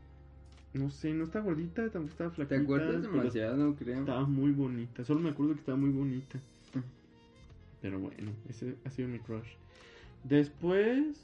No 0.73 0.89
sé, 0.89 1.13
no 1.13 1.25
estaba 1.25 1.45
gordita, 1.45 1.83
tampoco 1.89 2.11
estaba 2.11 2.29
¿Te 2.29 2.35
flaquita. 2.37 2.61
acuerdas 2.61 2.95
pero 3.01 3.11
demasiado, 3.11 3.75
creo? 3.75 3.99
Estaba 3.99 4.25
muy 4.25 4.51
bonita. 4.51 5.03
Solo 5.03 5.19
me 5.19 5.29
acuerdo 5.29 5.53
que 5.53 5.59
estaba 5.59 5.77
muy 5.77 5.89
bonita. 5.89 6.39
Pero 7.81 7.99
bueno, 7.99 8.31
ese 8.47 8.75
ha 8.85 8.89
sido 8.91 9.07
mi 9.09 9.19
crush. 9.19 9.47
Después, 10.23 11.17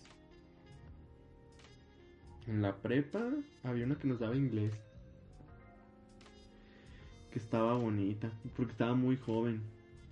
en 2.47 2.61
la 2.61 2.75
prepa, 2.75 3.23
había 3.63 3.85
una 3.85 3.95
que 3.97 4.07
nos 4.07 4.19
daba 4.19 4.35
inglés. 4.35 4.73
Que 7.31 7.39
estaba 7.39 7.75
bonita, 7.75 8.31
porque 8.55 8.71
estaba 8.71 8.95
muy 8.95 9.17
joven. 9.17 9.61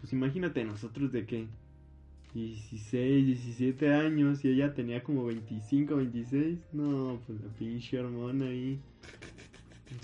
Pues 0.02 0.14
imagínate 0.14 0.64
nosotros 0.64 1.12
de 1.12 1.26
qué? 1.26 1.48
16, 2.36 3.26
17 3.28 3.94
años 3.94 4.44
y 4.44 4.50
ella 4.50 4.74
tenía 4.74 5.02
como 5.02 5.26
25, 5.26 5.96
26. 5.96 6.60
No, 6.74 7.18
pues 7.26 7.40
la 7.40 7.48
pinche 7.58 7.98
hormona 7.98 8.48
ahí. 8.48 8.78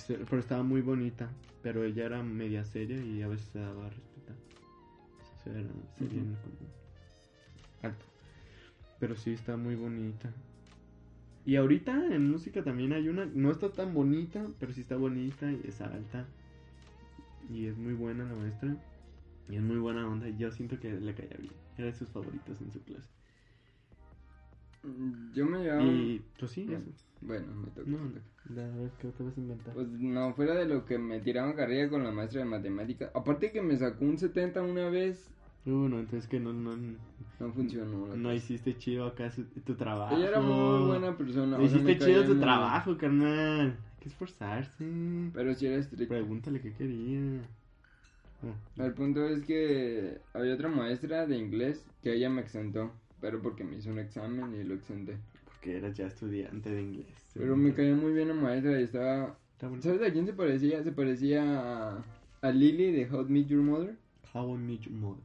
Pero 0.08 0.40
estaba 0.40 0.64
muy 0.64 0.80
bonita. 0.80 1.30
Pero 1.62 1.84
ella 1.84 2.06
era 2.06 2.24
media 2.24 2.64
seria 2.64 2.98
y 3.04 3.22
a 3.22 3.28
veces 3.28 3.50
se 3.52 3.60
daba 3.60 3.86
a 3.86 3.90
respetar. 3.90 4.36
O 5.20 5.44
sea, 5.44 5.60
era 5.60 5.70
seria 6.00 6.22
Ujú. 6.22 6.36
como 6.42 6.72
alto. 7.84 8.06
Pero 9.00 9.16
sí 9.18 9.32
está 9.32 9.58
muy 9.58 9.76
bonita. 9.76 10.32
Y 11.46 11.58
ahorita 11.58 12.16
en 12.16 12.32
música 12.32 12.64
también 12.64 12.94
hay 12.94 13.10
una, 13.10 13.26
no 13.26 13.52
está 13.52 13.70
tan 13.74 13.94
bonita, 13.94 14.48
pero 14.58 14.72
sí 14.72 14.82
está 14.82 14.96
bonita 14.96 15.52
y 15.52 15.60
es 15.68 15.82
alta. 15.82 16.28
Y 17.54 17.66
es 17.66 17.78
muy 17.78 17.94
buena 17.94 18.24
la 18.24 18.36
maestra. 18.36 18.78
Y 19.52 19.56
es 19.58 19.62
muy 19.62 19.78
buena 19.78 20.08
onda. 20.08 20.30
Yo 20.30 20.50
siento 20.52 20.80
que 20.80 20.92
le 20.92 21.14
caía 21.14 21.36
bien. 21.40 21.54
Era 21.78 21.88
de 21.88 21.94
sus 21.94 22.10
favoritos 22.10 22.60
en 22.62 22.72
su 22.72 22.82
clase. 22.84 23.10
Mm, 24.84 25.34
Yo 25.34 25.46
me 25.46 25.60
llevaba... 25.60 25.84
Y 25.84 26.22
pues 26.40 26.52
sí, 26.52 26.66
Bueno, 26.66 26.86
eso. 26.90 27.06
Bueno, 27.22 27.48
me 27.54 27.68
toca. 27.68 27.90
No, 27.90 27.98
no. 28.00 28.62
A 28.62 28.78
ver, 28.78 28.92
¿qué 29.00 29.10
te 29.10 29.24
vas 29.24 29.38
a 29.38 29.40
inventar? 29.40 29.74
Pues 29.76 29.88
no, 29.90 30.34
fuera 30.34 30.56
de 30.56 30.66
lo 30.66 30.86
que 30.86 30.98
me 30.98 31.20
tiraban 31.20 31.54
carrilla 31.54 31.90
con 31.90 32.04
la 32.04 32.12
maestra 32.12 32.40
de 32.40 32.46
matemáticas. 32.46 33.12
Aparte 33.14 33.52
que 33.52 33.62
me 33.62 33.78
sacó 33.78 34.06
un 34.06 34.18
70 34.18 34.62
una 34.64 34.90
vez, 34.90 35.30
Uh, 35.64 35.88
no, 35.88 36.00
entonces 36.00 36.28
que 36.28 36.40
no, 36.40 36.52
no, 36.54 36.76
no 36.76 37.52
funcionó. 37.54 38.08
no 38.08 38.24
cosa. 38.24 38.34
hiciste 38.34 38.76
chido 38.80 39.06
acá 39.06 39.30
su- 39.30 39.44
tu 39.46 39.76
trabajo. 39.76 40.16
Ella 40.16 40.30
era 40.30 40.42
muy 40.42 40.88
buena 40.88 41.16
persona. 41.16 41.56
No 41.60 41.64
hiciste 41.64 42.00
chido 42.00 42.26
tu 42.26 42.40
trabajo, 42.40 42.98
carnal. 42.98 43.68
Hay 43.68 44.00
que 44.00 44.10
esforzarse. 44.10 44.84
Pero 45.32 45.54
sí 45.54 45.68
era 45.68 45.76
estricta. 45.76 46.08
Pregúntale 46.16 46.62
qué 46.62 46.74
quería. 46.74 47.48
El 48.78 48.94
punto 48.94 49.26
es 49.28 49.42
que 49.46 50.20
había 50.34 50.54
otra 50.54 50.70
maestra 50.70 51.28
de 51.28 51.38
inglés 51.38 51.86
que 52.02 52.14
ella 52.14 52.30
me 52.30 52.42
exentó, 52.42 52.92
pero 53.20 53.42
porque 53.42 53.64
me 53.64 53.78
hizo 53.78 53.90
un 53.92 54.00
examen 54.00 54.54
y 54.60 54.64
lo 54.64 54.74
exenté. 54.76 55.18
porque 55.46 55.78
eras 55.78 55.96
ya 55.96 56.08
estudiante 56.08 56.70
de 56.72 56.82
inglés. 56.82 57.06
Pero 57.34 57.56
me 57.56 57.74
caía 57.74 57.96
muy 57.96 58.14
bien 58.14 58.30
la 58.30 58.34
maestra 58.34 58.80
y 58.80 58.84
estaba... 58.84 59.38
¿Sabes 59.80 60.02
a 60.02 60.12
quién 60.12 60.26
se 60.26 60.34
parecía? 60.34 60.84
Se 60.84 60.92
parecía 60.92 61.44
a, 61.98 62.04
a 62.42 62.52
Lily 62.52 62.92
de 62.92 63.06
How 63.10 63.24
to 63.24 63.30
Meet 63.30 63.48
Your 63.48 63.62
Mother. 63.62 63.96
How 64.34 64.56
I 64.56 64.58
Met 64.58 64.80
Your 64.82 64.94
Mother. 64.96 65.24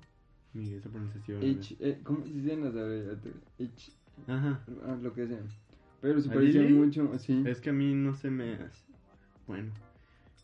Mira 0.52 0.76
esa 0.76 0.90
pronunciación. 0.90 1.42
H, 1.42 1.76
eh, 1.80 2.00
¿Cómo 2.02 2.22
se 2.22 2.32
dicen 2.32 2.62
las? 2.64 2.74
H, 2.74 3.92
Ajá. 4.26 4.60
ah, 4.84 4.98
lo 5.00 5.12
que 5.14 5.26
sea. 5.26 5.40
Pero 6.02 6.20
se 6.20 6.28
¿A 6.28 6.34
parecía 6.34 6.62
mucho, 6.68 7.18
sí. 7.18 7.42
Es 7.46 7.60
que 7.60 7.70
a 7.70 7.72
mí 7.72 7.94
no 7.94 8.14
se 8.14 8.30
me 8.30 8.54
hace. 8.54 8.84
Bueno, 9.46 9.72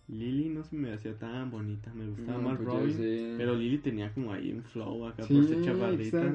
Lily 0.08 0.48
no 0.48 0.64
se 0.64 0.76
me 0.76 0.92
hacía 0.92 1.14
tan 1.18 1.50
bonita. 1.50 1.92
Me 1.94 2.06
gustaba 2.08 2.38
No, 2.38 2.48
más 2.48 2.56
pues 2.58 2.68
Robin. 2.68 3.34
Pero 3.38 3.54
Lily 3.54 3.78
tenía 3.78 4.12
como 4.12 4.32
ahí 4.32 4.52
un 4.52 4.62
flow 4.62 5.06
acá 5.06 5.22
Sí, 5.22 5.34
por 5.34 5.44
ser 5.46 5.62
chaparrita. 5.62 6.34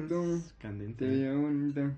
Candente. 0.58 1.04
Se 1.04 1.10
veía 1.10 1.34
bonita. 1.34 1.94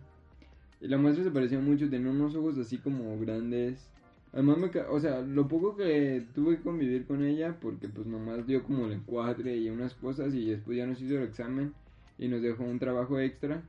Y 0.80 0.88
la 0.88 0.98
maestra 0.98 1.24
se 1.24 1.30
parecía 1.30 1.59
mucho, 1.59 1.88
tenía 1.88 2.11
unos 2.11 2.35
ojos 2.35 2.59
así 2.59 2.78
como 2.78 3.18
grandes. 3.18 3.90
Además, 4.33 4.59
me 4.59 4.80
o 4.80 5.00
sea, 5.00 5.20
lo 5.22 5.48
poco 5.48 5.76
que 5.76 6.24
tuve 6.35 6.56
que 6.56 6.62
convivir 6.62 7.06
con 7.06 7.24
ella, 7.24 7.56
porque 7.61 7.88
pues 7.88 8.06
nomás 8.06 8.46
dio 8.46 8.62
como 8.62 8.87
el 8.87 8.92
encuadre 8.92 9.56
y 9.56 9.68
unas 9.70 9.94
cosas, 9.94 10.35
y 10.35 10.46
después 10.50 10.78
ya 10.78 10.87
nos 10.87 11.00
hizo 11.00 11.18
el 11.18 11.24
examen 11.24 11.74
y 12.18 12.28
nos 12.28 12.40
dejó 12.40 12.64
un 12.64 12.78
trabajo 12.78 13.18
extra. 13.18 13.62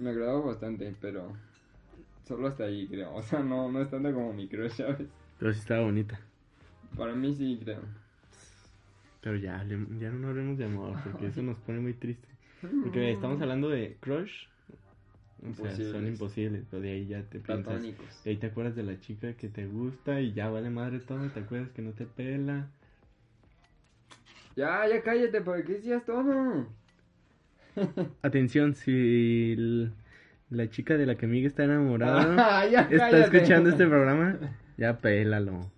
Me 0.00 0.10
agradaba 0.10 0.40
bastante, 0.40 0.94
pero 1.00 1.32
solo 2.26 2.48
hasta 2.48 2.64
ahí 2.64 2.86
creo. 2.88 3.14
O 3.14 3.22
sea, 3.22 3.40
no, 3.40 3.70
no 3.70 3.82
es 3.82 3.90
tanto 3.90 4.12
como 4.12 4.32
mi 4.32 4.48
crush, 4.48 4.72
¿sabes? 4.72 5.08
Pero 5.38 5.52
sí 5.52 5.60
estaba 5.60 5.82
bonita. 5.82 6.18
Para 6.96 7.14
mí 7.14 7.34
sí 7.34 7.58
creo. 7.62 7.80
Pero 9.20 9.36
ya, 9.36 9.64
ya 10.00 10.10
no 10.10 10.28
hablemos 10.28 10.58
de 10.58 10.64
amor, 10.64 10.96
porque 11.04 11.26
eso 11.28 11.42
nos 11.42 11.56
pone 11.58 11.78
muy 11.80 11.94
triste. 11.94 12.28
Porque 12.82 13.12
estamos 13.12 13.40
hablando 13.40 13.68
de 13.68 13.96
crush. 14.00 14.46
O 15.48 15.54
sea, 15.54 15.74
son 15.76 16.06
Imposibles. 16.06 16.62
pero 16.70 16.82
de 16.82 16.92
ahí 16.92 17.06
ya 17.06 17.22
te 17.22 17.38
piensas. 17.40 17.82
De 18.24 18.30
ahí 18.30 18.36
te 18.36 18.46
acuerdas 18.46 18.76
de 18.76 18.82
la 18.84 19.00
chica 19.00 19.32
que 19.34 19.48
te 19.48 19.66
gusta 19.66 20.20
y 20.20 20.32
ya 20.32 20.48
vale 20.48 20.70
madre 20.70 21.00
todo, 21.00 21.18
te 21.30 21.40
acuerdas 21.40 21.70
que 21.70 21.82
no 21.82 21.90
te 21.92 22.06
pela. 22.06 22.66
Ya, 24.56 24.86
ya 24.88 25.02
cállate, 25.02 25.40
¿para 25.40 25.64
qué 25.64 25.74
decías 25.74 26.04
todo? 26.04 26.66
Atención, 28.22 28.74
si 28.74 29.52
el- 29.52 29.92
la 30.50 30.68
chica 30.68 30.96
de 30.96 31.06
la 31.06 31.16
que 31.16 31.26
Miguel 31.26 31.46
está 31.46 31.64
enamorado 31.64 32.34
Ah, 32.38 32.66
ya 32.70 32.82
está 32.82 33.18
escuchando 33.18 33.70
este 33.70 33.86
programa, 33.86 34.36
ya 34.76 34.98
pélalo. 35.00 35.70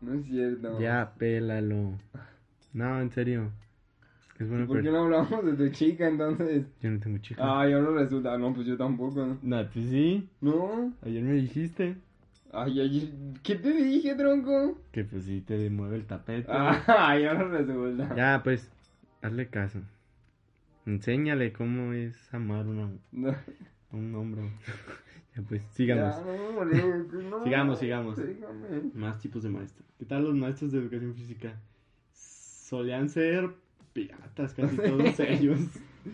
No 0.00 0.14
es 0.14 0.26
cierto. 0.26 0.80
Ya 0.80 1.12
pélalo. 1.18 1.98
No, 2.72 3.00
en 3.00 3.10
serio. 3.10 3.50
Es 4.38 4.46
¿Y 4.46 4.50
bueno, 4.50 4.66
¿Por 4.68 4.82
qué 4.82 4.90
no 4.90 4.98
hablamos 5.04 5.44
de 5.44 5.52
tu 5.54 5.68
chica 5.74 6.06
entonces? 6.08 6.64
yo 6.80 6.90
no 6.90 7.00
tengo 7.00 7.18
chica. 7.18 7.42
Ay, 7.60 7.72
ahora 7.72 8.02
resulta. 8.02 8.38
No, 8.38 8.54
pues 8.54 8.66
yo 8.66 8.76
tampoco. 8.76 9.38
No, 9.42 9.68
pues 9.72 9.90
sí. 9.90 10.28
No. 10.40 10.92
Ayer 11.02 11.22
me 11.24 11.32
dijiste 11.34 11.96
Ay, 12.52 12.80
ay, 12.80 13.34
¿qué 13.42 13.56
te 13.56 13.72
dije, 13.72 14.14
tronco? 14.14 14.80
que 14.92 15.04
pues 15.04 15.24
sí 15.24 15.40
te 15.42 15.68
mueve 15.70 15.96
el 15.96 16.06
tapete. 16.06 16.46
Ay, 16.86 17.24
ahora 17.26 17.48
resulta. 17.48 18.14
Ya, 18.16 18.40
pues, 18.42 18.70
hazle 19.20 19.48
caso. 19.48 19.80
Enséñale 20.86 21.52
cómo 21.52 21.92
es 21.92 22.32
amar 22.32 22.66
una, 22.66 22.90
No. 23.12 23.30
a 23.30 23.96
un 23.96 24.14
hombre. 24.14 24.50
Pues, 25.42 25.62
sigamos. 25.72 26.16
Ya, 26.16 27.22
no. 27.30 27.44
Sigamos, 27.44 27.78
sigamos. 27.78 28.16
Déjame. 28.16 28.90
Más 28.94 29.18
tipos 29.18 29.42
de 29.42 29.50
maestros. 29.50 29.86
¿Qué 29.98 30.04
tal 30.04 30.24
los 30.24 30.34
maestros 30.34 30.72
de 30.72 30.78
educación 30.78 31.14
física? 31.14 31.60
Solían 32.12 33.08
ser 33.08 33.50
piratas 33.92 34.54
casi 34.54 34.76
todos 34.76 35.20
ellos. 35.20 35.60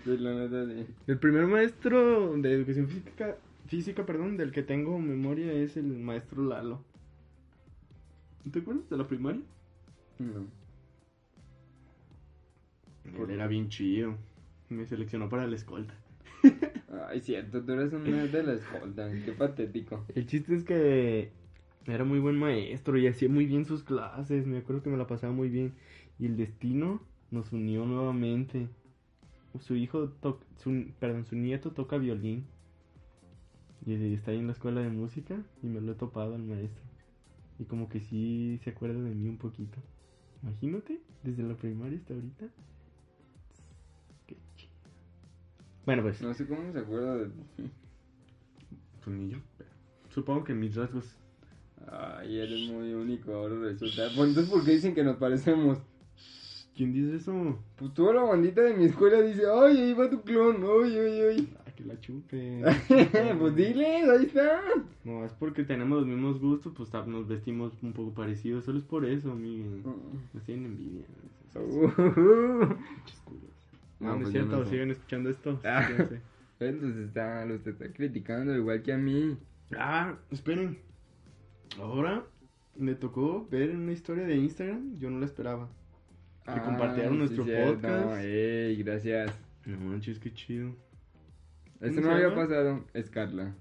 Sí, 0.05 0.17
la 0.19 0.35
neta, 0.35 0.67
sí. 0.67 0.87
El 1.07 1.19
primer 1.19 1.47
maestro 1.47 2.37
de 2.37 2.53
educación 2.53 2.89
física, 2.89 3.37
física, 3.67 4.07
perdón, 4.07 4.37
del 4.37 4.53
que 4.53 4.63
tengo 4.63 4.99
memoria 4.99 5.53
es 5.53 5.77
el 5.77 5.85
maestro 5.85 6.45
Lalo. 6.45 6.83
¿No 8.45 8.53
te 8.53 8.59
acuerdas 8.59 8.89
de 8.91 8.97
la 8.97 9.07
primaria? 9.07 9.43
No. 10.19 10.47
Él 13.05 13.31
era 13.31 13.47
bien 13.47 13.69
chido. 13.69 14.17
Me 14.69 14.87
seleccionó 14.87 15.29
para 15.29 15.47
la 15.47 15.57
escolta. 15.57 15.95
Ay, 17.09 17.21
cierto, 17.21 17.63
tú 17.65 17.73
eres 17.73 17.93
un 17.93 18.05
nerd 18.05 18.31
de 18.31 18.43
la 18.43 18.53
escolta. 18.55 19.11
Qué 19.25 19.33
patético. 19.33 20.05
El 20.15 20.27
chiste 20.27 20.55
es 20.55 20.65
que 20.65 21.31
era 21.87 22.05
muy 22.05 22.19
buen 22.19 22.37
maestro 22.39 22.97
y 22.99 23.07
hacía 23.07 23.29
muy 23.29 23.47
bien 23.47 23.65
sus 23.65 23.83
clases. 23.83 24.47
Me 24.47 24.59
acuerdo 24.59 24.83
que 24.83 24.91
me 24.91 24.97
la 24.97 25.07
pasaba 25.07 25.33
muy 25.33 25.49
bien. 25.49 25.75
Y 26.19 26.27
el 26.27 26.37
destino 26.37 27.01
nos 27.31 27.53
unió 27.53 27.85
nuevamente. 27.85 28.69
Su 29.61 29.77
hijo, 29.77 30.09
to- 30.21 30.41
su, 30.57 30.87
perdón, 30.99 31.25
su 31.27 31.37
nieto 31.37 31.73
toca 31.73 31.97
violín. 31.99 32.47
Y 33.87 34.15
está 34.15 34.31
ahí 34.31 34.39
en 34.39 34.47
la 34.47 34.53
escuela 34.53 34.81
de 34.81 34.89
música 34.89 35.37
y 35.63 35.67
me 35.67 35.81
lo 35.81 35.93
he 35.93 35.95
topado 35.95 36.35
al 36.35 36.43
maestro. 36.43 36.83
Y 37.59 37.65
como 37.65 37.89
que 37.89 38.01
sí 38.01 38.59
se 38.65 38.71
acuerda 38.71 39.01
de 39.01 39.15
mí 39.15 39.29
un 39.29 39.39
poquito. 39.39 39.79
Imagínate, 40.43 41.01
desde 41.23 41.43
la 41.43 41.55
primaria 41.55 41.99
hasta 41.99 42.15
ahorita. 42.15 42.47
Bueno, 45.87 46.03
pues. 46.03 46.23
No 46.23 46.35
sé 46.35 46.47
cómo 46.47 46.73
se 46.73 46.79
acuerda 46.79 47.17
de 47.17 47.27
ti. 47.27 47.71
Pues 49.05 49.17
ni 49.17 49.31
yo, 49.31 49.39
pero 49.59 49.71
supongo 50.11 50.45
que 50.45 50.55
mis 50.55 50.75
rasgos. 50.75 51.17
Ay, 51.91 52.39
eres 52.39 52.71
muy 52.71 52.95
único 52.95 53.35
ahora 53.35 53.59
resulta. 53.59 54.09
Pues 54.17 54.29
entonces, 54.29 54.49
¿por 54.51 54.65
qué 54.65 54.73
dicen 54.73 54.95
que 54.95 55.05
nos 55.05 55.17
parecemos? 55.17 55.79
¿Quién 56.75 56.93
dice 56.93 57.17
eso? 57.17 57.59
Pues 57.77 57.95
toda 57.95 58.15
la 58.15 58.23
bandita 58.23 58.63
de 58.63 58.75
mi 58.75 58.87
escuela 58.87 59.21
dice, 59.21 59.43
ay, 59.47 59.79
ahí 59.79 59.93
va 59.93 60.11
tu 60.11 60.23
clon, 60.23 60.57
ay, 60.57 60.99
ay, 60.99 61.21
ay. 61.21 61.55
Ah, 61.61 61.71
que 61.71 61.85
la 61.85 62.01
chupe. 62.01 62.63
pues 63.39 63.55
diles, 63.55 64.09
ahí 64.09 64.27
está. 64.27 64.61
No, 65.05 65.25
es 65.25 65.33
porque 65.35 65.63
tenemos 65.63 65.99
los 65.99 66.07
mismos 66.07 66.41
gustos, 66.41 66.73
pues 66.77 66.91
nos 67.07 67.29
vestimos 67.29 67.73
un 67.83 67.93
poco 67.93 68.13
parecidos. 68.13 68.65
Solo 68.65 68.79
es 68.79 68.85
por 68.85 69.05
eso, 69.05 69.31
amigo. 69.31 69.95
Nos 70.33 70.43
tienen 70.45 70.67
envidia. 70.67 71.05
Uh, 71.55 71.89
Pinches 72.97 73.21
culos. 73.25 73.54
No, 74.01 74.09
No, 74.09 74.13
no 74.13 74.17
es 74.17 74.23
pues 74.23 74.33
cierto, 74.33 74.57
no 74.59 74.65
siguen 74.67 74.91
escuchando 74.91 75.31
esto. 75.31 75.61
Ah. 75.65 75.83
Fíjense. 75.89 76.21
Entonces 76.61 76.97
está, 77.09 77.45
lo 77.45 77.55
está 77.55 77.73
criticando 77.93 78.55
igual 78.55 78.83
que 78.83 78.93
a 78.93 78.99
mí. 78.99 79.37
Ah, 79.77 80.17
esperen. 80.31 80.79
Ahora 81.79 82.25
me 82.77 82.95
tocó 82.95 83.47
ver 83.51 83.71
una 83.71 83.93
historia 83.93 84.25
de 84.25 84.37
Instagram. 84.37 84.95
Yo 84.97 85.11
no 85.11 85.21
la 85.21 85.27
esperaba. 85.27 85.69
Que 86.45 86.61
compartieron 86.61 87.19
nuestro 87.19 87.45
podcast. 87.45 88.21
Ey, 88.23 88.77
gracias. 88.83 89.33
No 89.65 89.79
manches, 89.79 90.19
qué 90.19 90.33
chido. 90.33 90.75
Esto 91.81 92.01
no 92.01 92.11
había 92.11 92.35
pasado. 92.35 92.85
Es 92.93 93.09
Carla. 93.11 93.55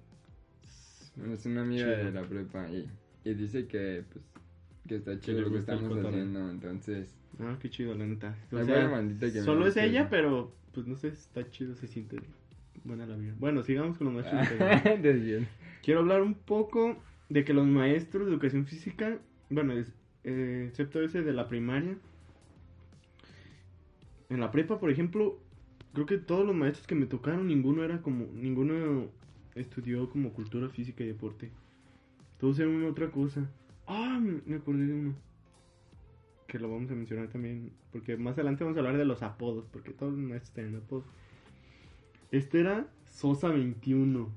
Es 1.32 1.46
una 1.46 1.62
amiga 1.62 1.86
Chido. 1.86 2.06
de 2.06 2.12
la 2.12 2.24
prepa 2.24 2.70
y, 2.70 2.90
y 3.24 3.34
dice 3.36 3.68
que, 3.68 4.04
pues, 4.12 4.26
que 4.88 4.96
está 4.96 5.20
chido 5.20 5.42
lo 5.42 5.52
que 5.52 5.60
estamos 5.60 5.98
haciendo. 6.06 6.50
Entonces, 6.50 7.16
Ah, 7.40 7.58
qué 7.60 7.70
chido, 7.70 7.96
la 7.96 8.06
neta. 8.06 8.36
O 8.52 8.58
sea, 8.66 8.76
que 9.32 9.40
solo 9.46 9.66
es 9.68 9.74
ella, 9.90 10.02
pero 10.10 10.56
pues 10.74 10.88
no 10.88 10.96
sé, 10.96 11.10
está 11.10 11.50
chido, 11.50 11.76
se 11.76 11.88
siente 11.88 12.20
buena 12.84 13.06
la 13.06 13.16
vida. 13.16 13.34
Bueno, 13.40 13.64
sigamos 13.64 13.98
con 13.98 14.06
los 14.14 14.16
maestros. 14.16 14.50
de 14.50 14.56
educación. 14.66 15.02
Desde 15.02 15.48
Quiero 15.84 16.00
hablar 16.02 16.22
un 16.22 16.34
poco 16.36 16.98
de 17.30 17.44
que 17.44 17.54
los 17.54 17.66
maestros 17.68 18.26
de 18.28 18.34
educación 18.34 18.66
física, 18.66 19.18
bueno, 19.50 19.74
es- 19.74 19.94
eh, 20.24 20.66
excepto 20.70 21.02
ese 21.02 21.22
de 21.24 21.34
la 21.34 21.48
primaria, 21.48 21.98
en 24.30 24.40
la 24.40 24.52
prepa, 24.52 24.80
por 24.80 24.90
ejemplo, 24.90 25.38
creo 25.94 26.06
que 26.06 26.18
todos 26.18 26.46
los 26.46 26.56
maestros 26.56 26.88
que 26.88 26.96
me 26.96 27.06
tocaron, 27.06 27.48
ninguno 27.48 27.84
era 27.84 28.02
como, 28.02 28.26
ninguno 28.34 29.08
estudió 29.56 30.10
como 30.10 30.34
cultura 30.34 30.70
física 30.70 31.04
y 31.04 31.08
deporte. 31.08 31.52
Todos 32.40 32.60
eran 32.60 32.74
una 32.74 32.88
otra 32.88 33.12
cosa. 33.12 33.50
Ah, 33.86 34.20
me 34.46 34.56
acordé 34.56 34.88
de 34.88 34.94
uno. 34.94 35.16
Que 36.54 36.60
lo 36.60 36.70
vamos 36.70 36.91
a 36.91 36.93
mencionar 36.93 37.30
también, 37.30 37.72
porque 37.91 38.16
más 38.16 38.36
adelante 38.36 38.64
vamos 38.64 38.78
a 38.78 38.82
hablar 38.82 38.95
de 38.95 39.06
los 39.06 39.24
apodos, 39.24 39.66
porque 39.72 39.89
todos 39.89 40.14
los 40.14 40.22
maestros 40.22 40.54
tienen 40.54 40.76
apodos. 40.76 41.04
Este 42.30 42.60
era 42.60 42.86
Sosa 43.06 43.47
21. 43.47 44.30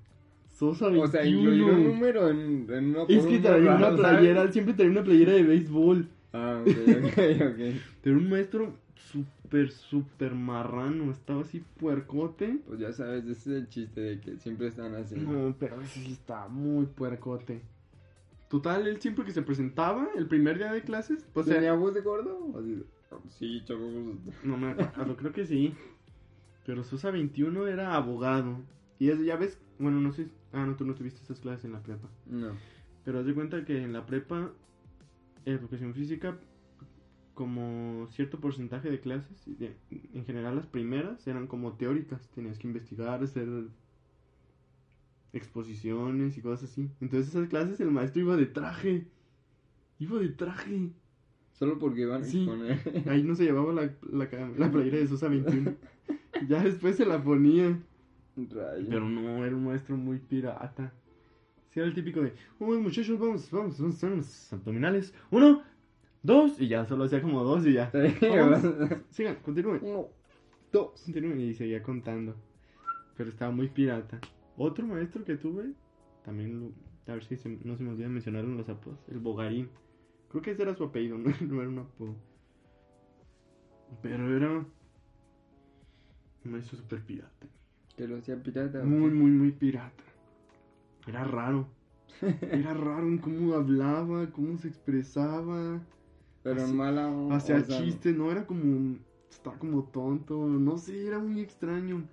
Sosa 0.49 0.87
21. 0.87 1.05
O 1.05 1.13
sea, 1.13 1.27
incluir 1.27 1.65
un 1.65 1.85
número 1.85 2.31
en, 2.31 2.67
en 2.71 2.97
una 2.97 3.03
Es 3.07 3.27
que 3.27 3.39
traía 3.39 3.75
una 3.75 3.95
playera, 3.95 4.51
siempre 4.51 4.73
traía 4.73 4.93
una 4.93 5.05
playera 5.05 5.33
de 5.33 5.43
béisbol. 5.43 6.09
Ah, 6.33 6.63
ok, 6.63 6.69
ok, 7.05 7.19
ok. 7.53 7.81
Pero 8.03 8.17
un 8.17 8.31
maestro 8.31 8.73
súper, 8.95 9.71
súper 9.71 10.35
marrano. 10.35 11.11
Estaba 11.11 11.43
así 11.43 11.63
puercote. 11.79 12.61
Pues 12.67 12.81
ya 12.81 12.95
sabes, 12.95 13.27
ese 13.27 13.51
es 13.51 13.57
el 13.59 13.69
chiste 13.69 14.01
de 14.01 14.21
que 14.21 14.39
siempre 14.39 14.69
están 14.69 14.95
así. 14.95 15.17
No, 15.17 15.55
pero 15.61 15.83
ese 15.83 16.01
sí 16.01 16.13
estaba 16.13 16.49
muy 16.49 16.87
puercote. 16.87 17.61
Total, 18.49 18.87
él 18.87 19.01
siempre 19.01 19.25
que 19.25 19.33
se 19.33 19.43
presentaba, 19.43 20.09
el 20.17 20.27
primer 20.29 20.59
día 20.59 20.73
de 20.73 20.83
clases, 20.83 21.27
pues 21.33 21.47
¿Tenía 21.47 21.73
voz 21.75 21.95
de 21.95 22.01
gordo? 22.01 22.55
Así, 22.59 22.85
sí, 23.31 23.63
chavos. 23.65 23.93
No 24.45 24.57
me 24.57 24.71
acuerdo, 24.71 25.17
creo 25.17 25.33
que 25.33 25.47
sí. 25.47 25.75
Pero 26.65 26.85
Sosa 26.85 27.11
21 27.11 27.67
era 27.67 27.95
abogado. 27.95 28.59
Y 28.99 29.11
es- 29.11 29.25
ya 29.25 29.37
ves, 29.37 29.61
bueno, 29.79 30.01
no 30.01 30.13
sé. 30.13 30.29
Ah, 30.53 30.65
no, 30.65 30.77
tú 30.77 30.85
no 30.87 30.95
tuviste 30.95 31.21
esas 31.23 31.41
clases 31.41 31.65
en 31.65 31.73
la 31.73 31.83
prepa. 31.83 32.09
No. 32.27 32.53
Pero 33.05 33.19
haz 33.21 33.27
de 33.27 33.35
cuenta 33.35 33.65
que 33.65 33.83
en 33.83 33.93
la 33.93 34.07
prepa, 34.07 34.51
educación 35.45 35.95
física, 35.95 36.39
como 37.35 38.07
cierto 38.13 38.41
porcentaje 38.41 38.91
de 38.91 39.01
clases, 39.01 39.47
en 39.91 40.25
general 40.25 40.57
las 40.57 40.67
primeras 40.67 41.27
eran 41.27 41.47
como 41.47 41.75
teóricas. 41.75 42.29
Tenías 42.31 42.59
que 42.59 42.67
investigar, 42.69 43.23
hacer 43.23 43.49
exposiciones 45.37 46.37
y 46.37 46.41
cosas 46.43 46.71
así. 46.71 46.91
Entonces 47.01 47.29
esas 47.29 47.49
clases 47.49 47.81
el 47.81 47.91
maestro 47.91 48.23
iba 48.23 48.37
de 48.37 48.47
traje. 48.47 49.07
Iba 49.99 50.19
de 50.19 50.29
traje. 50.31 50.91
Solo 51.53 51.79
porque 51.79 52.03
iban 52.03 52.23
a 52.23 52.25
Sí. 52.25 52.39
exponer. 52.43 53.05
Ahí 53.11 53.23
no 53.23 53.35
se 53.35 53.45
llevaba 53.45 53.73
la, 53.73 53.91
la, 54.11 54.29
la 54.59 54.71
playera 54.71 54.99
de 54.99 55.07
Sosa 55.07 55.29
21. 55.29 55.75
ya 56.49 56.63
después 56.63 56.97
se 56.97 57.07
la 57.07 57.23
ponía. 57.23 57.79
Rayo. 58.37 58.87
Pero 58.91 59.09
no, 59.09 59.45
era 59.45 59.57
un 59.57 59.65
maestro 59.65 59.97
muy 59.97 60.19
pirata. 60.19 60.93
Sí, 61.71 61.81
era 61.81 61.89
el 61.89 61.95
típico 61.95 62.21
de, 62.21 62.35
oh, 62.59 62.67
muchachos, 62.79 63.19
vamos, 63.19 63.51
vamos, 63.51 63.81
vamos 63.81 64.05
a 64.05 64.07
unos 64.09 64.53
abdominales. 64.53 65.15
Uno, 65.31 65.63
dos, 66.23 66.61
y 66.61 66.69
ya, 66.69 66.85
solo 66.87 67.05
hacía 67.05 67.23
como 67.23 67.43
dos 67.43 67.67
y 67.67 67.73
ya. 67.75 67.91
Vamos, 68.21 68.61
sigan, 69.11 69.37
continúen. 69.37 69.81
Uno, 69.83 70.09
Dos. 70.73 71.01
Continúen 71.05 71.41
y 71.41 71.55
seguía 71.55 71.83
contando. 71.83 72.35
Pero 73.17 73.31
estaba 73.31 73.51
muy 73.51 73.69
pirata. 73.69 74.21
Otro 74.57 74.87
maestro 74.87 75.25
que 75.25 75.37
tuve, 75.37 75.73
también, 76.25 76.61
lo- 76.61 77.13
a 77.13 77.15
ver 77.15 77.25
si 77.25 77.37
se- 77.37 77.49
no 77.65 77.77
se 77.77 77.83
me 77.85 77.91
olvida 77.91 78.09
mencionar 78.09 78.45
en 78.45 78.57
los 78.57 78.69
apodos, 78.69 78.99
el 79.09 79.19
Bogarín. 79.19 79.69
Creo 80.29 80.43
que 80.43 80.51
ese 80.53 80.63
era 80.63 80.75
su 80.75 80.85
apellido, 80.85 81.19
no, 81.19 81.31
no 81.41 81.61
era 81.61 81.69
un 81.69 81.79
apodo. 81.79 82.15
Pero 84.03 84.37
era 84.37 84.51
un 84.51 84.67
maestro 86.45 86.77
super 86.79 87.01
pirata. 87.03 87.47
Que 87.97 88.07
lo 88.07 88.17
hacía 88.17 88.43
pirata. 88.43 88.83
Muy, 88.85 89.11
muy, 89.11 89.31
muy 89.31 89.53
pirata. 89.53 90.03
Era 91.07 91.25
raro. 91.25 91.69
Era 92.41 92.73
raro 92.75 93.07
en 93.07 93.19
cómo 93.19 93.55
hablaba, 93.55 94.31
cómo 94.31 94.57
se 94.59 94.69
expresaba. 94.69 95.81
Pero 96.43 96.63
en 96.63 96.77
mala 96.77 97.09
onda. 97.09 97.37
Hacía 97.37 97.59
o 97.59 97.65
sea, 97.65 97.79
chistes, 97.79 98.17
no 98.17 98.31
era 98.31 98.47
como. 98.47 98.97
Estaba 99.31 99.59
como 99.59 99.85
tonto. 99.85 100.47
No 100.47 100.79
sé, 100.79 101.07
era 101.07 101.19
muy 101.19 101.41
extraño. 101.41 102.09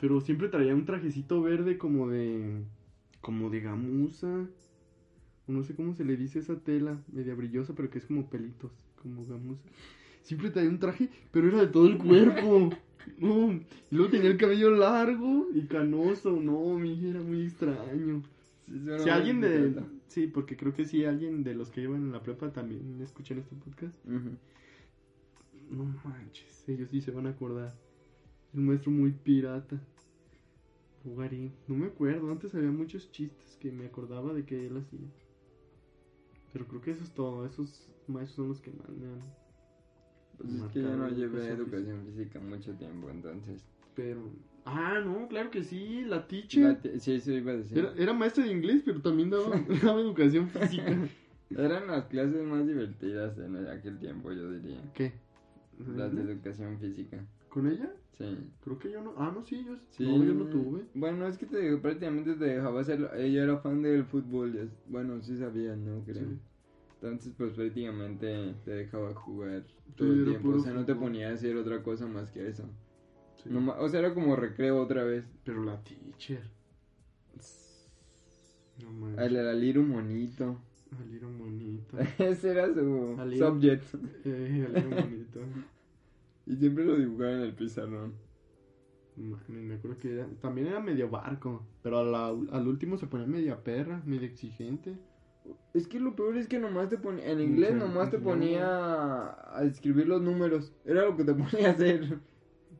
Pero 0.00 0.20
siempre 0.20 0.48
traía 0.48 0.74
un 0.74 0.86
trajecito 0.86 1.42
verde 1.42 1.76
como 1.76 2.08
de. 2.08 2.62
como 3.20 3.50
de 3.50 3.60
gamuza. 3.60 4.46
O 5.46 5.52
no 5.52 5.62
sé 5.62 5.74
cómo 5.74 5.94
se 5.94 6.04
le 6.04 6.16
dice 6.16 6.38
esa 6.38 6.58
tela, 6.58 7.02
media 7.12 7.34
brillosa, 7.34 7.74
pero 7.74 7.90
que 7.90 7.98
es 7.98 8.06
como 8.06 8.30
pelitos, 8.30 8.72
como 9.02 9.24
gamuza. 9.26 9.62
Siempre 10.22 10.50
traía 10.50 10.68
un 10.68 10.78
traje, 10.78 11.08
pero 11.32 11.48
era 11.48 11.58
de 11.58 11.66
todo 11.68 11.86
el 11.86 11.98
cuerpo. 11.98 12.70
No, 13.18 13.50
y 13.90 13.96
luego 13.96 14.10
tenía 14.10 14.28
el 14.28 14.36
cabello 14.36 14.70
largo 14.72 15.48
y 15.54 15.62
canoso. 15.62 16.38
No, 16.38 16.78
mi 16.78 17.08
era 17.08 17.22
muy 17.22 17.46
extraño. 17.46 18.22
sí 18.66 19.02
Si 19.02 19.08
alguien 19.08 19.40
de. 19.40 19.82
Sí, 20.06 20.26
porque 20.26 20.54
creo 20.54 20.74
que 20.74 20.84
sí, 20.84 21.06
alguien 21.06 21.42
de 21.42 21.54
los 21.54 21.70
que 21.70 21.80
iban 21.80 22.02
en 22.02 22.12
la 22.12 22.22
prepa 22.22 22.52
también 22.52 23.00
escuchan 23.00 23.38
este 23.38 23.56
podcast. 23.56 24.04
No 25.70 25.84
manches, 26.04 26.68
ellos 26.68 26.90
sí 26.90 27.00
se 27.00 27.10
van 27.10 27.26
a 27.26 27.30
acordar. 27.30 27.72
El 28.54 28.60
maestro 28.62 28.90
muy 28.90 29.12
pirata. 29.12 29.80
Jugarín. 31.04 31.52
No 31.66 31.76
me 31.76 31.86
acuerdo, 31.86 32.30
antes 32.30 32.54
había 32.54 32.70
muchos 32.70 33.10
chistes 33.10 33.56
que 33.60 33.70
me 33.72 33.86
acordaba 33.86 34.34
de 34.34 34.44
que 34.44 34.66
él 34.66 34.76
hacía. 34.76 35.08
Pero 36.52 36.66
creo 36.66 36.80
que 36.80 36.90
eso 36.90 37.04
es 37.04 37.12
todo, 37.12 37.46
esos 37.46 37.88
maestros 38.08 38.36
son 38.36 38.48
los 38.48 38.60
que 38.60 38.70
más 38.72 38.88
me 38.90 39.06
han... 39.06 39.20
Pues 40.36 40.50
es 40.52 40.72
que 40.72 40.82
yo 40.82 40.96
no 40.96 41.08
llevé 41.08 41.48
educación 41.48 42.04
física 42.06 42.40
mucho 42.40 42.72
tiempo, 42.74 43.10
entonces. 43.10 43.62
pero... 43.94 44.20
Ah, 44.66 45.00
no, 45.02 45.26
claro 45.28 45.50
que 45.50 45.62
sí, 45.64 46.04
la 46.04 46.26
teacher. 46.28 46.62
La 46.64 46.80
te- 46.80 47.00
sí, 47.00 47.12
eso 47.12 47.32
iba 47.32 47.52
a 47.52 47.56
decir. 47.56 47.78
Era, 47.78 47.94
era 47.96 48.12
maestra 48.12 48.44
de 48.44 48.52
inglés, 48.52 48.82
pero 48.84 49.00
también 49.00 49.30
daba, 49.30 49.56
daba 49.82 50.00
educación 50.00 50.48
física. 50.48 50.98
Eran 51.50 51.86
las 51.86 52.04
clases 52.06 52.44
más 52.44 52.66
divertidas 52.66 53.38
en 53.38 53.56
aquel 53.68 53.98
tiempo, 53.98 54.32
yo 54.32 54.50
diría. 54.50 54.80
¿Qué? 54.94 55.12
Las 55.96 56.14
de 56.14 56.22
educación 56.22 56.78
física. 56.78 57.24
¿Con 57.50 57.66
ella? 57.68 57.92
Sí. 58.16 58.36
Creo 58.62 58.78
que 58.78 58.90
yo 58.90 59.02
no. 59.02 59.14
Ah, 59.16 59.30
no, 59.34 59.44
sí, 59.44 59.64
yo, 59.66 59.76
Sí. 59.90 60.04
no, 60.06 60.24
yo 60.24 60.32
no 60.34 60.44
tuve. 60.46 60.82
Bueno, 60.94 61.26
es 61.26 61.36
que 61.36 61.46
te, 61.46 61.76
prácticamente 61.78 62.34
te 62.34 62.44
dejaba 62.44 62.80
hacer. 62.80 63.10
Ella 63.16 63.42
era 63.44 63.58
fan 63.58 63.82
del 63.82 64.04
fútbol. 64.04 64.52
ya- 64.54 64.68
Bueno, 64.86 65.20
sí 65.20 65.36
sabía, 65.36 65.74
¿no? 65.76 66.02
Creo. 66.04 66.16
Sí. 66.28 66.38
Entonces, 67.02 67.32
pues 67.36 67.52
prácticamente 67.54 68.54
te 68.64 68.70
dejaba 68.72 69.14
jugar 69.14 69.64
todo 69.96 70.12
Sí, 70.12 70.18
el 70.20 70.24
tiempo. 70.26 70.50
O 70.50 70.60
sea, 70.60 70.72
no 70.74 70.84
te 70.84 70.94
ponía 70.94 71.30
a 71.30 71.32
hacer 71.32 71.56
otra 71.56 71.82
cosa 71.82 72.06
más 72.06 72.30
que 72.30 72.46
eso. 72.46 72.64
Noma- 73.46 73.80
o 73.80 73.88
sea, 73.88 74.00
era 74.00 74.12
como 74.14 74.36
recreo 74.36 74.80
otra 74.82 75.02
vez. 75.02 75.24
Pero 75.44 75.64
la 75.64 75.82
teacher. 75.82 76.42
No 78.82 78.92
manches. 78.92 79.26
El 79.26 79.34
de 79.34 79.42
la 79.42 79.52
Liru 79.54 79.82
Monito. 79.82 80.58
Salieron 80.96 81.38
bonito. 81.38 81.96
Ese 82.18 82.50
era 82.50 82.72
su 82.72 83.14
Aliro. 83.18 83.48
subject. 83.54 83.84
eh, 84.24 84.66
salieron 84.72 84.90
bonito. 84.90 85.40
Y 86.50 86.56
siempre 86.56 86.84
lo 86.84 86.96
dibujaba 86.96 87.32
en 87.32 87.40
el 87.40 87.54
pizarrón. 87.54 88.14
Me 89.48 89.74
acuerdo 89.74 89.98
que 89.98 90.12
era, 90.14 90.26
también 90.40 90.66
era 90.68 90.80
medio 90.80 91.08
barco. 91.10 91.64
Pero 91.82 91.98
a 91.98 92.04
la- 92.04 92.26
al 92.28 92.66
último 92.68 92.96
se 92.96 93.06
ponía 93.06 93.26
media 93.26 93.62
perra, 93.62 94.02
medio 94.06 94.26
exigente. 94.26 94.96
Es 95.74 95.86
que 95.86 96.00
lo 96.00 96.16
peor 96.16 96.36
es 96.36 96.48
que 96.48 96.58
nomás 96.58 96.88
te 96.88 96.96
ponía, 96.98 97.30
en 97.30 97.40
inglés 97.40 97.74
nomás 97.74 98.10
te 98.10 98.18
ponía 98.18 98.66
a 98.66 99.62
escribir 99.64 100.06
los 100.08 100.22
números. 100.22 100.72
Era 100.84 101.04
lo 101.04 101.16
que 101.16 101.24
te 101.24 101.34
ponía 101.64 101.68
a 101.68 101.72
hacer. 101.72 102.18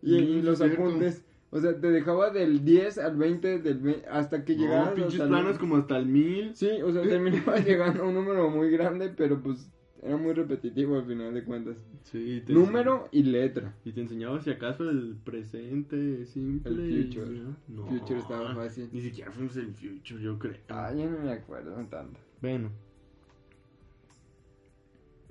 Y, 0.03 0.41
los 0.43 0.59
cierto. 0.59 0.83
apuntes. 0.83 1.25
O 1.51 1.61
sea, 1.61 1.79
te 1.79 1.91
dejaba 1.91 2.31
del 2.31 2.65
10 2.65 2.97
al 2.99 3.17
20, 3.17 3.59
del 3.59 3.79
ve- 3.79 4.05
hasta 4.11 4.45
que 4.45 4.55
llegabas 4.57 4.91
No, 4.91 4.95
pinches 4.95 5.15
hasta 5.15 5.25
el- 5.25 5.31
planos 5.31 5.59
como 5.59 5.77
hasta 5.77 5.99
el 5.99 6.07
mil. 6.07 6.55
Sí, 6.55 6.71
o 6.83 6.93
sea, 6.93 7.03
terminabas 7.03 7.65
llegando 7.67 8.05
a 8.05 8.09
un 8.09 8.15
número 8.15 8.49
muy 8.51 8.71
grande, 8.71 9.13
pero 9.17 9.43
pues 9.43 9.71
era 10.03 10.17
muy 10.17 10.33
repetitivo 10.33 10.97
al 10.97 11.05
final 11.07 11.35
de 11.35 11.45
cuentas. 11.45 11.77
Sí, 12.05 12.43
te 12.47 12.53
Número 12.53 13.09
y 13.13 13.23
letra. 13.23 13.75
Y 13.85 13.93
te 13.93 14.01
enseñaba 14.01 14.41
si 14.41 14.51
acaso 14.51 14.89
el 14.89 15.17
presente 15.25 16.25
simple. 16.27 16.73
El 16.73 16.91
y 16.93 17.05
future. 17.05 17.35
ya. 17.39 17.57
No, 17.69 17.87
Future 17.87 18.21
estaba 18.21 18.55
fácil. 18.55 18.89
Ni 18.93 19.01
siquiera 19.01 19.31
fuimos 19.31 19.57
el 19.57 19.73
future, 19.75 20.23
yo 20.23 20.39
creo. 20.39 20.55
Ah, 20.69 20.93
yo 20.95 21.09
no 21.11 21.19
me 21.19 21.33
acuerdo 21.33 21.75
tanto. 21.87 22.19
Bueno. 22.41 22.71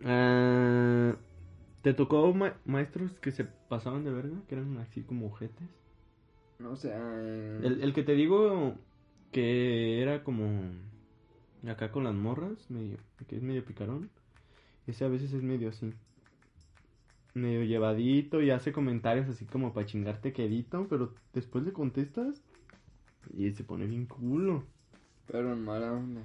Ah, 0.03 1.15
¿Te 1.81 1.93
tocó 1.93 2.33
ma- 2.33 2.57
maestros 2.65 3.19
que 3.19 3.31
se 3.31 3.45
pasaban 3.45 4.03
de 4.03 4.11
verga? 4.11 4.37
Que 4.47 4.55
eran 4.55 4.77
así 4.77 5.01
como 5.03 5.27
ojetes. 5.27 5.67
No 6.59 6.75
sé. 6.75 6.91
eh, 6.93 7.59
El, 7.63 7.81
el 7.81 7.93
que 7.93 8.03
te 8.03 8.13
digo 8.13 8.75
que 9.31 10.01
era 10.01 10.23
como 10.23 10.61
acá 11.67 11.91
con 11.91 12.03
las 12.03 12.13
morras, 12.15 12.69
medio, 12.69 12.97
que 13.27 13.37
es 13.37 13.41
medio 13.43 13.63
picarón. 13.65 14.09
Ese 14.89 15.05
a 15.05 15.07
veces 15.07 15.31
es 15.33 15.43
medio 15.43 15.69
así. 15.69 15.93
Medio 17.35 17.63
llevadito 17.63 18.41
y 18.41 18.49
hace 18.49 18.71
comentarios 18.71 19.29
así 19.29 19.45
como 19.45 19.71
para 19.71 19.85
chingarte 19.85 20.33
quedito, 20.33 20.87
pero 20.89 21.13
después 21.31 21.63
le 21.63 21.73
contestas 21.73 22.41
y 23.37 23.51
se 23.51 23.63
pone 23.63 23.85
bien 23.85 24.07
culo. 24.07 24.63
Pero 25.31 25.53
en 25.53 25.63
mala 25.63 25.93
onda. 25.93 26.21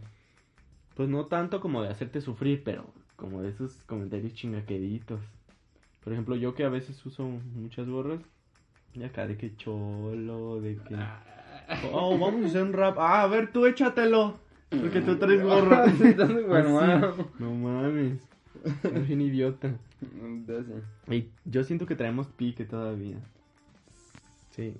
Pues 0.96 1.10
no 1.10 1.26
tanto 1.26 1.60
como 1.60 1.82
de 1.82 1.90
hacerte 1.90 2.22
sufrir, 2.22 2.62
pero 2.64 2.86
como 3.16 3.42
de 3.42 3.50
esos 3.50 3.74
comentarios 3.84 4.32
chingaqueditos. 4.32 5.20
Por 6.02 6.14
ejemplo, 6.14 6.34
yo 6.34 6.54
que 6.54 6.64
a 6.64 6.70
veces 6.70 7.04
uso 7.04 7.24
muchas 7.54 7.86
gorras, 7.86 8.20
y 8.94 9.02
acá 9.02 9.26
de 9.26 9.36
que 9.36 9.54
cholo, 9.56 10.60
de 10.62 10.76
que... 10.76 10.96
Oh, 11.92 12.18
vamos 12.18 12.44
a 12.44 12.46
hacer 12.46 12.62
un 12.62 12.72
rap. 12.72 12.96
Ah, 12.98 13.22
a 13.22 13.26
ver, 13.26 13.52
tú 13.52 13.66
échatelo. 13.66 14.38
Porque 14.70 15.02
tú 15.02 15.16
traes 15.16 15.42
gorra. 15.42 15.84
Ah. 16.80 17.12
No 17.38 17.54
mames. 17.54 18.33
Eres 18.84 19.06
bien 19.06 19.20
idiota. 19.20 19.76
Y 21.10 21.28
yo 21.44 21.64
siento 21.64 21.86
que 21.86 21.96
traemos 21.96 22.28
pique 22.28 22.64
todavía. 22.64 23.18
Sí. 24.50 24.74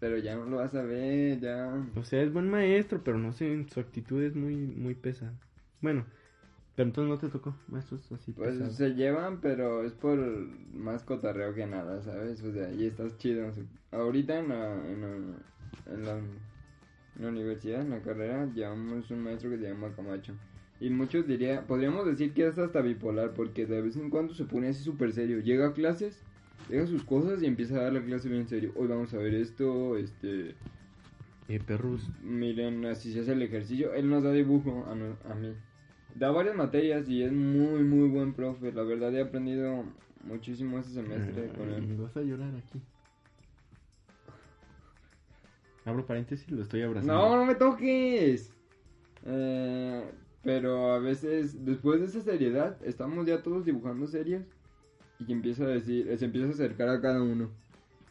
pero 0.00 0.18
ya 0.18 0.36
no 0.36 0.46
lo 0.46 0.56
vas 0.58 0.74
a 0.74 0.82
ver, 0.82 1.40
ya. 1.40 1.72
O 1.96 2.04
sea, 2.04 2.22
es 2.22 2.32
buen 2.32 2.48
maestro, 2.50 3.02
pero 3.04 3.18
no 3.18 3.32
sé, 3.32 3.66
su 3.72 3.80
actitud 3.80 4.22
es 4.22 4.34
muy, 4.34 4.54
muy 4.56 4.94
pesada. 4.94 5.32
Bueno, 5.80 6.04
pero 6.74 6.88
entonces 6.88 7.10
no 7.10 7.18
te 7.18 7.28
tocó 7.32 7.54
maestros 7.68 8.10
así 8.12 8.32
Pues 8.32 8.50
pesados. 8.52 8.76
se 8.76 8.90
llevan, 8.94 9.40
pero 9.40 9.84
es 9.84 9.92
por 9.92 10.18
más 10.74 11.02
cotarreo 11.04 11.54
que 11.54 11.66
nada, 11.66 12.02
¿sabes? 12.02 12.42
O 12.42 12.52
sea, 12.52 12.70
y 12.72 12.86
estás 12.86 13.16
chido. 13.18 13.50
Ahorita 13.92 14.38
en 14.40 14.48
la, 14.48 14.74
en 14.90 15.00
la, 15.00 15.08
en 15.94 16.04
la, 16.04 16.18
en 16.18 17.22
la 17.22 17.28
universidad, 17.28 17.80
en 17.82 17.90
la 17.90 18.00
carrera, 18.02 18.46
llevamos 18.54 19.10
un 19.10 19.22
maestro 19.22 19.50
que 19.50 19.58
se 19.58 19.68
llama 19.68 19.94
Camacho. 19.94 20.34
Y 20.84 20.90
muchos 20.90 21.26
diría, 21.26 21.62
podríamos 21.66 22.04
decir 22.04 22.34
que 22.34 22.46
es 22.46 22.58
hasta 22.58 22.82
bipolar, 22.82 23.32
porque 23.32 23.64
de 23.64 23.80
vez 23.80 23.96
en 23.96 24.10
cuando 24.10 24.34
se 24.34 24.44
pone 24.44 24.68
así 24.68 24.82
súper 24.84 25.12
serio. 25.12 25.40
Llega 25.40 25.68
a 25.68 25.72
clases, 25.72 26.22
llega 26.68 26.82
a 26.84 26.86
sus 26.86 27.02
cosas 27.04 27.42
y 27.42 27.46
empieza 27.46 27.76
a 27.78 27.84
dar 27.84 27.94
la 27.94 28.02
clase 28.04 28.28
bien 28.28 28.46
serio. 28.46 28.70
Hoy 28.76 28.88
vamos 28.88 29.14
a 29.14 29.16
ver 29.16 29.32
esto, 29.32 29.96
este, 29.96 30.54
Eh, 31.48 31.58
perros. 31.66 32.10
miren, 32.22 32.84
así 32.84 33.14
se 33.14 33.20
hace 33.20 33.32
el 33.32 33.40
ejercicio. 33.40 33.94
Él 33.94 34.10
nos 34.10 34.24
da 34.24 34.32
dibujo 34.32 34.84
a, 34.86 34.94
no- 34.94 35.16
a 35.30 35.34
mí. 35.34 35.54
Da 36.16 36.30
varias 36.30 36.54
materias 36.54 37.08
y 37.08 37.22
es 37.22 37.32
muy, 37.32 37.82
muy 37.82 38.08
buen 38.10 38.34
profe. 38.34 38.70
La 38.70 38.82
verdad 38.82 39.14
he 39.14 39.22
aprendido 39.22 39.84
muchísimo 40.22 40.78
este 40.78 40.92
semestre 40.92 41.48
con 41.56 41.70
Ay, 41.70 41.76
él. 41.76 41.96
Vas 41.96 42.14
a 42.18 42.20
llorar 42.20 42.54
aquí. 42.56 42.78
Abro 45.86 46.04
paréntesis, 46.04 46.50
lo 46.50 46.60
estoy 46.62 46.82
abrazando. 46.82 47.12
No, 47.14 47.36
no 47.38 47.46
me 47.46 47.54
toques. 47.54 48.52
Eh, 49.26 50.04
pero 50.44 50.92
a 50.92 50.98
veces, 50.98 51.64
después 51.64 52.00
de 52.00 52.06
esa 52.06 52.20
seriedad, 52.20 52.76
estamos 52.84 53.26
ya 53.26 53.42
todos 53.42 53.64
dibujando 53.64 54.06
serios. 54.06 54.42
Y 55.18 55.32
empieza 55.32 55.64
a 55.64 55.68
decir, 55.68 56.14
se 56.18 56.24
empieza 56.26 56.48
a 56.48 56.50
acercar 56.50 56.88
a 56.88 57.00
cada 57.00 57.22
uno. 57.22 57.50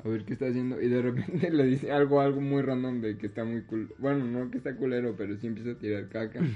A 0.04 0.10
ver 0.10 0.26
qué 0.26 0.34
está 0.34 0.48
haciendo. 0.48 0.82
Y 0.82 0.90
de 0.90 1.02
repente 1.02 1.52
le 1.52 1.64
dice 1.66 1.92
algo, 1.92 2.22
algo 2.22 2.42
muy 2.42 2.62
random 2.62 3.02
de 3.02 3.18
que 3.18 3.28
está 3.28 3.44
muy 3.44 3.62
cool. 3.64 3.94
Bueno, 4.00 4.26
no 4.26 4.50
que 4.50 4.58
está 4.58 4.76
culero, 4.76 5.16
pero 5.16 5.38
sí 5.38 5.48
empieza 5.48 5.72
a 5.72 5.78
tirar 5.78 6.10
caca. 6.10 6.42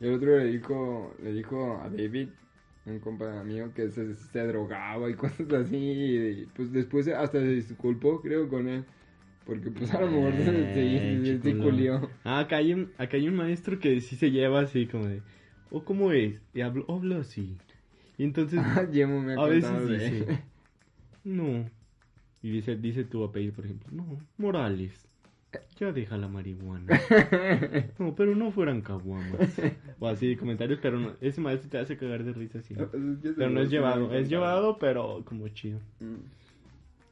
Y 0.00 0.06
el 0.06 0.14
otro 0.14 0.36
le 0.36 0.46
dijo, 0.46 1.14
le 1.22 1.32
dijo 1.32 1.80
a 1.80 1.88
David, 1.88 2.30
un 2.86 2.98
compa 2.98 3.44
mío, 3.44 3.72
que 3.72 3.88
se, 3.88 4.14
se 4.14 4.46
drogaba 4.48 5.08
y 5.08 5.14
cosas 5.16 5.52
así. 5.52 5.76
Y 5.76 6.46
pues 6.56 6.72
después 6.72 7.06
hasta 7.06 7.38
se 7.38 7.46
disculpó, 7.46 8.20
creo, 8.20 8.48
con 8.48 8.66
él. 8.68 8.84
Porque 9.44 9.70
pues 9.70 9.92
a 9.92 10.00
lo 10.00 10.08
mejor 10.10 10.32
se, 10.36 10.44
se, 11.24 11.42
se- 11.42 11.56
culió. 11.58 12.10
Ah, 12.24 12.40
acá 12.40 12.56
hay, 12.56 12.72
un, 12.74 12.90
acá 12.98 13.16
hay 13.16 13.28
un 13.28 13.34
maestro 13.34 13.78
que 13.78 14.00
sí 14.00 14.16
se 14.16 14.30
lleva 14.30 14.60
así 14.60 14.86
como 14.86 15.06
de... 15.06 15.22
¿O 15.70 15.84
cómo 15.84 16.12
es? 16.12 16.40
Y 16.54 16.60
hablo, 16.60 16.84
hablo 16.88 17.18
así. 17.18 17.56
Y 18.18 18.24
entonces 18.24 18.60
Yemo 18.92 19.20
me 19.20 19.34
a 19.34 19.44
veces 19.46 19.88
de 19.88 19.98
dice... 19.98 20.42
No. 21.24 21.68
Y 22.42 22.50
dice, 22.50 22.76
dice 22.76 23.04
tu 23.04 23.22
apellido, 23.24 23.54
por 23.54 23.64
ejemplo. 23.64 23.88
No, 23.92 24.18
Morales. 24.36 25.08
Ya 25.78 25.92
deja 25.92 26.16
la 26.16 26.28
marihuana. 26.28 26.86
No, 27.98 28.14
pero 28.14 28.34
no 28.34 28.50
fueran 28.52 28.80
caguamas. 28.80 29.58
O 30.00 30.08
así, 30.08 30.34
comentarios, 30.36 30.78
pero 30.80 30.98
no, 30.98 31.12
ese 31.20 31.40
maestro 31.40 31.68
te 31.70 31.78
hace 31.78 31.96
cagar 31.96 32.24
de 32.24 32.32
risa 32.32 32.58
así. 32.60 32.74
Pero 32.74 33.50
no 33.50 33.60
es 33.60 33.70
llevado, 33.70 34.12
es 34.14 34.28
llevado, 34.28 34.78
pero 34.78 35.22
como 35.24 35.48
chido. 35.48 35.78
Mm. 36.00 36.16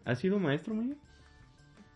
¿Has 0.04 0.18
sido 0.20 0.38
maestro, 0.38 0.74
Maya? 0.74 0.94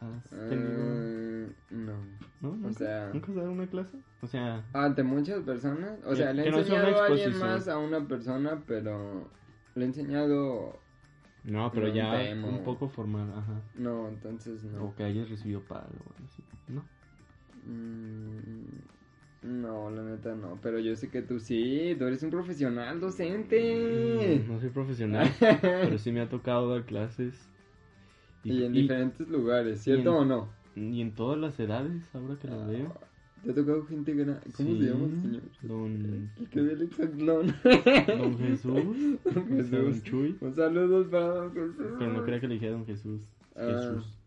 ¿Has 0.01 0.31
tenido...? 0.31 1.49
Ah, 1.49 1.51
no. 1.71 1.93
¿No? 2.41 2.57
¿Nunca? 2.57 2.73
sea- 2.79 3.11
¿Nunca 3.13 3.29
has 3.31 3.37
dado 3.37 3.51
una 3.53 3.67
clase? 3.67 3.97
O 4.23 4.27
sea... 4.27 4.65
Ante 4.73 5.03
muchas 5.03 5.41
personas. 5.43 5.99
O 6.05 6.11
Que- 6.11 6.17
sea, 6.17 6.33
le 6.33 6.47
he 6.47 6.51
no 6.51 6.59
enseñado 6.59 7.03
a 7.03 7.07
alguien 7.07 7.39
más 7.39 7.69
a 7.69 7.79
una 7.79 8.07
persona, 8.07 8.63
pero 8.67 9.29
le 9.75 9.83
he 9.85 9.87
enseñado. 9.89 10.79
No, 11.45 11.71
pero 11.73 11.89
No, 11.89 11.95
ya 11.95 12.15
demo. 12.15 12.49
un 12.49 12.65
poco 12.65 12.89
formal, 12.89 13.31
ajá. 13.37 13.61
No, 13.77 14.09
entonces 14.09 14.63
no. 14.65 14.85
O 14.87 14.95
que 14.95 15.05
hayas 15.05 15.29
recibido 15.29 15.61
pago 15.63 15.85
o 16.07 16.25
así. 16.25 16.43
¿No? 16.69 16.83
Mm, 17.67 19.61
no, 19.63 19.91
la 19.91 20.03
neta 20.03 20.35
no. 20.35 20.59
Pero 20.63 20.79
yo 20.79 20.97
sé 20.97 21.09
que 21.09 21.23
tú 21.23 21.39
sí. 21.41 21.95
Tú 21.99 22.07
eres 22.07 22.23
un 22.23 22.31
profesional 22.31 23.01
docente. 23.01 24.43
Mm, 24.47 24.53
No 24.53 24.61
soy 24.61 24.71
profesional, 24.71 25.31
pero 25.61 25.99
sí 25.99 26.13
me 26.13 26.21
ha 26.23 26.29
tocado 26.29 26.71
dar 26.71 26.85
clases. 26.85 27.49
Y, 28.45 28.63
en 28.65 28.73
diferentes 28.73 29.29
lugares, 29.29 29.81
¿cierto 29.81 30.11
y 30.11 30.13
en- 30.15 30.19
o 30.19 30.25
no? 30.25 30.49
y 30.77 31.01
en 31.01 31.13
todas 31.15 31.39
las 31.39 31.59
edades, 31.61 32.03
ahora 32.15 32.37
que 32.39 32.49
las 32.49 32.67
veo. 32.67 32.93
¿Te 33.45 33.51
ha 33.51 33.55
tocado 33.55 33.85
gente 33.87 34.15
grande? 34.15 34.41
¿Cómo 34.57 34.71
Sí, 34.71 34.79
se 34.79 34.85
llama 34.87 35.05
el 35.05 35.23
señor? 35.23 35.43
Don, 35.63 36.31
El 36.39 36.49
que 36.49 36.61
ve 36.63 36.73
el 36.73 36.83
hexatlón. 36.83 37.55
don 38.07 38.39
Jesús. 38.39 38.75
Don 39.25 39.25
sea, 39.25 39.33
Don 39.35 39.47
Jesús. 39.93 40.03
Chuy. 40.05 40.37
Un 40.41 40.55
saludo 40.55 41.11
para 41.11 41.27
Don 41.29 41.53
Jesús. 41.53 41.87
Pero 41.99 42.13
no 42.13 42.25
quería 42.25 42.41
que 42.41 42.49
le 42.49 42.55
dijera 42.55 42.73
Don 42.73 42.87
Jesús. 42.87 43.21
Ah, 43.55 43.67
Jesús. 43.67 44.19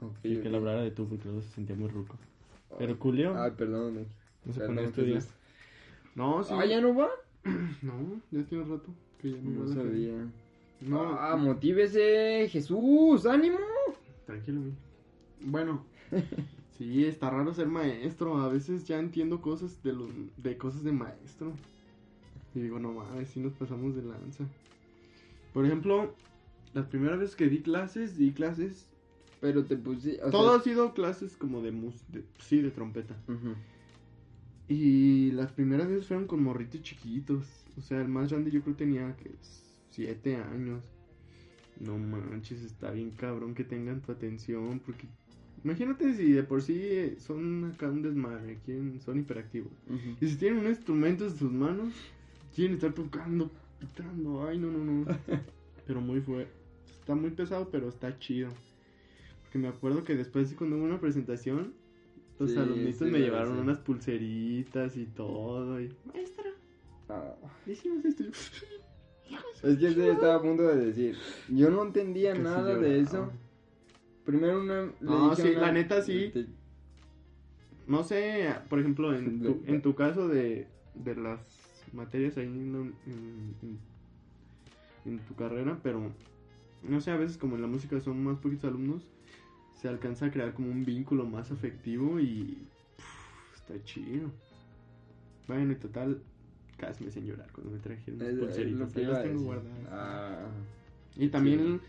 ok, 0.00 0.16
Y 0.24 0.36
que 0.38 0.48
le 0.48 0.56
hablara 0.56 0.80
de 0.82 0.90
tú 0.92 1.06
porque 1.08 1.24
luego 1.26 1.42
se 1.42 1.50
sentía 1.50 1.76
muy 1.76 1.88
ruco. 1.90 2.16
Pero 2.78 2.96
Julio 2.96 3.34
Ay, 3.40 3.52
perdón. 3.56 4.06
no 4.44 4.52
se 4.52 4.60
pone 4.60 4.80
a 4.80 4.84
estudiar. 4.84 5.14
Jesús. 5.16 5.34
No, 6.14 6.42
sí. 6.42 6.54
Ah, 6.56 6.64
¿ya 6.66 6.80
no 6.80 6.94
va? 6.94 7.08
No, 7.82 7.92
ya 8.30 8.42
tiene 8.44 8.64
rato 8.64 8.88
que 9.20 9.30
ya 9.32 9.36
no, 9.42 9.50
No 9.50 9.68
va 9.68 9.74
sabía. 9.74 10.26
No, 10.80 11.18
Ah, 11.18 11.36
motívese, 11.36 12.48
Jesús, 12.50 13.26
ánimo. 13.26 13.58
Tranquilo, 14.26 14.60
mi. 14.60 14.72
Bueno, 15.40 15.84
sí, 16.78 17.04
está 17.04 17.30
raro 17.30 17.52
ser 17.54 17.66
maestro. 17.68 18.38
A 18.38 18.48
veces 18.48 18.86
ya 18.86 18.98
entiendo 18.98 19.40
cosas 19.42 19.82
de, 19.82 19.92
lo, 19.92 20.08
de 20.36 20.56
cosas 20.56 20.84
de 20.84 20.92
maestro. 20.92 21.52
Y 22.54 22.60
digo, 22.60 22.78
no 22.78 22.92
mames, 22.92 23.28
sí 23.30 23.40
nos 23.40 23.52
pasamos 23.54 23.94
de 23.96 24.02
lanza. 24.02 24.44
Por 25.52 25.64
ejemplo, 25.66 26.14
las 26.74 26.86
primeras 26.86 27.18
veces 27.18 27.36
que 27.36 27.48
di 27.48 27.60
clases, 27.60 28.16
di 28.16 28.32
clases. 28.32 28.86
Pero 29.40 29.64
te 29.64 29.76
puse. 29.76 30.20
o 30.24 30.30
Todo 30.30 30.50
sea, 30.50 30.60
ha 30.60 30.62
sido 30.62 30.94
clases 30.94 31.36
como 31.36 31.62
de 31.62 31.70
mus, 31.72 31.94
de- 32.08 32.24
sí, 32.38 32.60
de 32.60 32.70
trompeta. 32.70 33.16
Y 34.68 35.30
las 35.32 35.52
primeras 35.52 35.88
veces 35.88 36.06
fueron 36.06 36.26
con 36.26 36.42
morritos 36.42 36.82
chiquitos. 36.82 37.46
O 37.76 37.80
sea, 37.82 38.00
el 38.00 38.08
más 38.08 38.30
grande 38.30 38.50
yo 38.50 38.62
creo 38.62 38.74
tenía 38.76 39.14
que 39.16 39.30
siete 39.98 40.36
años. 40.36 40.80
No 41.80 41.98
manches, 41.98 42.62
está 42.62 42.92
bien 42.92 43.10
cabrón 43.10 43.52
que 43.54 43.64
tengan 43.64 44.00
tu 44.00 44.12
atención. 44.12 44.78
Porque 44.78 45.08
imagínate 45.64 46.14
si 46.14 46.30
de 46.32 46.44
por 46.44 46.62
sí 46.62 47.16
son 47.18 47.64
acá 47.64 47.88
un 47.88 48.02
desmadre, 48.02 48.60
quieren, 48.64 49.00
son 49.00 49.18
hiperactivos. 49.18 49.72
Ujú. 49.88 50.16
Y 50.20 50.28
si 50.28 50.36
tienen 50.36 50.60
un 50.60 50.68
instrumento 50.68 51.24
en 51.26 51.36
sus 51.36 51.50
manos, 51.50 51.92
quieren 52.54 52.74
estar 52.76 52.92
tocando, 52.92 53.50
pitando. 53.80 54.46
Ay, 54.46 54.58
no, 54.58 54.70
no, 54.70 54.84
no. 54.84 55.06
pero 55.86 56.00
muy 56.00 56.20
fuerte. 56.20 56.52
Está 57.00 57.16
muy 57.16 57.30
pesado, 57.30 57.68
pero 57.70 57.88
está 57.88 58.16
chido. 58.20 58.50
Porque 59.42 59.58
me 59.58 59.66
acuerdo 59.66 60.04
que 60.04 60.14
después, 60.14 60.54
cuando 60.54 60.76
hubo 60.76 60.84
una 60.84 61.00
presentación, 61.00 61.72
los 62.38 62.52
Sí, 62.52 62.56
alumnitos 62.56 62.98
sí, 62.98 63.12
me 63.12 63.18
sí. 63.18 63.24
llevaron 63.24 63.58
unas 63.58 63.78
pulseritas 63.78 64.96
y 64.96 65.06
todo. 65.06 65.80
Y, 65.80 65.92
maestra, 66.12 66.44
Ah. 67.08 67.34
hicimos 67.66 68.04
esto. 68.04 68.22
Yo, 69.30 69.38
Es 69.68 69.78
que 69.78 69.90
se 69.92 70.10
estaba 70.12 70.36
a 70.36 70.42
punto 70.42 70.62
de 70.62 70.86
decir. 70.86 71.16
Yo 71.48 71.70
no 71.70 71.82
entendía 71.82 72.30
Casi 72.32 72.42
nada 72.42 72.60
lloraba. 72.74 72.80
de 72.82 73.00
eso. 73.00 73.32
Primero 74.24 74.60
una. 74.60 74.82
le 74.86 74.92
No, 75.00 75.30
dije 75.30 75.42
sí, 75.42 75.48
una- 75.50 75.60
la 75.60 75.72
neta 75.72 76.02
sí. 76.02 76.30
te- 76.32 76.46
No 77.86 78.04
sé, 78.04 78.54
por 78.68 78.78
ejemplo, 78.80 79.14
en 79.14 79.40
tu, 79.42 79.62
en 79.66 79.82
tu 79.82 79.94
caso 79.94 80.28
de, 80.28 80.68
de 80.94 81.16
las 81.16 81.40
materias 81.92 82.36
ahí 82.36 82.44
en, 82.46 82.72
la- 82.72 82.78
en- 82.80 83.54
en- 83.62 83.78
en 85.06 85.18
tu 85.20 85.34
carrera, 85.34 85.78
pero 85.82 86.12
no 86.82 87.00
sé, 87.00 87.10
a 87.10 87.16
veces 87.16 87.38
como 87.38 87.56
en 87.56 87.62
la 87.62 87.68
música 87.68 87.98
son 88.00 88.22
más 88.22 88.38
poquitos 88.38 88.64
alumnos, 88.70 89.02
se 89.74 89.88
alcanza 89.88 90.26
a 90.26 90.30
crear 90.30 90.52
como 90.54 90.70
un 90.70 90.84
vínculo 90.84 91.24
más 91.24 91.50
afectivo 91.50 92.20
y 92.20 92.58
está 93.54 93.82
chido. 93.84 94.30
Bueno, 95.46 95.72
y 95.72 95.76
total, 95.76 96.20
casi 96.78 97.04
me 97.04 97.10
hacen 97.10 97.26
llorar 97.26 97.50
cuando 97.52 97.72
me 97.72 97.78
trajeron 97.78 98.18
las 98.20 98.28
pulseritas, 98.34 98.96
ahí 98.96 99.04
las 99.04 99.22
tengo 99.22 99.42
guardadas. 99.42 99.78
Ah. 99.90 100.46
Y 101.16 101.28
también, 101.28 101.80
Sí. 101.80 101.86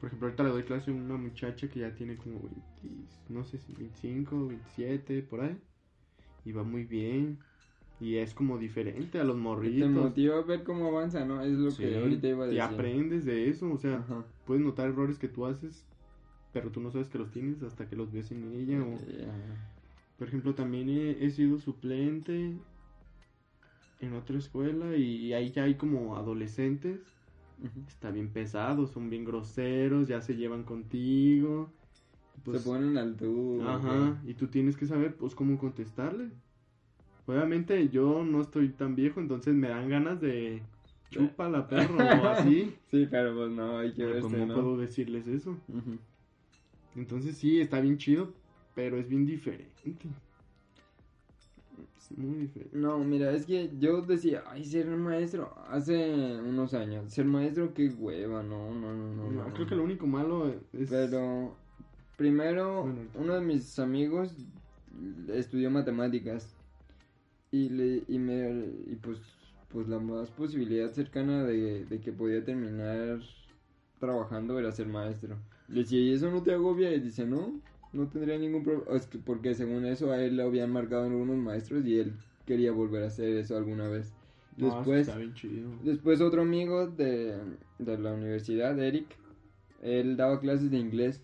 por 0.00 0.06
ejemplo, 0.08 0.28
ahorita 0.28 0.42
le 0.44 0.50
doy 0.50 0.62
clase 0.64 0.90
a 0.90 0.94
una 0.94 1.16
muchacha 1.16 1.68
que 1.68 1.80
ya 1.80 1.94
tiene 1.94 2.16
como 2.16 2.40
20, 2.40 2.62
no 3.30 3.44
sé 3.44 3.58
si 3.58 3.72
25, 3.74 4.48
27, 4.48 5.22
por 5.22 5.40
ahí. 5.40 5.56
Y 6.44 6.52
va 6.52 6.62
muy 6.62 6.84
bien. 6.84 7.38
Y 8.00 8.16
es 8.16 8.32
como 8.32 8.58
diferente 8.58 9.18
a 9.18 9.24
los 9.24 9.34
Te 9.34 9.42
morritos. 9.42 9.90
motiva 9.90 10.38
a 10.38 10.42
ver 10.42 10.62
cómo 10.62 10.86
avanza, 10.86 11.24
¿no? 11.24 11.42
Es 11.42 11.52
lo 11.52 11.70
Sí, 11.72 11.82
que 11.82 11.98
ahorita 11.98 12.28
iba 12.28 12.44
a 12.44 12.46
y 12.46 12.50
decir. 12.54 12.62
aprendes 12.62 13.24
de 13.24 13.48
eso. 13.48 13.72
O 13.72 13.76
sea, 13.78 13.96
Ajá. 13.98 14.24
puedes 14.46 14.62
notar 14.62 14.88
errores 14.88 15.18
que 15.18 15.26
tú 15.28 15.46
haces, 15.46 15.84
pero 16.52 16.70
tú 16.70 16.80
no 16.80 16.92
sabes 16.92 17.08
que 17.08 17.18
los 17.18 17.32
tienes 17.32 17.60
hasta 17.62 17.88
que 17.88 17.96
los 17.96 18.12
ves 18.12 18.30
en 18.30 18.44
ella. 18.52 18.80
o- 18.82 18.98
por 20.16 20.28
ejemplo, 20.28 20.54
también 20.54 20.88
he, 20.88 21.24
he 21.24 21.30
sido 21.30 21.58
suplente 21.58 22.52
en 24.00 24.14
otra 24.14 24.38
escuela 24.38 24.96
y 24.96 25.32
ahí 25.32 25.50
ya 25.50 25.64
hay 25.64 25.74
como 25.74 26.16
adolescentes. 26.16 27.00
Está 27.88 28.10
bien 28.10 28.28
pesado, 28.28 28.86
son 28.86 29.10
bien 29.10 29.24
groseros, 29.24 30.06
ya 30.06 30.20
se 30.20 30.36
llevan 30.36 30.62
contigo. 30.62 31.72
Pues, 32.44 32.62
Se 32.62 32.68
ponen 32.68 32.96
al 32.96 33.16
tú. 33.16 33.60
Ajá, 33.62 34.20
y 34.24 34.34
tú 34.34 34.46
tienes 34.46 34.76
que 34.76 34.86
saber 34.86 35.16
pues 35.16 35.34
cómo 35.34 35.58
contestarle. 35.58 36.30
Obviamente 37.26 37.88
yo 37.88 38.24
no 38.24 38.40
estoy 38.40 38.68
tan 38.70 38.94
viejo, 38.94 39.20
entonces 39.20 39.54
me 39.54 39.68
dan 39.68 39.88
ganas 39.88 40.20
de 40.20 40.62
chúpala 41.10 41.68
perro 41.68 41.96
o 41.96 41.98
así. 42.28 42.74
Sí, 42.90 43.06
pero 43.10 43.34
pues 43.34 43.50
no, 43.50 43.78
hay 43.78 43.90
que 43.90 44.02
Pero 44.02 44.14
verse, 44.14 44.28
pues 44.28 44.46
no 44.46 44.54
puedo 44.54 44.76
decirles 44.76 45.26
eso. 45.26 45.56
Entonces 46.94 47.36
sí, 47.36 47.60
está 47.60 47.80
bien 47.80 47.98
chido, 47.98 48.32
pero 48.74 48.96
es 48.98 49.08
bien 49.08 49.26
diferente. 49.26 49.92
Es 52.10 52.18
muy 52.18 52.38
diferente. 52.38 52.76
No, 52.76 52.98
mira, 52.98 53.32
es 53.32 53.44
que 53.44 53.70
yo 53.78 54.00
decía, 54.02 54.42
ay, 54.46 54.64
ser 54.64 54.86
maestro, 54.86 55.54
hace 55.68 56.40
unos 56.40 56.72
años, 56.74 57.12
ser 57.12 57.26
maestro, 57.26 57.74
qué 57.74 57.88
hueva, 57.88 58.42
no, 58.42 58.74
no, 58.74 58.94
no, 58.94 59.14
no. 59.14 59.30
No, 59.30 59.44
no. 59.48 59.54
creo 59.54 59.66
que 59.66 59.74
lo 59.74 59.82
único 59.84 60.06
malo 60.06 60.48
es... 60.72 60.88
Pero, 60.88 61.54
primero, 62.16 62.82
Bueno, 62.82 63.00
uno 63.14 63.34
de 63.34 63.40
mis 63.42 63.78
amigos 63.78 64.34
estudió 65.28 65.70
matemáticas 65.70 66.56
y, 67.50 67.68
le, 67.68 68.04
y, 68.08 68.18
me, 68.18 68.50
y 68.86 68.96
pues, 68.96 69.18
pues 69.68 69.88
la 69.88 69.98
más 69.98 70.30
posibilidad 70.30 70.90
cercana 70.90 71.44
de, 71.44 71.84
de 71.84 72.00
que 72.00 72.12
podía 72.12 72.42
terminar 72.44 73.20
trabajando 73.98 74.58
era 74.58 74.72
ser 74.72 74.86
maestro. 74.86 75.36
Le 75.68 75.80
decía, 75.80 76.00
¿y 76.00 76.12
eso 76.12 76.30
no 76.30 76.42
te 76.42 76.52
agobia? 76.54 76.92
Y 76.94 77.00
dice, 77.00 77.26
no, 77.26 77.60
no 77.92 78.08
tendría 78.08 78.38
ningún 78.38 78.62
problema. 78.62 78.96
Es 78.96 79.06
que 79.06 79.18
porque 79.18 79.54
según 79.54 79.86
eso 79.86 80.10
a 80.12 80.22
él 80.22 80.36
le 80.36 80.42
habían 80.42 80.70
marcado 80.72 81.04
algunos 81.04 81.36
maestros 81.36 81.84
y 81.86 81.98
él 81.98 82.12
quería 82.46 82.72
volver 82.72 83.04
a 83.04 83.08
hacer 83.08 83.36
eso 83.36 83.56
alguna 83.56 83.88
vez. 83.88 84.12
Después, 84.56 85.08
chido. 85.34 85.70
Después 85.84 86.20
otro 86.20 86.42
amigo 86.42 86.88
de, 86.88 87.36
de 87.78 87.98
la 87.98 88.12
universidad, 88.12 88.78
Eric, 88.78 89.06
él 89.82 90.16
daba 90.16 90.40
clases 90.40 90.70
de 90.70 90.78
inglés 90.78 91.22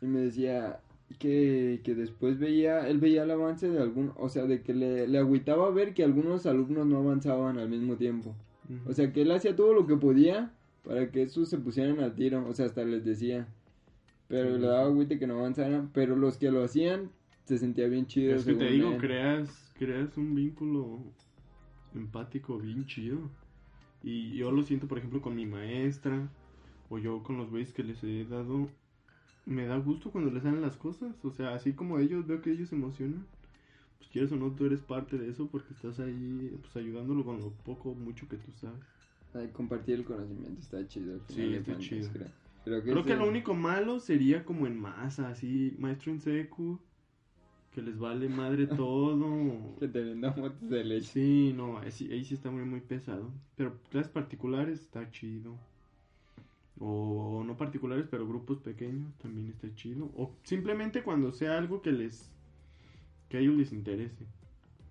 y 0.00 0.06
me 0.06 0.20
decía 0.20 0.80
que, 1.18 1.80
que 1.84 1.94
después 1.94 2.38
veía, 2.38 2.88
él 2.88 2.98
veía 2.98 3.22
el 3.22 3.30
avance 3.30 3.68
de 3.68 3.80
algún, 3.80 4.12
o 4.16 4.28
sea, 4.28 4.44
de 4.46 4.62
que 4.62 4.74
le, 4.74 5.06
le 5.06 5.18
agüitaba 5.18 5.70
ver 5.70 5.94
que 5.94 6.02
algunos 6.04 6.46
alumnos 6.46 6.86
no 6.86 6.98
avanzaban 6.98 7.58
al 7.58 7.68
mismo 7.68 7.96
tiempo. 7.96 8.34
O 8.86 8.92
sea, 8.92 9.12
que 9.12 9.22
él 9.22 9.30
hacía 9.30 9.54
todo 9.54 9.72
lo 9.74 9.86
que 9.86 9.96
podía 9.96 10.52
para 10.82 11.10
que 11.10 11.22
esos 11.22 11.48
se 11.48 11.58
pusieran 11.58 12.00
al 12.00 12.14
tiro, 12.14 12.46
o 12.48 12.52
sea, 12.54 12.66
hasta 12.66 12.84
les 12.84 13.04
decía. 13.04 13.46
Pero 14.28 14.54
Sí. 14.54 14.60
le 14.60 14.66
daba 14.66 14.86
agüite 14.86 15.18
que 15.18 15.26
no 15.26 15.38
avanzaran, 15.38 15.90
pero 15.92 16.16
los 16.16 16.38
que 16.38 16.50
lo 16.50 16.64
hacían 16.64 17.10
se 17.44 17.58
sentía 17.58 17.86
bien 17.88 18.06
chido. 18.06 18.34
Es 18.34 18.44
que 18.44 18.54
te 18.54 18.70
digo, 18.70 18.92
él. 18.92 18.98
creas, 18.98 19.72
creas 19.78 20.16
un 20.16 20.34
vínculo 20.34 21.00
empático 21.94 22.58
bien 22.58 22.86
chido. 22.86 23.18
Y 24.02 24.36
yo 24.36 24.50
lo 24.50 24.62
siento, 24.62 24.86
por 24.86 24.98
ejemplo, 24.98 25.20
con 25.22 25.34
mi 25.34 25.46
maestra, 25.46 26.28
o 26.90 26.98
yo 26.98 27.22
con 27.22 27.36
los 27.38 27.50
güeyes 27.50 27.72
que 27.72 27.82
les 27.82 28.02
he 28.04 28.24
dado. 28.24 28.68
Me 29.46 29.66
da 29.66 29.76
gusto 29.78 30.10
cuando 30.10 30.30
les 30.30 30.42
salen 30.42 30.62
las 30.62 30.76
cosas. 30.76 31.14
O 31.24 31.30
sea, 31.30 31.54
así 31.54 31.72
como 31.72 31.98
ellos, 31.98 32.26
veo 32.26 32.40
que 32.40 32.50
ellos 32.50 32.70
se 32.70 32.76
emocionan. 32.76 33.26
Pues 33.98 34.10
quieres 34.10 34.32
o 34.32 34.36
no, 34.36 34.50
tú 34.52 34.66
eres 34.66 34.80
parte 34.80 35.18
de 35.18 35.28
eso 35.30 35.48
porque 35.48 35.72
estás 35.74 36.00
ahí, 36.00 36.50
pues 36.60 36.76
ayudándolo 36.76 37.24
con 37.24 37.38
lo 37.40 37.50
poco 37.64 37.90
o 37.90 37.94
mucho 37.94 38.28
que 38.28 38.36
tú 38.36 38.52
sabes. 38.60 38.80
Ay, 39.34 39.48
compartir 39.52 39.96
el 39.96 40.04
conocimiento 40.04 40.60
está 40.60 40.86
chido. 40.86 41.18
Sí, 41.28 41.54
está 41.54 41.78
chido. 41.78 42.08
creo. 42.12 42.28
Creo 42.64 42.82
que, 42.82 42.90
Creo 42.90 43.04
que 43.04 43.14
sí. 43.14 43.16
lo 43.16 43.28
único 43.28 43.54
malo 43.54 44.00
sería 44.00 44.44
como 44.44 44.66
en 44.66 44.78
masa, 44.80 45.28
así, 45.28 45.74
maestro 45.78 46.12
en 46.12 46.20
secu, 46.20 46.80
que 47.72 47.82
les 47.82 47.98
vale 47.98 48.28
madre 48.28 48.66
todo. 48.68 49.76
Que 49.78 49.88
te 49.88 50.02
vendan 50.02 50.34
botes 50.36 50.68
de 50.70 50.84
leche. 50.84 51.12
Sí, 51.12 51.52
no, 51.56 51.78
ahí 51.78 51.90
sí, 51.92 52.10
ahí 52.12 52.24
sí 52.24 52.34
está 52.34 52.50
muy, 52.50 52.64
muy 52.64 52.80
pesado. 52.80 53.32
Pero 53.56 53.78
clases 53.90 54.10
particulares 54.12 54.80
está 54.80 55.10
chido. 55.10 55.56
O 56.78 57.44
no 57.46 57.56
particulares, 57.56 58.06
pero 58.10 58.26
grupos 58.26 58.58
pequeños 58.58 59.14
también 59.18 59.48
está 59.48 59.72
chido. 59.74 60.06
O 60.16 60.34
simplemente 60.42 61.02
cuando 61.02 61.32
sea 61.32 61.56
algo 61.58 61.82
que 61.82 61.92
les. 61.92 62.30
que 63.28 63.36
a 63.38 63.40
ellos 63.40 63.56
les 63.56 63.72
interese. 63.72 64.26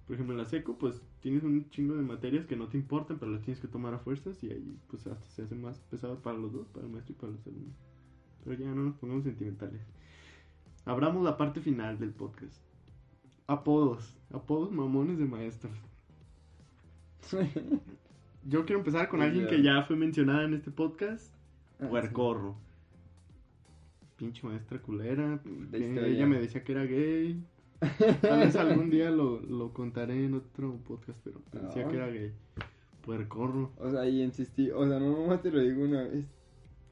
Por 0.05 0.15
ejemplo, 0.15 0.33
en 0.33 0.39
la 0.39 0.45
seco, 0.45 0.77
pues 0.77 1.01
tienes 1.21 1.43
un 1.43 1.69
chingo 1.69 1.95
de 1.95 2.01
materias 2.01 2.45
que 2.45 2.57
no 2.57 2.67
te 2.67 2.77
importan, 2.77 3.19
pero 3.19 3.31
las 3.31 3.41
tienes 3.41 3.61
que 3.61 3.69
tomar 3.69 3.93
a 3.93 3.99
fuerzas 3.99 4.43
y 4.43 4.51
ahí, 4.51 4.77
pues 4.89 5.07
hasta 5.07 5.25
se 5.29 5.43
hace 5.43 5.55
más 5.55 5.79
pesado 5.89 6.19
para 6.19 6.37
los 6.37 6.51
dos, 6.51 6.67
para 6.67 6.85
el 6.85 6.91
maestro 6.91 7.15
y 7.15 7.19
para 7.19 7.31
los 7.31 7.47
alumnos. 7.47 7.75
Pero 8.43 8.59
ya 8.59 8.67
no 8.67 8.83
nos 8.83 8.95
pongamos 8.95 9.23
sentimentales. 9.23 9.81
Abramos 10.85 11.23
la 11.23 11.37
parte 11.37 11.61
final 11.61 11.97
del 11.97 12.11
podcast. 12.11 12.61
Apodos. 13.47 14.17
Apodos 14.33 14.71
mamones 14.71 15.17
de 15.17 15.25
maestros. 15.25 15.77
Yo 18.45 18.65
quiero 18.65 18.79
empezar 18.79 19.07
con 19.07 19.21
alguien 19.21 19.47
que 19.47 19.61
ya 19.61 19.83
fue 19.83 19.95
mencionada 19.95 20.43
en 20.43 20.53
este 20.53 20.71
podcast. 20.71 21.33
Ah, 21.79 21.87
Puercorro. 21.87 22.57
Pinche 24.17 24.45
maestra 24.45 24.79
culera. 24.81 25.39
Historia. 25.45 26.07
ella 26.07 26.25
me 26.25 26.39
decía 26.39 26.63
que 26.63 26.73
era 26.73 26.83
gay. 26.83 27.41
Tal 28.21 28.39
vez 28.39 28.55
algún 28.55 28.89
día 28.91 29.09
lo, 29.09 29.39
lo 29.41 29.73
contaré 29.73 30.25
en 30.25 30.35
otro 30.35 30.77
podcast, 30.87 31.19
pero 31.23 31.41
decía 31.51 31.87
que 31.87 31.95
era 31.95 32.07
gay. 32.07 32.31
Puercorro. 33.05 33.71
O 33.79 33.91
sea, 33.91 34.07
y 34.07 34.21
insistí. 34.21 34.71
O 34.71 34.87
sea, 34.87 34.99
no 34.99 35.11
nomás 35.11 35.41
te 35.41 35.51
lo 35.51 35.59
digo 35.59 35.83
una 35.83 36.03
vez. 36.03 36.25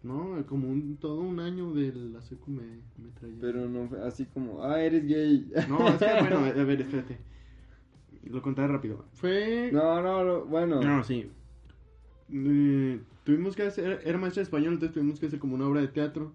No, 0.04 0.44
como 0.48 0.68
un, 0.68 0.98
todo 0.98 1.22
un 1.22 1.40
año 1.40 1.74
de 1.74 1.94
la 1.94 2.22
secu 2.22 2.50
me, 2.50 2.64
me 2.98 3.12
traía. 3.20 3.38
Pero 3.40 3.70
no 3.70 3.88
fue 3.88 4.02
así 4.06 4.26
como, 4.26 4.64
ah, 4.64 4.82
eres 4.82 5.06
gay. 5.06 5.52
No, 5.70 5.88
es 5.88 5.98
que 5.98 6.06
bueno, 6.20 6.40
a 6.40 6.64
ver, 6.64 6.82
espérate. 6.82 7.18
Lo 8.24 8.42
contaré 8.42 8.68
rápido. 8.68 9.06
Fue. 9.14 9.70
No, 9.72 10.02
no, 10.02 10.24
no, 10.24 10.46
bueno. 10.46 10.82
No, 10.82 11.04
sí. 11.04 11.30
Eh, 12.32 13.02
tuvimos 13.24 13.56
que 13.56 13.64
hacer, 13.64 14.02
era 14.06 14.18
maestra 14.18 14.42
de 14.42 14.46
español, 14.46 14.74
entonces 14.74 14.94
tuvimos 14.94 15.20
que 15.20 15.28
hacer 15.28 15.40
como 15.40 15.56
una 15.56 15.68
obra 15.68 15.82
de 15.82 15.88
teatro. 15.88 16.34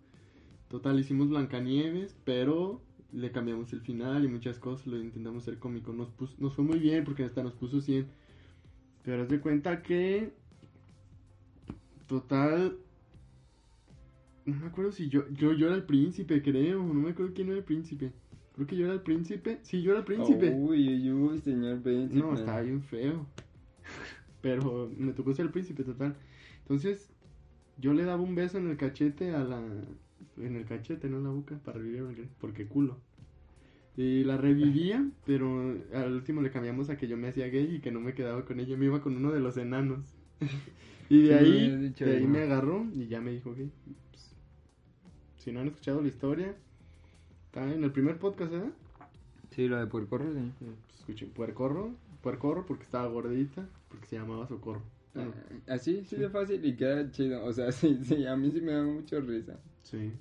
Total, 0.68 0.98
hicimos 0.98 1.28
Blancanieves, 1.28 2.16
pero 2.24 2.80
le 3.16 3.32
cambiamos 3.32 3.72
el 3.72 3.80
final 3.80 4.24
y 4.24 4.28
muchas 4.28 4.58
cosas, 4.58 4.86
lo 4.86 4.98
intentamos 5.00 5.42
hacer 5.42 5.58
cómico. 5.58 5.92
Nos, 5.92 6.10
pus- 6.10 6.38
nos 6.38 6.54
fue 6.54 6.64
muy 6.64 6.78
bien 6.78 7.02
porque 7.04 7.24
hasta 7.24 7.42
nos 7.42 7.54
puso 7.54 7.80
100. 7.80 8.06
Pero 9.02 9.22
haz 9.22 9.28
de 9.28 9.40
cuenta 9.40 9.82
que. 9.82 10.32
Total. 12.06 12.76
No 14.44 14.54
me 14.60 14.66
acuerdo 14.66 14.92
si 14.92 15.08
yo, 15.08 15.28
yo. 15.30 15.52
Yo 15.52 15.66
era 15.66 15.76
el 15.76 15.84
príncipe, 15.84 16.42
creo. 16.42 16.82
No 16.82 16.94
me 16.94 17.10
acuerdo 17.10 17.32
quién 17.34 17.48
era 17.48 17.58
el 17.58 17.64
príncipe. 17.64 18.12
Creo 18.54 18.66
que 18.66 18.76
yo 18.76 18.84
era 18.84 18.94
el 18.94 19.00
príncipe. 19.02 19.58
Sí, 19.62 19.82
yo 19.82 19.90
era 19.92 20.00
el 20.00 20.04
príncipe. 20.06 20.50
Uy, 20.54 20.88
uy, 20.88 21.10
uy, 21.12 21.38
señor 21.40 21.80
príncipe. 21.82 22.18
No, 22.20 22.34
estaba 22.34 22.60
bien 22.60 22.82
feo. 22.82 23.26
Pero 24.42 24.90
me 24.96 25.12
tocó 25.12 25.32
ser 25.32 25.46
el 25.46 25.52
príncipe, 25.52 25.82
total. 25.84 26.14
Entonces, 26.60 27.10
yo 27.78 27.92
le 27.92 28.04
daba 28.04 28.22
un 28.22 28.34
beso 28.34 28.58
en 28.58 28.68
el 28.70 28.76
cachete 28.76 29.34
a 29.34 29.42
la. 29.44 29.62
En 30.38 30.54
el 30.56 30.64
cachete, 30.64 31.08
no 31.08 31.18
en 31.18 31.24
la 31.24 31.30
boca, 31.30 31.58
para 31.64 31.78
revivir, 31.78 32.28
porque 32.40 32.66
culo. 32.66 32.98
Y 33.96 34.24
la 34.24 34.36
revivía, 34.36 35.08
pero 35.24 35.74
al 35.94 36.12
último 36.12 36.42
le 36.42 36.50
cambiamos 36.50 36.90
a 36.90 36.96
que 36.98 37.08
yo 37.08 37.16
me 37.16 37.28
hacía 37.28 37.48
gay 37.48 37.76
y 37.76 37.80
que 37.80 37.90
no 37.90 38.00
me 38.00 38.12
quedaba 38.14 38.44
con 38.44 38.60
ella. 38.60 38.76
Me 38.76 38.86
iba 38.86 39.00
con 39.00 39.16
uno 39.16 39.32
de 39.32 39.40
los 39.40 39.56
enanos. 39.56 40.14
y 41.08 41.22
de 41.22 41.34
me 41.34 41.38
ahí, 41.38 41.76
dicho 41.76 42.04
de 42.04 42.16
ahí 42.16 42.26
me 42.26 42.40
agarró 42.42 42.84
y 42.94 43.06
ya 43.06 43.20
me 43.20 43.32
dijo 43.32 43.54
gay. 43.54 43.70
Pues, 44.10 44.34
si 45.38 45.52
no 45.52 45.60
han 45.60 45.68
escuchado 45.68 46.02
la 46.02 46.08
historia, 46.08 46.54
está 47.46 47.72
en 47.72 47.82
el 47.84 47.92
primer 47.92 48.18
podcast, 48.18 48.52
¿verdad? 48.52 48.72
Sí, 49.50 49.68
lo 49.68 49.78
de 49.78 49.86
Puercorro, 49.86 50.32
sí. 50.32 50.40
Eh, 50.40 50.52
pues, 50.86 50.98
escuchen, 51.00 51.30
puercorro, 51.30 51.94
puercorro 52.22 52.66
porque 52.66 52.84
estaba 52.84 53.06
gordita, 53.06 53.66
porque 53.88 54.06
se 54.06 54.16
llamaba 54.16 54.46
Socorro. 54.46 54.82
Bueno, 55.14 55.32
Ah, 55.66 55.74
Así, 55.74 56.04
sí, 56.04 56.16
de 56.16 56.28
fácil 56.28 56.62
y 56.64 56.76
queda 56.76 57.10
chido. 57.10 57.44
O 57.44 57.52
sea, 57.52 57.72
sí, 57.72 57.98
sí, 58.02 58.26
a 58.26 58.36
mí 58.36 58.50
sí 58.50 58.60
me 58.60 58.72
da 58.72 58.82
mucho 58.84 59.20
risa. 59.20 59.58
sí. 59.82 60.12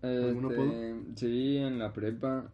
¿Tú? 0.00 0.06
¿Algún 0.06 0.52
Este, 0.52 0.94
sí, 1.16 1.56
en 1.58 1.78
la 1.78 1.92
prepa. 1.92 2.50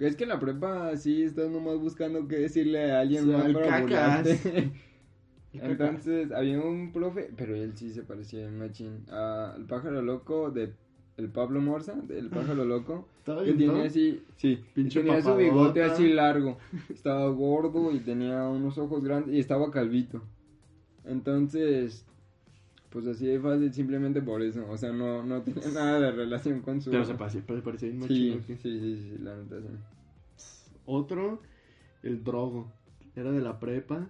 Es 0.00 0.16
que 0.16 0.24
en 0.24 0.30
la 0.30 0.40
prepa 0.40 0.96
sí 0.96 1.22
estás 1.22 1.50
nomás 1.50 1.78
buscando 1.78 2.26
qué 2.28 2.36
decirle 2.36 2.92
a 2.92 3.00
alguien 3.00 3.30
para. 3.30 3.46
El 3.48 3.58
cacas. 3.58 4.28
Entonces, 5.52 6.30
había 6.32 6.60
un 6.60 6.92
profe, 6.92 7.30
pero 7.36 7.54
él 7.54 7.72
sí 7.74 7.90
se 7.92 8.02
parecía 8.02 8.46
en 8.46 8.58
machín 8.58 9.06
al 9.10 9.64
pájaro 9.66 10.02
loco 10.02 10.50
de 10.50 10.72
el 11.16 11.30
Pablo 11.30 11.60
Morza, 11.60 11.94
del 11.94 12.28
pájaro 12.28 12.64
loco, 12.64 13.08
Estaba 13.18 13.42
que 13.42 13.52
bien, 13.52 13.72
tiene 13.72 13.86
así, 13.86 14.22
sí, 14.36 14.60
Pinche 14.72 15.02
tenía 15.02 15.20
su 15.20 15.34
bigote 15.34 15.82
así 15.82 16.12
largo, 16.12 16.58
estaba 16.88 17.28
gordo 17.30 17.92
y 17.92 17.98
tenía 17.98 18.44
unos 18.44 18.78
ojos 18.78 19.02
grandes 19.02 19.34
y 19.34 19.40
estaba 19.40 19.70
calvito. 19.70 20.22
Entonces, 21.04 22.06
pues 22.90 23.06
así 23.06 23.26
de 23.26 23.40
fácil 23.40 23.72
simplemente 23.72 24.22
por 24.22 24.42
eso, 24.42 24.68
o 24.68 24.76
sea, 24.76 24.92
no, 24.92 25.24
no 25.24 25.42
tenía 25.42 25.68
nada 25.74 26.00
de 26.00 26.12
relación 26.12 26.60
con 26.60 26.80
su... 26.80 26.90
Pero 26.90 27.04
se 27.04 27.14
parecía, 27.14 27.42
pero 27.46 27.58
se 27.58 27.64
parecía 27.64 27.90
bien 27.90 28.02
sí, 28.04 28.40
sí, 28.46 28.56
sí, 28.56 28.80
sí, 28.80 28.96
sí, 28.96 29.18
la 29.22 29.36
neta 29.36 29.60
sí. 29.60 29.68
Otro, 30.90 31.42
el 32.02 32.24
drogo. 32.24 32.72
Era 33.14 33.30
de 33.30 33.42
la 33.42 33.60
prepa. 33.60 34.08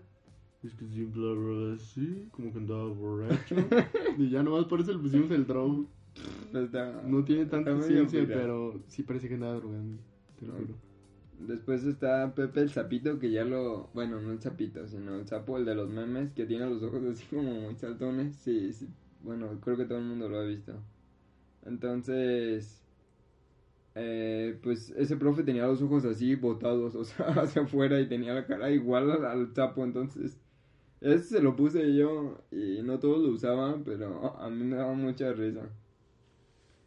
Es 0.63 0.75
que 0.75 0.87
siempre 0.87 1.21
hablaba 1.29 1.75
así, 1.75 2.29
como 2.31 2.53
que 2.53 2.59
andaba 2.59 2.87
borracho. 2.87 3.57
y 4.19 4.31
ya 4.31 4.45
nomás 4.45 4.67
por 4.67 4.81
eso 4.81 4.93
le 4.93 4.99
pusimos 4.99 5.31
el 5.33 5.47
drogo. 5.47 5.87
Pues 6.53 6.71
No 7.05 7.25
tiene 7.25 7.47
tanta 7.47 7.81
ciencia, 7.83 8.25
pero 8.27 8.81
sí 8.87 9.03
parece 9.03 9.29
que 9.29 9.35
andaba 9.35 9.55
drogando. 9.55 9.99
Te 10.39 10.47
lo 10.47 10.53
juro. 10.53 10.88
Después 11.39 11.85
está 11.85 12.35
Pepe 12.35 12.61
el 12.61 12.71
sapito, 12.71 13.19
que 13.19 13.31
ya 13.31 13.45
lo... 13.45 13.89
Bueno, 13.95 14.21
no 14.21 14.33
el 14.33 14.41
sapito, 14.43 14.87
sino 14.89 15.17
el 15.17 15.27
sapo, 15.27 15.57
el 15.57 15.65
de 15.65 15.75
los 15.75 15.89
memes, 15.89 16.33
que 16.33 16.45
tiene 16.47 16.67
los 16.67 16.83
ojos 16.83 17.03
así 17.05 17.27
como 17.35 17.53
muy 17.61 17.77
saltones. 17.77 18.37
Sí, 18.37 18.73
sí. 18.73 18.89
Bueno, 19.23 19.59
creo 19.61 19.77
que 19.77 19.85
todo 19.87 19.99
el 19.99 20.05
mundo 20.05 20.29
lo 20.29 20.39
ha 20.39 20.45
visto. 20.45 20.75
Entonces... 21.65 22.85
eh, 23.95 24.59
pues 24.63 24.91
ese 24.91 25.17
profe 25.17 25.43
tenía 25.43 25.67
los 25.67 25.83
ojos 25.83 26.05
así 26.05 26.35
botados, 26.37 26.95
o 26.97 27.05
sea, 27.05 27.27
hacia 27.29 27.63
afuera 27.63 28.01
y 28.01 28.09
tenía 28.09 28.35
la 28.35 28.47
cara 28.47 28.71
igual 28.71 29.11
al, 29.11 29.25
al 29.25 29.55
sapo, 29.55 29.85
entonces... 29.85 30.39
Ese 31.01 31.25
se 31.25 31.43
lo 31.43 31.57
puse 31.57 31.95
yo 31.97 32.45
y 32.53 32.83
no 32.83 32.99
todos 33.01 33.21
lo 33.23 33.31
usaban, 33.33 33.85
pero 33.85 34.37
a 34.39 34.51
mí 34.51 34.65
me 34.65 34.77
daba 34.77 34.95
mucha 34.95 35.33
risa. 35.33 35.71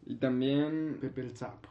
Y 0.06 0.18
también 0.18 1.00
Pepe 1.02 1.22
el 1.22 1.36
sapo. 1.36 1.71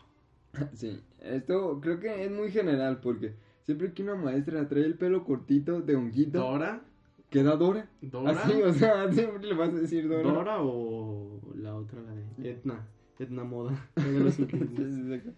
Sí, 0.74 1.00
esto 1.20 1.80
creo 1.80 2.00
que 2.00 2.24
es 2.24 2.30
muy 2.30 2.50
general 2.50 3.00
porque 3.00 3.34
siempre 3.64 3.92
que 3.92 4.02
una 4.02 4.14
maestra 4.16 4.68
trae 4.68 4.84
el 4.84 4.94
pelo 4.96 5.24
cortito 5.24 5.80
de 5.80 5.94
honguito, 5.96 6.38
¿Dora? 6.40 6.82
queda 7.30 7.56
Dora. 7.56 7.88
¿Dora? 8.00 8.30
Así, 8.30 8.60
o 8.62 8.72
sea, 8.72 9.12
siempre 9.12 9.46
le 9.46 9.54
vas 9.54 9.70
a 9.70 9.78
decir 9.78 10.08
Dora. 10.08 10.22
¿Dora 10.32 10.56
o 10.62 11.40
la 11.56 11.74
otra, 11.76 12.00
la 12.02 12.12
de 12.14 12.50
Etna? 12.50 12.86
Etna 13.18 13.44
Moda. 13.44 13.72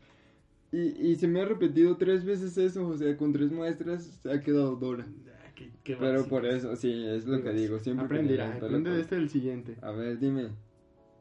Y, 0.74 0.78
y 1.10 1.16
se 1.16 1.28
me 1.28 1.42
ha 1.42 1.44
repetido 1.44 1.98
tres 1.98 2.24
veces 2.24 2.56
eso, 2.56 2.88
o 2.88 2.96
sea, 2.96 3.14
con 3.18 3.30
tres 3.32 3.52
maestras 3.52 4.04
se 4.04 4.32
ha 4.32 4.40
quedado 4.40 4.76
Dora. 4.76 5.06
Ah, 5.28 5.50
qué- 5.54 5.70
qué 5.84 5.96
Pero 5.96 6.24
por 6.24 6.46
eso, 6.46 6.74
sí, 6.76 7.04
es 7.08 7.26
lo 7.26 7.42
que 7.42 7.50
digo, 7.52 7.78
siempre 7.78 8.06
Aprenderá, 8.06 8.54
aprende 8.54 8.90
de 8.90 9.02
este 9.02 9.16
del 9.16 9.28
siguiente. 9.28 9.76
A 9.82 9.90
ver, 9.90 10.18
dime, 10.18 10.48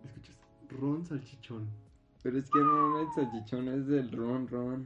Escuchas. 0.05 0.37
Ron 0.69 1.05
Salchichón. 1.05 1.67
Pero 2.23 2.37
es 2.37 2.49
que 2.49 2.59
no, 2.59 2.99
el 2.99 3.11
salchichón 3.11 3.67
es 3.67 3.87
del 3.87 4.11
ron, 4.11 4.47
ron. 4.47 4.85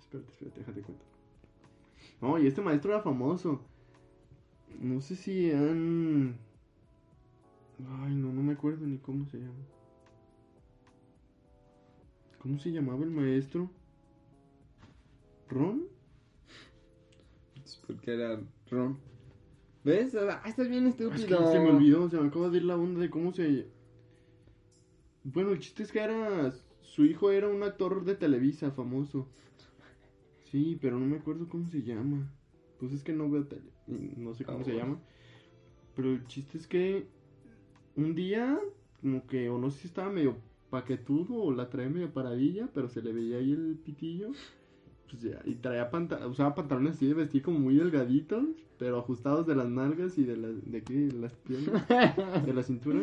Espérate, 0.00 0.32
espérate, 0.32 0.60
déjate 0.60 0.82
cuento. 0.82 1.04
No, 2.20 2.38
y 2.38 2.46
este 2.46 2.60
maestro 2.60 2.92
era 2.92 3.02
famoso. 3.02 3.60
No 4.80 5.00
sé 5.00 5.16
si 5.16 5.50
han. 5.52 6.36
Ay, 8.02 8.14
no, 8.14 8.32
no 8.32 8.42
me 8.42 8.52
acuerdo 8.52 8.86
ni 8.86 8.98
cómo 8.98 9.26
se 9.26 9.38
llama. 9.38 9.54
¿Cómo 12.38 12.58
se 12.58 12.72
llamaba 12.72 13.04
el 13.04 13.10
maestro? 13.10 13.70
¿Ron? 15.48 15.84
Es 17.64 17.80
porque 17.86 18.14
era 18.14 18.40
ron. 18.70 18.98
¿Ves? 19.84 20.14
Ah, 20.14 20.42
estás 20.46 20.68
bien 20.68 20.86
estúpido. 20.86 21.14
Es 21.14 21.24
que 21.24 21.34
se 21.34 21.60
me 21.60 21.70
olvidó, 21.70 22.08
se 22.08 22.18
me 22.18 22.28
acaba 22.28 22.48
de 22.48 22.58
ir 22.58 22.64
la 22.64 22.76
onda 22.76 23.00
de 23.00 23.10
cómo 23.10 23.32
se. 23.32 23.70
Bueno, 25.32 25.50
el 25.52 25.58
chiste 25.58 25.82
es 25.82 25.92
que 25.92 26.00
era. 26.00 26.52
Su 26.82 27.04
hijo 27.04 27.30
era 27.30 27.48
un 27.48 27.62
actor 27.62 28.04
de 28.04 28.14
Televisa 28.16 28.70
famoso. 28.70 29.28
Sí, 30.50 30.78
pero 30.80 30.98
no 30.98 31.06
me 31.06 31.16
acuerdo 31.18 31.48
cómo 31.48 31.68
se 31.68 31.82
llama. 31.82 32.32
Pues 32.78 32.92
es 32.92 33.02
que 33.04 33.12
no 33.12 33.30
veo 33.30 33.46
tele. 33.46 33.70
No 34.16 34.34
sé 34.34 34.44
cómo 34.44 34.58
Ah, 34.60 34.64
se 34.64 34.72
bueno. 34.72 34.86
llama. 34.86 35.00
Pero 35.94 36.10
el 36.12 36.26
chiste 36.26 36.58
es 36.58 36.66
que. 36.66 37.06
Un 37.96 38.14
día, 38.14 38.58
como 39.02 39.26
que, 39.26 39.48
o 39.50 39.58
no 39.58 39.70
sé 39.70 39.80
si 39.80 39.88
estaba 39.88 40.10
medio 40.10 40.36
paquetudo 40.70 41.34
o 41.34 41.52
la 41.52 41.68
traía 41.68 41.90
medio 41.90 42.12
paradilla, 42.12 42.68
pero 42.72 42.88
se 42.88 43.02
le 43.02 43.12
veía 43.12 43.38
ahí 43.38 43.52
el 43.52 43.78
pitillo. 43.84 44.30
Pues 45.10 45.22
ya, 45.22 45.40
y 45.44 45.56
traía 45.56 45.90
panta 45.90 46.24
usaba 46.28 46.54
pantalones 46.54 46.94
así 46.94 47.08
de 47.08 47.14
vestir 47.14 47.42
como 47.42 47.58
muy 47.58 47.74
delgaditos, 47.74 48.44
pero 48.78 48.98
ajustados 48.98 49.44
de 49.46 49.56
las 49.56 49.68
nalgas 49.68 50.16
y 50.18 50.24
de, 50.24 50.36
la, 50.36 50.48
de 50.48 50.78
aquí, 50.78 50.94
de 50.94 51.18
las 51.18 51.34
piernas, 51.34 51.84
de 52.46 52.54
la 52.54 52.62
cintura. 52.62 53.00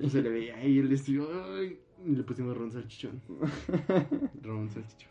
Y 0.00 0.10
se 0.10 0.22
le 0.22 0.28
veía 0.28 0.56
ahí 0.56 0.78
el 0.78 0.88
vestido. 0.88 1.28
ay, 1.54 1.78
y 2.04 2.14
le 2.14 2.22
pusimos 2.22 2.56
Ron 2.56 2.70
Salchichón. 2.70 3.22
Ron 4.42 4.68
Salchichón. 4.68 5.10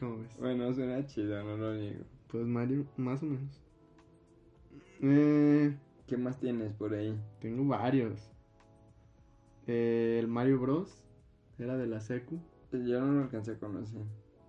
¿Cómo 0.00 0.18
ves? 0.18 0.30
Bueno, 0.38 0.74
suena 0.74 1.06
chido, 1.06 1.42
no 1.44 1.56
lo 1.56 1.74
niego. 1.74 2.04
Pues 2.28 2.44
Mario, 2.46 2.84
más 2.96 3.22
o 3.22 3.26
menos. 3.26 3.62
Eh, 5.00 5.76
¿Qué 6.08 6.16
más 6.16 6.40
tienes 6.40 6.72
por 6.72 6.92
ahí? 6.92 7.16
tengo 7.40 7.64
varios. 7.64 8.20
Eh, 9.68 10.18
el 10.18 10.26
Mario 10.26 10.58
Bros. 10.58 11.04
Era 11.58 11.76
de 11.76 11.86
la 11.86 12.00
secu. 12.00 12.40
Yo 12.72 13.00
no 13.00 13.12
lo 13.12 13.22
alcancé 13.22 13.52
a 13.52 13.58
conocer. 13.58 14.02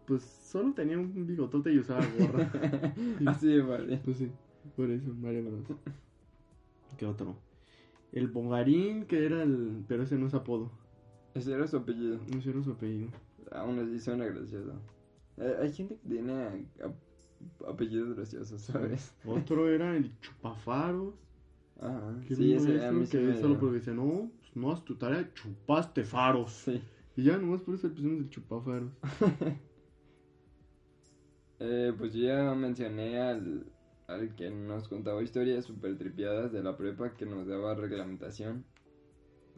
Pues 0.05 0.23
solo 0.23 0.73
tenía 0.73 0.97
un 0.99 1.25
bigotote 1.25 1.73
y 1.73 1.79
usaba 1.79 2.05
gorra. 2.19 2.51
Así 3.25 3.47
de 3.47 3.61
vale. 3.61 3.97
pues 4.03 4.17
sí, 4.17 4.29
por 4.75 4.89
eso, 4.91 5.13
Mario 5.15 5.45
Bros. 5.45 5.77
¿Qué 6.97 7.05
otro? 7.05 7.35
El 8.11 8.27
Bongarín, 8.27 9.05
que 9.05 9.25
era 9.25 9.41
el. 9.43 9.83
Pero 9.87 10.03
ese 10.03 10.17
no 10.17 10.27
es 10.27 10.33
apodo. 10.33 10.71
Ese 11.33 11.51
era 11.53 11.67
su 11.67 11.77
apellido. 11.77 12.19
Ese 12.37 12.51
era 12.51 12.63
su 12.63 12.71
apellido. 12.71 13.09
Aún 13.51 13.79
así 13.79 13.99
suena 13.99 14.25
gracioso. 14.25 14.73
Hay 15.61 15.71
gente 15.73 15.97
que 15.97 16.07
tiene 16.09 16.65
ap- 16.81 17.67
apellidos 17.67 18.15
graciosos, 18.15 18.61
¿sabes? 18.61 19.13
Otro 19.25 19.67
era 19.69 19.97
el 19.97 20.17
Chupafaros. 20.21 21.13
Ajá. 21.81 22.15
Que 22.25 22.35
Sí, 22.35 22.53
ese 22.53 22.79
sí 23.05 23.11
que 23.11 23.19
me 23.19 23.35
solo 23.35 23.59
porque 23.59 23.75
decía, 23.79 23.93
no, 23.93 24.31
pues 24.39 24.55
no 24.55 24.71
haz 24.71 24.85
tu 24.85 24.95
tarea, 24.95 25.29
chupaste 25.33 26.05
faros. 26.05 26.51
Sí. 26.53 26.81
Y 27.17 27.23
ya 27.23 27.37
nomás 27.37 27.61
por 27.61 27.75
eso 27.75 27.87
le 27.89 27.93
pusimos 27.95 28.19
el 28.21 28.29
chupafaros. 28.29 28.91
Eh, 31.67 31.93
pues 31.97 32.13
yo 32.13 32.27
ya 32.27 32.53
mencioné 32.53 33.19
al, 33.19 33.65
al 34.07 34.35
que 34.35 34.51
nos 34.51 34.87
contaba 34.87 35.23
historias 35.23 35.65
super 35.65 35.97
tripiadas 35.97 36.51
de 36.51 36.61
la 36.61 36.77
prepa 36.77 37.15
que 37.15 37.25
nos 37.25 37.47
daba 37.47 37.73
reglamentación. 37.73 38.63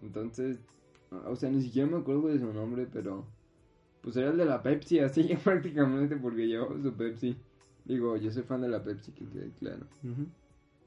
Entonces, 0.02 0.60
o 1.12 1.36
sea, 1.36 1.50
ni 1.50 1.62
siquiera 1.62 1.90
me 1.90 1.98
acuerdo 1.98 2.30
de 2.30 2.40
su 2.40 2.54
nombre, 2.54 2.88
pero 2.92 3.28
pues 4.02 4.16
era 4.16 4.30
el 4.30 4.38
de 4.38 4.46
la 4.46 4.64
Pepsi, 4.64 5.00
así 5.02 5.36
prácticamente 5.44 6.16
porque 6.16 6.48
llevaba 6.48 6.82
su 6.82 6.94
Pepsi. 6.94 7.36
Digo, 7.84 8.16
yo 8.16 8.32
soy 8.32 8.44
fan 8.44 8.62
de 8.62 8.70
la 8.70 8.82
Pepsi, 8.82 9.12
que 9.12 9.26
quede 9.26 9.52
claro. 9.60 9.86
Ujú. 10.04 10.28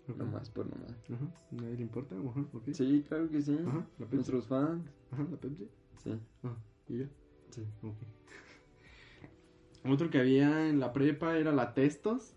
Ok. 0.09 0.17
Nomás 0.17 0.51
por 0.51 0.67
nomás. 0.67 0.97
Ajá, 1.13 1.35
nadie 1.51 1.77
le 1.77 1.83
importa, 1.83 2.15
ajá, 2.17 2.47
ok. 2.53 2.73
Sí, 2.73 3.05
claro 3.09 3.29
que 3.29 3.43
sí. 3.43 3.59
Ajá, 3.67 3.87
la 3.99 4.07
Pepsi. 4.07 4.15
Nuestros 4.17 4.47
fans. 4.47 4.91
Ajá, 5.11 5.27
la 5.31 5.37
Pepsi. 5.37 5.69
Sí. 6.03 6.19
Ah, 6.43 6.57
y 6.89 6.99
ya. 6.99 7.09
Sí. 7.51 7.63
Ok. 7.83 8.20
Otro 9.85 10.11
que 10.11 10.19
había 10.19 10.69
en 10.69 10.81
la 10.81 10.93
prepa 10.93 11.37
era 11.37 11.53
la 11.53 11.75
Testos. 11.75 12.35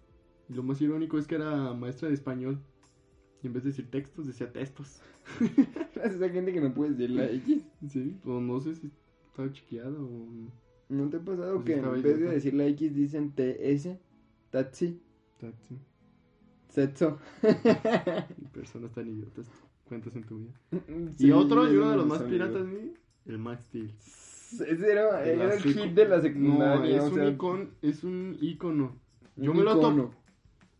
Y 0.50 0.54
lo 0.54 0.64
más 0.64 0.82
irónico 0.82 1.18
es 1.18 1.28
que 1.28 1.36
era 1.36 1.74
maestra 1.74 2.08
de 2.08 2.14
español. 2.14 2.60
Y 3.42 3.48
en 3.48 3.54
vez 3.54 3.64
de 3.64 3.72
decir 3.72 3.90
textos, 3.92 4.28
decía 4.28 4.52
testos. 4.52 5.02
Esa 6.04 6.30
gente 6.30 6.54
que 6.54 6.62
no 6.62 6.74
puede 6.74 6.92
decir 6.92 7.12
la 7.12 7.30
X. 7.30 7.64
Sí, 7.90 8.18
o 8.26 8.40
no 8.40 8.60
sé 8.60 8.76
si 8.76 8.92
estaba 9.28 9.52
chiqueado 9.52 10.06
o. 10.06 10.28
¿No 10.90 11.10
te 11.10 11.18
ha 11.18 11.22
pasado 11.22 11.64
que 11.64 11.76
en 11.76 11.92
vez 12.02 12.20
de 12.20 12.30
decir 12.30 12.54
la 12.54 12.66
X 12.68 12.94
dicen 12.94 13.34
TS? 13.34 13.98
Taxi. 14.52 15.02
Taxi. 15.40 15.78
Sexo. 16.70 17.20
Personas 18.52 18.92
tan 18.94 19.08
idiotas. 19.08 19.48
Cuentas 19.86 20.16
en 20.16 20.24
tu 20.24 20.38
vida. 20.40 20.54
Sí, 21.18 21.28
y 21.28 21.32
otro, 21.32 21.72
y 21.72 21.76
uno 21.76 21.92
de 21.92 21.98
los 21.98 22.08
más 22.08 22.24
piratas, 22.24 22.68
el 23.26 23.38
Max 23.38 23.66
Steel. 23.66 23.94
Ese 24.62 24.92
era, 24.92 25.26
era 25.26 25.54
el 25.54 25.60
secu- 25.62 25.74
hit 25.74 25.94
de 25.94 26.08
la 26.08 26.18
No, 26.18 26.22
secundaria. 26.22 26.98
es, 26.98 27.04
o 27.04 27.14
un 27.14 27.28
icon, 27.28 27.70
es 27.82 28.04
un 28.04 28.38
icono. 28.42 29.00
un 29.38 29.44
Yo 29.44 29.54
me 29.54 29.64
lo 29.64 29.80
topo. 29.80 30.14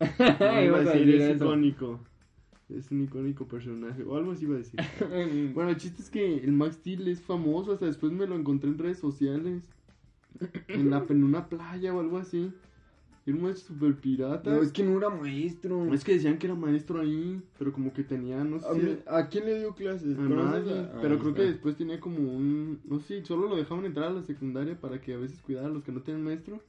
iba 0.00 0.78
a 0.78 0.80
decir, 0.80 1.06
decir 1.06 1.20
es 1.20 1.36
eso. 1.36 1.44
icónico. 1.46 2.00
Es 2.68 2.90
un 2.90 3.02
icónico 3.02 3.46
personaje. 3.46 4.02
O 4.04 4.16
algo 4.16 4.32
así 4.32 4.44
iba 4.44 4.54
a 4.54 4.58
decir. 4.58 4.80
Bueno, 5.54 5.70
el 5.70 5.76
chiste 5.76 6.02
es 6.02 6.10
que 6.10 6.36
el 6.36 6.52
Max 6.52 6.76
Steel 6.76 7.06
es 7.08 7.20
famoso. 7.22 7.72
Hasta 7.72 7.86
después 7.86 8.12
me 8.12 8.26
lo 8.26 8.34
encontré 8.36 8.70
en 8.70 8.78
redes 8.78 8.98
sociales. 8.98 9.62
En, 10.68 10.90
la, 10.90 11.04
en 11.08 11.22
una 11.22 11.48
playa 11.48 11.94
o 11.94 12.00
algo 12.00 12.18
así. 12.18 12.52
Era 13.26 13.36
un 13.38 13.42
maestro 13.44 13.74
super 13.74 13.94
pirata. 13.96 14.54
No, 14.54 14.60
es 14.62 14.70
que 14.70 14.82
no 14.82 14.98
era 14.98 15.08
maestro. 15.08 15.92
Es 15.94 16.04
que 16.04 16.12
decían 16.12 16.36
que 16.38 16.46
era 16.46 16.54
maestro 16.54 17.00
ahí. 17.00 17.40
Pero 17.58 17.72
como 17.72 17.92
que 17.92 18.04
tenía, 18.04 18.44
no 18.44 18.60
sé. 18.60 18.66
¿A, 18.68 18.74
mí- 18.74 18.98
¿a 19.06 19.28
quién 19.28 19.46
le 19.46 19.58
dio 19.60 19.74
clases? 19.74 20.18
a 20.18 20.22
¿Conoces 20.22 20.66
nadie, 20.66 20.78
a- 20.80 21.00
pero 21.00 21.14
ahí 21.14 21.20
creo 21.20 21.34
que 21.34 21.42
después 21.44 21.76
tenía 21.76 21.98
como 22.00 22.18
un. 22.18 22.80
No 22.84 23.00
sé, 23.00 23.24
solo 23.24 23.48
lo 23.48 23.56
dejaban 23.56 23.86
entrar 23.86 24.08
a 24.10 24.14
la 24.14 24.22
secundaria 24.24 24.78
para 24.78 25.00
que 25.00 25.14
a 25.14 25.18
veces 25.18 25.40
cuidara 25.40 25.68
a 25.68 25.70
los 25.70 25.82
que 25.82 25.92
no 25.92 26.02
tenían 26.02 26.22
maestro. 26.24 26.60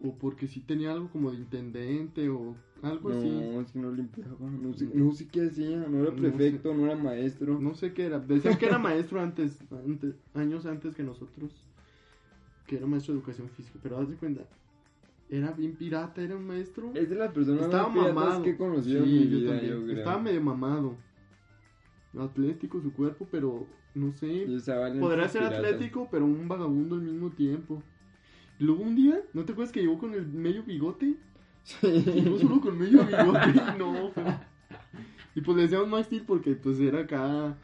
O 0.00 0.14
porque 0.14 0.46
sí 0.46 0.60
tenía 0.60 0.92
algo 0.92 1.08
como 1.10 1.30
de 1.32 1.38
intendente 1.38 2.28
o 2.28 2.54
algo 2.82 3.08
así. 3.10 3.28
No, 3.30 3.60
es 3.62 3.72
que 3.72 3.78
no 3.78 3.90
limpiaba. 3.90 4.36
No 4.50 4.74
sé, 4.74 4.88
no 4.92 5.10
sé 5.12 5.26
qué 5.26 5.46
hacía. 5.46 5.78
No 5.88 6.02
era 6.02 6.10
No 6.10 6.16
prefecto, 6.16 6.74
no, 6.74 6.84
era 6.84 6.94
maestro. 6.96 7.58
No 7.58 7.74
sé 7.74 7.92
qué 7.94 8.04
era. 8.04 8.18
Decían 8.20 8.58
que 8.58 8.66
era 8.66 8.78
maestro 8.78 9.20
antes, 9.20 9.58
antes, 9.72 10.14
años 10.34 10.66
antes 10.66 10.94
que 10.94 11.02
nosotros. 11.02 11.50
Que 12.66 12.76
era 12.76 12.86
maestro 12.86 13.14
de 13.14 13.20
educación 13.20 13.48
física. 13.48 13.78
Pero 13.82 13.98
haz 13.98 14.10
de 14.10 14.16
cuenta, 14.16 14.42
era 15.28 15.52
bien 15.52 15.74
pirata, 15.74 16.22
era 16.22 16.36
un 16.36 16.46
maestro. 16.46 16.92
Es 16.94 17.08
de 17.10 17.16
las 17.16 17.32
personas 17.32 17.64
Estaba 17.64 17.88
más 17.88 18.14
mamado. 18.14 18.42
que 18.42 18.50
he 18.50 18.56
conocido 18.56 19.04
Sí, 19.04 19.10
en 19.16 19.18
mi 19.20 19.30
yo 19.30 19.38
vida, 19.38 19.62
yo. 19.62 19.92
Estaba 19.92 20.18
medio 20.18 20.40
mamado. 20.40 20.96
Atlético 22.18 22.80
su 22.80 22.92
cuerpo, 22.92 23.26
pero 23.30 23.66
no 23.94 24.12
sé. 24.12 24.46
Podría 25.00 25.28
ser 25.28 25.42
atlético, 25.44 26.08
pero 26.10 26.24
un 26.24 26.48
vagabundo 26.48 26.96
al 26.96 27.02
mismo 27.02 27.30
tiempo. 27.30 27.82
Luego 28.58 28.82
un 28.82 28.94
día, 28.96 29.20
¿no 29.34 29.44
te 29.44 29.52
acuerdas 29.52 29.72
que 29.72 29.80
llegó 29.80 29.98
con 29.98 30.14
el 30.14 30.26
medio 30.26 30.62
bigote? 30.62 31.16
Llegó 31.82 32.38
solo 32.38 32.60
con 32.60 32.78
medio 32.78 33.04
bigote 33.04 33.50
y 33.50 33.78
no, 33.78 34.12
Y 35.34 35.42
pues 35.42 35.56
le 35.56 35.62
decíamos 35.64 35.88
Max 35.88 36.06
Steel 36.06 36.22
porque 36.26 36.54
pues 36.54 36.80
era 36.80 37.00
acá, 37.00 37.54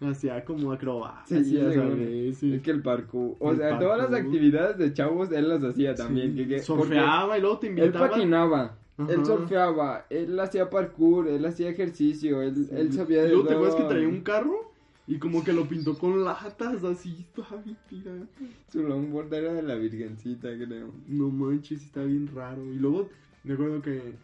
hacía 0.00 0.44
como 0.44 0.72
acrobacias, 0.72 1.46
Sí, 1.46 1.54
ya 1.54 1.70
seguro. 1.70 1.90
sabes, 1.90 2.36
sí. 2.38 2.54
Es 2.54 2.62
que 2.62 2.70
el 2.70 2.82
parkour. 2.82 3.36
O 3.40 3.50
El 3.50 3.56
sea, 3.58 3.78
todas 3.78 3.98
las 4.10 4.20
actividades 4.20 4.78
de 4.78 4.92
chavos 4.92 5.30
él 5.32 5.48
las 5.48 5.62
hacía 5.64 5.94
también. 5.94 6.32
Sí, 6.32 6.36
que- 6.38 6.48
que- 6.48 6.58
Surfeaba 6.62 7.36
y 7.36 7.40
luego 7.40 7.58
te 7.58 7.66
Él 7.68 7.78
invitaba. 7.78 8.08
patinaba. 8.10 8.78
Ajá. 8.96 9.12
Él 9.12 9.24
surfeaba, 9.24 10.06
él 10.10 10.38
hacía 10.40 10.68
parkour, 10.70 11.28
él 11.28 11.44
hacía 11.46 11.68
ejercicio, 11.68 12.42
él, 12.42 12.68
él 12.72 12.92
sabía 12.92 13.22
de 13.22 13.28
luego 13.28 13.42
te 13.44 13.48
todo. 13.54 13.58
acuerdas 13.64 13.80
que 13.82 13.88
traía 13.88 14.08
un 14.08 14.20
carro 14.22 14.72
y 15.06 15.18
como 15.18 15.42
que 15.44 15.52
lo 15.52 15.68
pintó 15.68 15.96
con 15.96 16.24
latas, 16.24 16.82
así, 16.84 17.24
bien 17.64 17.76
pirata. 17.88 18.26
Su 18.72 18.82
longboard 18.82 19.32
era 19.32 19.52
de 19.52 19.62
la 19.62 19.76
virgencita, 19.76 20.48
creo. 20.56 20.92
No 21.06 21.28
manches, 21.30 21.82
está 21.84 22.02
bien 22.02 22.28
raro. 22.34 22.64
Y 22.64 22.74
luego 22.76 23.08
me 23.44 23.54
acuerdo 23.54 23.80
que 23.82 24.14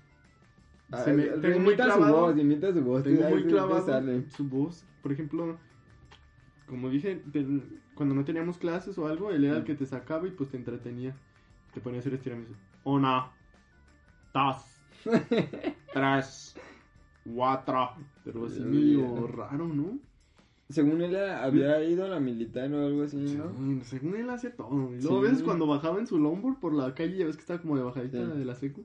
se 0.96 1.12
me- 1.12 1.22
eh, 1.24 1.30
tengo 1.40 1.58
muy 1.60 1.68
imita 1.74 1.84
su 1.90 1.96
clavado, 1.98 2.20
voz, 2.20 2.38
imita 2.38 2.72
su 2.72 2.82
voz. 2.82 3.02
tengo 3.02 3.28
muy 3.28 3.44
clavado 3.44 4.22
su 4.36 4.48
voz. 4.48 4.84
Por 5.02 5.12
ejemplo, 5.12 5.58
como 6.66 6.88
dije, 6.90 7.22
te- 7.32 7.46
cuando 7.94 8.14
no 8.14 8.24
teníamos 8.24 8.58
clases 8.58 8.96
o 8.98 9.06
algo, 9.06 9.30
él 9.30 9.44
era 9.44 9.58
el 9.58 9.64
que 9.64 9.74
te 9.74 9.86
sacaba 9.86 10.26
y 10.26 10.30
pues 10.32 10.50
te 10.50 10.56
entretenía. 10.56 11.14
Te 11.72 11.80
ponía 11.80 11.98
a 11.98 12.00
hacer 12.00 12.14
estiramientos. 12.14 12.56
Una, 12.84 13.30
dos, 14.32 14.64
tres, 15.92 16.56
cuatro. 17.34 17.90
Pero 18.24 18.46
así 18.46 18.60
medio 18.60 19.26
raro, 19.26 19.66
¿no? 19.68 19.98
Según 20.70 21.02
él 21.02 21.14
había 21.16 21.82
ido 21.84 22.06
a 22.06 22.08
la 22.08 22.20
militar 22.20 22.72
o 22.72 22.86
algo 22.86 23.02
así, 23.02 23.16
¿no? 23.36 23.52
Según 23.84 24.16
él 24.16 24.30
hacía 24.30 24.54
todo. 24.56 24.92
Y 24.94 25.00
Sí. 25.00 25.02
luego 25.06 25.18
a 25.18 25.22
veces 25.22 25.42
cuando 25.42 25.66
bajaba 25.66 25.98
en 26.00 26.06
su 26.06 26.18
longboard 26.18 26.58
por 26.58 26.72
la 26.74 26.94
calle, 26.94 27.18
ya 27.18 27.26
ves 27.26 27.36
que 27.36 27.42
estaba 27.42 27.60
como 27.60 27.76
de 27.76 27.82
bajadita 27.82 28.18
Sí. 28.18 28.38
de 28.38 28.44
la 28.44 28.54
secu. 28.54 28.84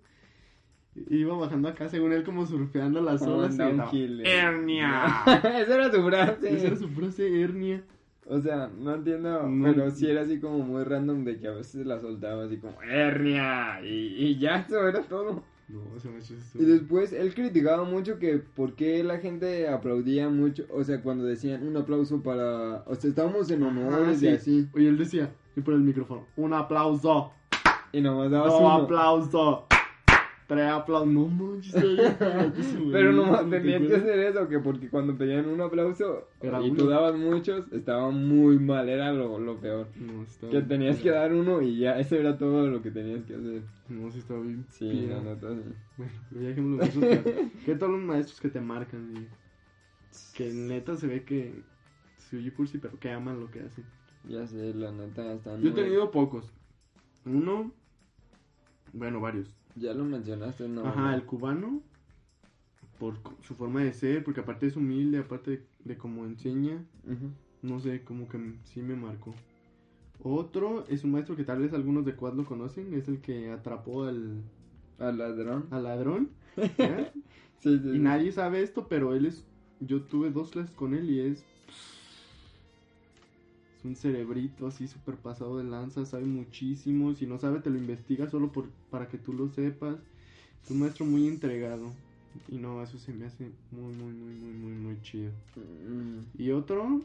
Iba 1.10 1.38
bajando 1.38 1.70
acá, 1.70 1.88
según 1.88 2.12
él, 2.14 2.24
como 2.24 2.46
surfeando 2.46 3.02
las 3.02 3.22
Como 3.22 3.36
olas. 3.38 3.58
downhill, 3.58 4.22
eh. 4.22 4.24
¡Hernia! 4.40 5.06
Esa 5.28 5.76
era 5.76 5.92
su 5.92 6.04
frase. 6.04 6.54
Esa 6.56 6.68
era 6.68 6.76
su 6.76 6.90
frase, 6.90 7.42
hernia. 7.42 7.84
O 8.26 8.40
sea, 8.40 8.70
no 8.78 8.94
entiendo, 8.96 9.48
No. 9.48 9.72
pero 9.74 9.90
sí 9.92 10.08
era 10.08 10.22
así 10.22 10.40
como 10.40 10.60
muy 10.60 10.84
random 10.84 11.24
de 11.24 11.40
que 11.40 11.48
a 11.48 11.52
veces 11.52 11.86
la 11.86 12.00
soltaba 12.00 12.44
así 12.46 12.58
como 12.58 12.80
hernia 12.84 13.82
y, 13.84 13.88
y 14.26 14.38
ya 14.38 14.58
eso 14.68 14.88
era 14.88 15.02
todo. 15.02 15.44
No, 15.68 15.82
ese 15.96 16.10
macho 16.10 16.34
es 16.36 16.56
Y 16.56 16.66
después 16.66 17.14
él 17.14 17.34
criticaba 17.34 17.84
mucho 17.86 18.18
que 18.20 18.38
por 18.40 18.74
qué 18.76 19.04
la 19.04 19.20
gente 19.20 19.68
aplaudía 19.68 20.28
mucho, 20.30 20.66
o 20.72 20.84
sea, 20.84 21.02
cuando 21.02 21.24
decían 21.24 21.66
un 21.66 21.78
aplauso 21.78 22.22
para, 22.22 22.84
o 22.88 22.96
sea, 22.96 23.10
estábamos 23.10 23.50
en 23.52 23.64
honores 23.64 24.18
Ah, 24.18 24.20
sí. 24.20 24.26
y 24.26 24.30
así, 24.30 24.68
Oye, 24.76 24.90
él 24.90 24.98
decía, 24.98 25.30
y 25.56 25.62
por 25.62 25.74
el 25.76 25.82
micrófono, 25.82 26.26
un 26.38 26.54
aplauso, 26.54 27.32
y 27.92 28.02
nomás 28.02 28.30
dabas 28.32 28.52
dos 28.52 28.62
uno. 28.62 28.72
aplausos, 28.84 29.60
tres 30.50 30.68
aplausos. 30.70 31.08
No 31.14 31.28
manches, 31.28 31.74
Pero 32.92 33.14
nomás 33.14 33.50
¿Te 33.50 33.60
tenían 33.62 33.88
que 33.88 33.96
hacer 33.96 34.20
eso, 34.20 34.48
que 34.50 34.60
porque 34.60 34.90
cuando 34.90 35.16
pedían 35.18 35.46
un 35.48 35.62
aplauso 35.62 36.28
Era 36.42 36.60
y 36.62 36.72
uno. 36.72 36.78
tú 36.78 36.88
dabas 36.90 37.16
muchos, 37.16 37.72
estaba 37.72 38.10
muy 38.10 38.60
mal, 38.60 38.90
era 38.90 39.14
lo, 39.14 39.40
lo 39.40 39.58
peor. 39.62 39.88
No, 39.96 40.24
está 40.24 40.48
Que 40.50 40.58
bien 40.58 40.68
tenías 40.68 40.98
que 41.00 41.12
dar 41.12 41.32
uno 41.34 41.62
y 41.62 41.78
ya, 41.78 41.98
eso 42.00 42.16
era 42.18 42.38
todo 42.38 42.68
lo 42.68 42.82
que 42.82 42.92
tenías 42.92 43.24
que 43.24 43.36
hacer. 43.36 43.62
No, 43.88 44.12
sí, 44.12 44.20
está 44.20 44.34
bien. 44.36 44.66
Sí, 44.70 45.08
la 45.08 45.22
neta, 45.22 45.48
sí. 45.56 45.62
Bueno, 45.98 46.12
pero 46.30 46.42
ya 46.42 46.48
dejemos 46.50 46.72
los 46.72 46.96
maestros 46.96 47.24
que, 47.24 47.50
que 47.66 47.76
todos 47.76 47.92
los 47.94 48.02
maestros 48.02 48.42
que 48.42 48.50
te 48.50 48.60
marcan, 48.62 49.14
y 49.16 49.28
que 50.36 50.52
neta 50.52 50.96
se 50.98 51.08
ve 51.08 51.24
que 51.24 51.62
se 52.18 52.38
oye 52.38 52.52
cursi, 52.52 52.80
pero 52.80 53.00
que 53.00 53.12
aman 53.12 53.40
lo 53.40 53.50
que 53.52 53.62
hacen. 53.62 53.86
Ya 54.28 54.46
sé, 54.48 54.74
la 54.74 54.92
neta, 54.92 55.32
están 55.34 55.62
Yo 55.62 55.70
he 55.70 55.72
muy- 55.72 55.82
tenido 55.84 56.12
pocos. 56.12 56.52
Uno, 57.26 57.72
bueno, 58.94 59.22
varios. 59.22 59.56
Ya 59.80 59.94
lo 59.94 60.04
mencionaste, 60.06 60.68
¿no? 60.68 60.86
Ajá, 60.86 61.16
el 61.16 61.24
cubano, 61.26 61.82
por 63.00 63.16
su 63.42 63.56
forma 63.56 63.82
de 63.84 63.94
ser, 63.94 64.24
porque 64.24 64.42
aparte 64.42 64.68
es 64.68 64.76
humilde, 64.76 65.20
aparte 65.20 65.52
de, 65.52 65.66
de 65.86 65.98
cómo 65.98 66.26
enseña, 66.26 66.84
no 67.62 67.80
sé, 67.80 68.04
como 68.04 68.28
que 68.28 68.56
sí 68.64 68.82
me 68.82 68.96
marcó. 68.96 69.34
Otro 70.22 70.86
es 70.90 71.04
un 71.04 71.12
maestro 71.12 71.36
que 71.36 71.46
tal 71.46 71.60
vez 71.60 71.74
algunos 71.74 72.06
de 72.06 72.16
Quad 72.16 72.34
lo 72.34 72.46
conocen, 72.46 72.94
es 72.94 73.08
el 73.08 73.22
que 73.22 73.52
atrapó 73.52 74.04
al, 74.04 74.44
Al 75.00 75.18
ladrón. 75.18 75.66
al 75.72 75.84
ladrón. 75.84 76.30
Sí, 77.60 77.78
sí. 77.78 77.90
Y 77.90 77.92
sí. 77.94 78.00
nadie 78.00 78.32
sabe 78.32 78.62
esto, 78.62 78.88
pero 78.88 79.14
él 79.14 79.26
es. 79.26 79.46
Yo 79.82 80.04
tuve 80.04 80.32
dos 80.32 80.52
clases 80.52 80.74
con 80.76 80.94
él 80.94 81.10
y 81.10 81.20
es. 81.20 81.46
Es 83.80 83.86
un 83.86 83.96
cerebrito 83.96 84.68
así 84.68 84.88
súper 84.88 85.16
pasado 85.16 85.58
de 85.58 85.64
lanza, 85.64 86.06
sabe 86.06 86.26
muchísimo. 86.26 87.16
Si 87.16 87.26
no 87.26 87.38
sabe, 87.40 87.62
te 87.62 87.70
lo 87.70 87.78
investiga 87.78 88.30
solo 88.30 88.52
por, 88.52 88.70
para 88.90 89.08
que 89.08 89.18
tú 89.18 89.32
lo 89.34 89.48
sepas. 89.50 89.96
Es 90.64 90.70
un 90.72 90.82
maestro 90.82 91.06
muy 91.06 91.28
entregado. 91.28 91.92
Y 92.50 92.58
no, 92.58 92.84
eso 92.84 92.98
se 93.00 93.14
me 93.14 93.26
hace 93.26 93.50
muy, 93.72 93.94
muy, 93.96 94.12
muy, 94.14 94.34
muy, 94.34 94.54
muy, 94.54 94.72
muy 94.74 95.02
chido. 95.02 95.32
Mm, 95.56 96.20
Y 96.42 96.52
otro 96.52 97.02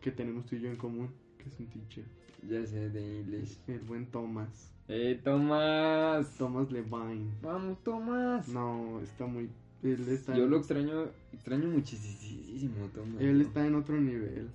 que 0.00 0.10
tenemos 0.12 0.46
tú 0.46 0.54
y 0.56 0.60
yo 0.60 0.70
en 0.70 0.76
común, 0.76 1.08
que 1.36 1.48
es 1.48 1.58
un 1.58 1.66
teacher. 1.66 2.04
ya 2.48 2.64
sé, 2.64 2.88
de 2.90 3.20
inglés. 3.20 3.58
El 3.66 3.80
buen 3.80 4.06
Thomas. 4.06 4.72
¡Eh, 4.86 5.20
Tomás! 5.22 6.34
Thomas 6.38 6.70
Levine. 6.70 7.26
¡Vamos, 7.42 7.82
Tomás! 7.82 8.48
No, 8.48 9.00
está 9.02 9.26
muy. 9.26 9.50
Él 9.82 10.08
está, 10.08 10.34
Yo 10.36 10.46
lo 10.46 10.56
extraño, 10.58 11.06
extraño 11.32 11.68
muchísimo, 11.68 12.86
Tomás. 12.94 13.20
él 13.20 13.40
está 13.42 13.66
en 13.66 13.74
otro 13.74 14.00
nivel. 14.00 14.48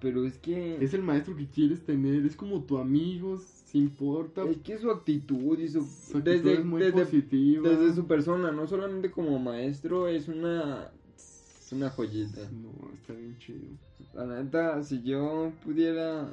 Pero 0.00 0.24
es 0.24 0.38
que... 0.38 0.82
Es 0.82 0.94
el 0.94 1.02
maestro 1.02 1.34
que 1.34 1.46
quieres 1.46 1.84
tener, 1.84 2.24
es 2.24 2.36
como 2.36 2.62
tu 2.62 2.78
amigo, 2.78 3.38
se 3.38 3.78
importa. 3.78 4.44
Es 4.44 4.58
que 4.58 4.78
su 4.78 4.90
actitud 4.90 5.58
y 5.58 5.68
su... 5.68 5.82
Su 5.82 6.18
actitud 6.18 6.22
desde, 6.22 6.54
es 6.54 6.64
muy 6.64 6.80
desde, 6.80 7.04
positiva. 7.04 7.68
desde 7.68 7.94
su 7.94 8.06
persona, 8.06 8.52
no 8.52 8.66
solamente 8.66 9.10
como 9.10 9.38
maestro, 9.38 10.06
es 10.08 10.28
una... 10.28 10.90
Es 11.16 11.72
una 11.72 11.90
joyita. 11.90 12.40
No, 12.50 12.90
está 12.94 13.12
bien 13.12 13.36
chido. 13.38 13.66
La 14.14 14.24
neta, 14.26 14.82
si 14.84 15.02
yo 15.02 15.52
pudiera... 15.64 16.32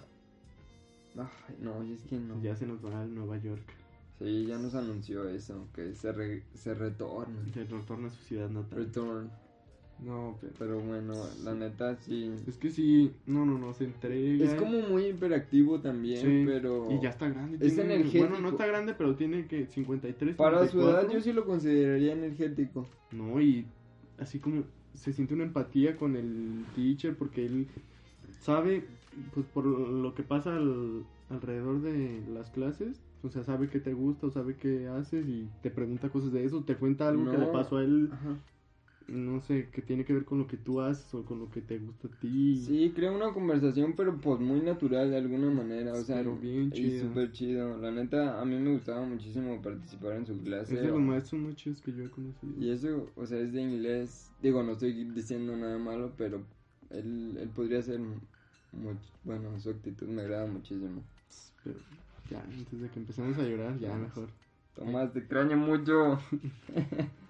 Ay, 1.18 1.55
no, 1.61 1.82
es 1.84 2.01
que 2.03 2.18
no. 2.18 2.41
Ya 2.41 2.55
se 2.55 2.68
nos 2.68 2.84
va 2.86 3.01
a 3.01 3.05
Nueva 3.05 3.38
York. 3.38 3.63
Sí, 4.20 4.45
ya 4.45 4.57
nos 4.57 4.76
anunció 4.76 5.28
eso, 5.28 5.68
que 5.74 5.93
se, 5.95 6.11
re- 6.11 6.43
se 6.53 6.74
retorna. 6.74 7.36
Que 7.53 7.63
retorna 7.66 8.07
a 8.07 8.11
su 8.11 8.22
ciudad 8.24 8.49
natal. 8.49 8.80
Return. 8.80 9.32
No, 10.04 10.38
pero... 10.60 10.80
Bueno, 10.82 11.14
la 11.43 11.54
neta 11.56 11.96
sí. 11.96 12.32
Es 12.48 12.58
que 12.58 12.70
sí, 12.70 13.14
no, 13.26 13.46
no, 13.46 13.58
no, 13.58 13.74
se 13.74 13.86
entrega. 13.86 14.43
Es 14.43 14.54
como 14.56 14.82
muy 14.82 15.06
hiperactivo 15.06 15.80
también, 15.80 16.22
Sí, 16.22 16.43
pero... 16.46 16.91
Y 16.91 17.02
ya 17.02 17.10
está 17.10 17.30
grande. 17.30 17.66
Es 17.66 17.74
tiene- 17.76 17.96
energético. 17.96 18.26
Bueno, 18.28 18.41
no 18.41 18.50
está 18.50 18.68
grande, 18.68 18.93
pero 18.93 19.16
tiene 19.16 19.48
que 19.48 19.68
53, 19.68 20.36
Para 20.36 20.68
su 20.68 20.80
edad 20.82 21.02
54. 21.08 21.14
yo 21.14 21.22
sí 21.24 21.34
lo 21.34 21.46
consideraría 21.46 22.14
energético. 22.14 22.88
No, 23.12 23.39
y 23.41 23.66
así 24.20 24.39
como 24.39 24.64
se 24.93 25.14
siente 25.14 25.34
una 25.34 25.43
empatía 25.43 25.96
con 25.98 26.16
el 26.16 26.66
teacher 26.76 27.16
porque 27.16 27.46
él 27.46 27.68
sabe, 28.41 28.86
pues 29.34 29.46
por 29.48 29.66
lo 29.66 30.14
que 30.14 30.24
pasa 30.24 30.56
al- 30.56 31.04
alrededor 31.30 31.82
de 31.82 32.22
las 32.34 32.50
clases, 32.52 33.02
o 33.24 33.30
sea, 33.30 33.43
sabe 33.43 33.70
qué 33.70 33.80
te 33.80 33.93
gusta 33.93 34.28
o 34.28 34.30
sabe 34.32 34.56
qué 34.56 34.88
haces 34.88 35.28
y 35.28 35.48
te 35.64 35.72
pregunta 35.72 36.10
cosas 36.10 36.32
de 36.32 36.46
eso, 36.46 36.64
te 36.64 36.76
cuenta 36.76 37.08
algo 37.10 37.30
que 37.32 37.38
le 37.38 37.48
pasó 37.48 37.78
a 37.78 37.84
él, 37.84 38.10
Ajá. 38.12 38.38
No 39.08 39.41
sé, 39.41 39.70
que 39.72 39.82
tiene 39.82 40.03
que 40.03 40.14
ver 40.14 40.26
con 40.26 40.39
lo 40.39 40.47
que 40.47 40.58
tú 40.58 40.82
haces 40.82 41.14
o 41.14 41.24
con 41.26 41.39
lo 41.39 41.49
que 41.49 41.62
te 41.62 41.78
gusta 41.78 42.08
a 42.08 42.12
ti. 42.20 42.58
Sí, 42.58 42.91
crea 42.95 43.12
una 43.12 43.34
conversación, 43.34 43.93
pero 43.95 44.20
pues 44.20 44.39
muy 44.39 44.62
natural 44.62 45.12
de 45.12 45.18
alguna 45.18 45.49
manera, 45.49 45.93
o 45.93 46.03
sea, 46.03 46.18
Pero 46.18 46.36
bien 46.38 46.72
chido. 46.72 47.08
súper 47.08 47.32
chido. 47.32 47.78
La 47.78 47.91
neta, 47.91 48.41
a 48.41 48.45
mí 48.45 48.56
me 48.58 48.74
gustaba 48.74 49.06
muchísimo 49.06 49.62
participar 49.62 50.14
en 50.14 50.26
su 50.26 50.38
clase. 50.41 50.76
Es 50.76 50.82
de 50.82 50.88
los 50.88 51.01
maestros 51.01 51.41
más 51.41 51.56
chidos 51.56 51.82
que 51.82 51.93
yo 51.93 52.06
he 52.06 52.10
conocido. 52.10 52.53
Y 52.60 52.70
eso, 52.70 53.10
o 53.16 53.26
sea, 53.26 53.39
es 53.39 53.53
de 53.53 53.62
inglés. 53.62 54.32
Digo, 54.41 54.64
no 54.64 54.74
estoy 54.74 54.93
diciendo 55.12 55.56
nada 55.56 55.78
malo, 55.78 56.14
pero 56.18 56.43
él, 56.89 57.38
él 57.39 57.49
podría 57.49 57.82
ser 57.82 57.99
bueno, 59.24 59.60
su 59.60 59.70
actitud 59.70 60.08
me 60.08 60.22
agrada 60.22 60.47
muchísimo. 60.47 61.03
Pero 61.64 61.78
ya, 62.30 62.41
antes 62.41 62.82
de 62.82 62.89
que 62.89 62.99
empecemos 62.99 63.38
a 63.38 63.43
llorar, 63.43 63.80
ya 63.80 63.95
mejor. 63.95 64.30
Tomás, 64.76 65.14
te 65.14 65.20
extraño 65.20 65.58
mucho. 65.58 66.20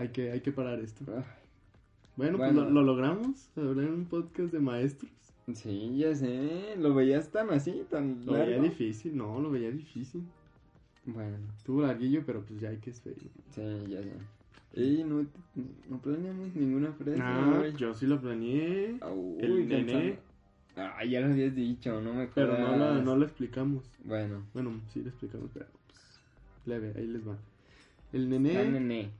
Hay 0.00 0.08
que, 0.08 0.32
hay 0.32 0.40
que 0.40 0.50
parar 0.52 0.80
esto. 0.80 1.04
Ah, 1.08 1.24
Bueno, 2.16 2.38
Bueno. 2.38 2.54
pues 2.54 2.66
lo, 2.66 2.70
lo 2.70 2.82
logramos. 2.82 3.50
Hablar 3.56 3.84
en 3.86 3.92
un 3.94 4.04
podcast 4.06 4.52
de 4.52 4.58
maestros. 4.60 5.10
Sí, 5.54 5.96
ya 5.98 6.14
sé, 6.14 6.76
lo 6.78 6.94
veías 6.94 7.30
tan 7.30 7.50
así, 7.50 7.82
tan 7.90 8.24
Lo 8.24 8.32
veía 8.34 8.60
difícil, 8.60 9.16
no, 9.16 9.40
lo 9.40 9.50
veía 9.50 9.70
difícil. 9.70 10.22
Bueno, 11.06 11.36
Estuvo 11.56 11.82
larguillo, 11.82 12.22
pero 12.24 12.42
pues 12.42 12.60
ya 12.60 12.68
hay 12.70 12.76
que 12.78 12.90
esperar. 12.90 13.18
sí, 13.50 13.62
ya 13.88 14.02
sé. 14.02 14.12
Y 14.72 15.02
no, 15.02 15.26
no 15.88 15.98
planeamos 15.98 16.54
ninguna 16.54 16.92
fresa. 16.92 17.20
Ah, 17.24 17.66
yo 17.76 17.92
sí 17.94 18.06
lo 18.06 18.20
planeé. 18.20 18.96
Ah, 19.00 19.10
uy, 19.10 19.42
el 19.42 19.68
nené. 19.68 20.18
Ah, 20.76 21.04
ya 21.04 21.20
lo 21.20 21.32
habías 21.32 21.54
dicho, 21.56 22.00
no 22.00 22.14
me 22.14 22.28
Pero 22.28 22.56
no, 22.56 22.76
la- 22.76 23.02
no 23.02 23.16
lo 23.16 23.24
explicamos. 23.26 23.84
Bueno, 24.04 24.44
Bueno, 24.54 24.80
sí 24.92 25.02
lo 25.02 25.08
explicamos, 25.08 25.50
pero 25.52 25.66
pues 25.88 26.20
leve, 26.66 26.92
ahí 26.96 27.06
les 27.08 27.26
va. 27.26 27.36
El 28.12 28.28
nené, 28.30 28.56
ah, 28.56 28.64
nené. 28.64 29.10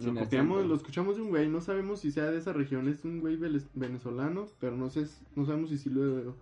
Lo 0.00 0.14
copiamos, 0.14 0.66
lo 0.66 0.74
escuchamos 0.76 1.16
de 1.16 1.22
un 1.22 1.28
güey, 1.30 1.48
no 1.48 1.60
sabemos 1.60 2.00
si 2.00 2.12
sea 2.12 2.30
de 2.30 2.38
esa 2.38 2.52
región, 2.52 2.88
es 2.88 3.04
un 3.04 3.20
güey 3.20 3.36
venezolano, 3.74 4.46
pero 4.60 4.76
no 4.76 4.90
sé, 4.90 5.06
no 5.36 5.44
sabemos 5.46 5.70
si 5.70 5.78
sí 5.78 5.90
lo, 5.90 6.34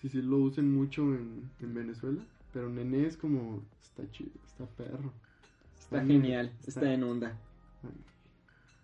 si 0.00 0.08
sí 0.08 0.22
lo 0.22 0.38
usen 0.38 0.72
mucho 0.72 1.02
en, 1.14 1.50
en 1.60 1.74
Venezuela. 1.74 2.22
Pero 2.52 2.68
nené 2.70 3.06
es 3.06 3.16
como, 3.16 3.62
está 3.82 4.08
chido, 4.12 4.30
está 4.46 4.64
perro. 4.66 5.12
Está 5.78 6.04
genial, 6.04 6.46
está- 6.60 6.80
está 6.80 6.92
en 6.94 7.02
onda. 7.04 7.36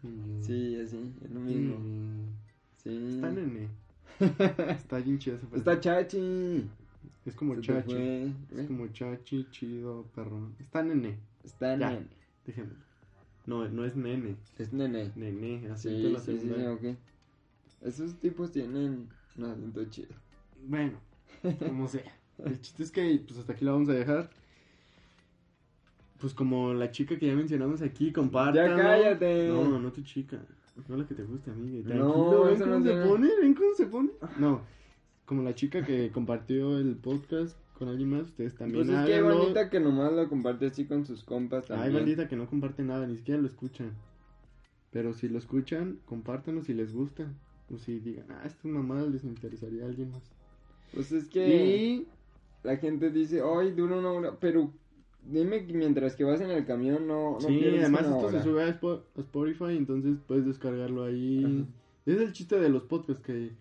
Mm. 0.02 0.42
Sí, 0.42 0.76
así, 0.80 1.12
es 1.24 1.30
lo 1.30 1.40
mismo. 1.40 1.78
Mm. 1.78 2.28
Sí. 2.76 3.14
Está 3.14 3.30
nené. 3.30 3.68
Está 4.76 4.98
bien 4.98 5.18
chido. 5.18 5.38
Está 5.54 5.80
chachi. 5.80 6.68
Es 7.24 7.34
como 7.34 7.58
chachi. 7.60 7.90
fue. 7.92 8.32
Es 8.56 8.66
como 8.66 8.86
chachi, 8.88 9.46
chido, 9.50 10.04
perro. 10.14 10.48
Está 10.60 10.82
nene. 10.82 11.16
Está 11.44 11.76
Ya. 11.78 11.90
nene. 11.90 12.06
No, 13.46 13.68
no 13.68 13.84
es 13.84 13.96
nene. 13.96 14.36
Es 14.58 14.72
nene. 14.72 15.10
Nene, 15.16 15.68
acento 15.70 16.08
Sí, 16.08 16.12
la 16.12 16.20
sí, 16.20 16.38
sí. 16.38 16.96
Esos 17.82 18.14
tipos 18.20 18.52
tienen 18.52 19.08
un 19.36 19.44
acento 19.44 19.84
chido. 19.86 20.14
Bueno, 20.66 20.98
como 21.58 21.88
sea. 21.88 22.04
El 22.44 22.60
chiste 22.60 22.82
es 22.84 22.90
que 22.92 23.22
pues 23.26 23.38
hasta 23.40 23.52
aquí 23.52 23.64
la 23.64 23.72
vamos 23.72 23.88
a 23.88 23.92
dejar. 23.94 24.30
Pues 26.18 26.34
como 26.34 26.72
la 26.72 26.90
chica 26.92 27.18
que 27.18 27.26
ya 27.26 27.34
mencionamos 27.34 27.82
aquí, 27.82 28.12
compártanlo. 28.12 28.76
Ya 28.76 28.82
cállate. 28.82 29.48
No, 29.48 29.78
no 29.80 29.92
tu 29.92 30.02
chica. 30.02 30.38
No 30.88 30.96
la 30.96 31.06
que 31.06 31.14
te 31.14 31.24
gusta, 31.24 31.50
amiga. 31.50 31.82
Tranquilo, 31.84 32.08
No, 32.14 32.44
ven 32.44 32.58
cómo 32.58 32.70
no 32.70 32.78
se 32.84 32.88
tiene- 32.90 33.06
pone, 33.06 33.28
ven 33.40 33.54
cómo 33.54 33.74
se 33.74 33.86
pone. 33.86 34.10
No, 34.38 34.60
como 35.26 35.42
la 35.42 35.54
chica 35.54 35.84
que 35.84 36.10
compartió 36.12 36.78
el 36.78 36.96
podcast 36.96 37.56
con 37.78 37.88
alguien 37.88 38.10
más, 38.10 38.22
ustedes 38.26 38.54
también 38.54 38.86
Pues 38.86 38.98
es 38.98 39.06
que 39.06 39.14
hay 39.14 39.22
bandita 39.22 39.70
que 39.70 39.80
nomás 39.80 40.12
lo 40.12 40.28
comparte 40.28 40.66
así 40.66 40.84
con 40.86 41.04
sus 41.06 41.24
compas 41.24 41.64
Hay 41.70 41.76
también. 41.76 41.94
bandita 41.94 42.28
que 42.28 42.36
no 42.36 42.46
comparte 42.46 42.82
nada, 42.82 43.06
ni 43.06 43.16
siquiera 43.16 43.40
lo 43.40 43.48
escuchan. 43.48 43.90
Pero 44.90 45.14
si 45.14 45.28
lo 45.28 45.38
escuchan, 45.38 45.98
compártanlo 46.04 46.62
si 46.62 46.74
les 46.74 46.92
gusta. 46.92 47.26
O 47.72 47.78
si 47.78 47.98
digan, 48.00 48.26
ah, 48.30 48.42
esta 48.44 48.68
mamada 48.68 49.06
les 49.06 49.24
interesaría 49.24 49.84
a 49.84 49.86
alguien 49.86 50.10
más. 50.10 50.22
Pues 50.94 51.10
es 51.12 51.24
que 51.28 51.48
Y 51.48 52.06
la 52.62 52.76
gente 52.76 53.10
dice, 53.10 53.40
ay, 53.42 53.72
dura 53.72 53.96
una 53.98 54.10
hora, 54.12 54.36
pero 54.38 54.70
dime 55.30 55.66
que 55.66 55.72
mientras 55.72 56.14
que 56.14 56.24
vas 56.24 56.40
en 56.40 56.50
el 56.50 56.66
camión 56.66 57.06
no, 57.06 57.34
no 57.34 57.40
sí, 57.40 57.64
además 57.66 58.02
esto 58.02 58.18
hora. 58.18 58.38
se 58.38 58.44
sube 58.44 58.62
a, 58.64 58.68
Spo- 58.80 59.02
a 59.16 59.20
Spotify, 59.20 59.76
entonces 59.76 60.18
puedes 60.26 60.44
descargarlo 60.44 61.04
ahí. 61.04 61.66
Es 62.04 62.18
el 62.20 62.32
chiste 62.32 62.58
de 62.58 62.68
los 62.68 62.82
podcasts, 62.82 63.22
que, 63.24 63.52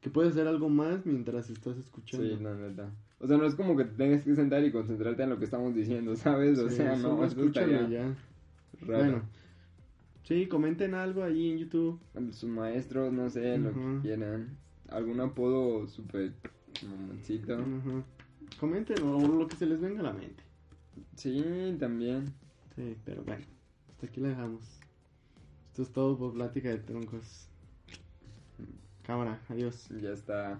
que 0.00 0.10
puedes 0.10 0.32
hacer 0.32 0.46
algo 0.46 0.68
más 0.68 1.04
mientras 1.04 1.50
estás 1.50 1.76
escuchando. 1.76 2.26
Sí, 2.26 2.42
la 2.42 2.54
neta. 2.54 2.90
O 3.22 3.26
sea, 3.26 3.36
no 3.36 3.44
es 3.44 3.54
como 3.54 3.76
que 3.76 3.84
te 3.84 3.92
tengas 3.96 4.24
que 4.24 4.34
sentar 4.34 4.64
y 4.64 4.72
concentrarte 4.72 5.22
en 5.22 5.30
lo 5.30 5.38
que 5.38 5.44
estamos 5.44 5.74
diciendo, 5.74 6.16
¿sabes? 6.16 6.58
O 6.58 6.68
Sí, 6.70 6.76
sea, 6.76 6.96
no, 6.96 7.22
escúchalo 7.24 7.88
ya. 7.88 8.14
raro. 8.80 9.04
Bueno, 9.04 9.22
sí, 10.24 10.46
comenten 10.46 10.94
algo 10.94 11.22
ahí 11.22 11.50
en 11.52 11.58
YouTube. 11.58 12.00
Sus 12.32 12.48
maestros, 12.48 13.12
no 13.12 13.28
sé, 13.28 13.58
lo 13.58 13.72
que 13.74 13.98
quieran. 14.02 14.56
Algún 14.88 15.20
apodo 15.20 15.86
súper 15.86 16.32
mamoncito. 16.82 17.58
Ujú. 17.58 18.02
Comenten 18.58 19.02
o 19.04 19.20
lo 19.28 19.46
que 19.46 19.56
se 19.56 19.66
les 19.66 19.80
venga 19.80 20.00
a 20.00 20.04
la 20.04 20.12
mente. 20.14 20.42
Sí, 21.16 21.76
también. 21.78 22.24
Sí, 22.74 22.96
pero 23.04 23.22
bueno, 23.22 23.44
hasta 23.90 24.06
aquí 24.06 24.20
la 24.20 24.28
dejamos. 24.30 24.64
Esto 25.68 25.82
es 25.82 25.92
todo 25.92 26.16
por 26.18 26.32
plática 26.32 26.70
de 26.70 26.78
troncos. 26.78 27.46
Cámara, 29.02 29.40
adiós. 29.48 29.88
Ya 30.00 30.10
está. 30.12 30.58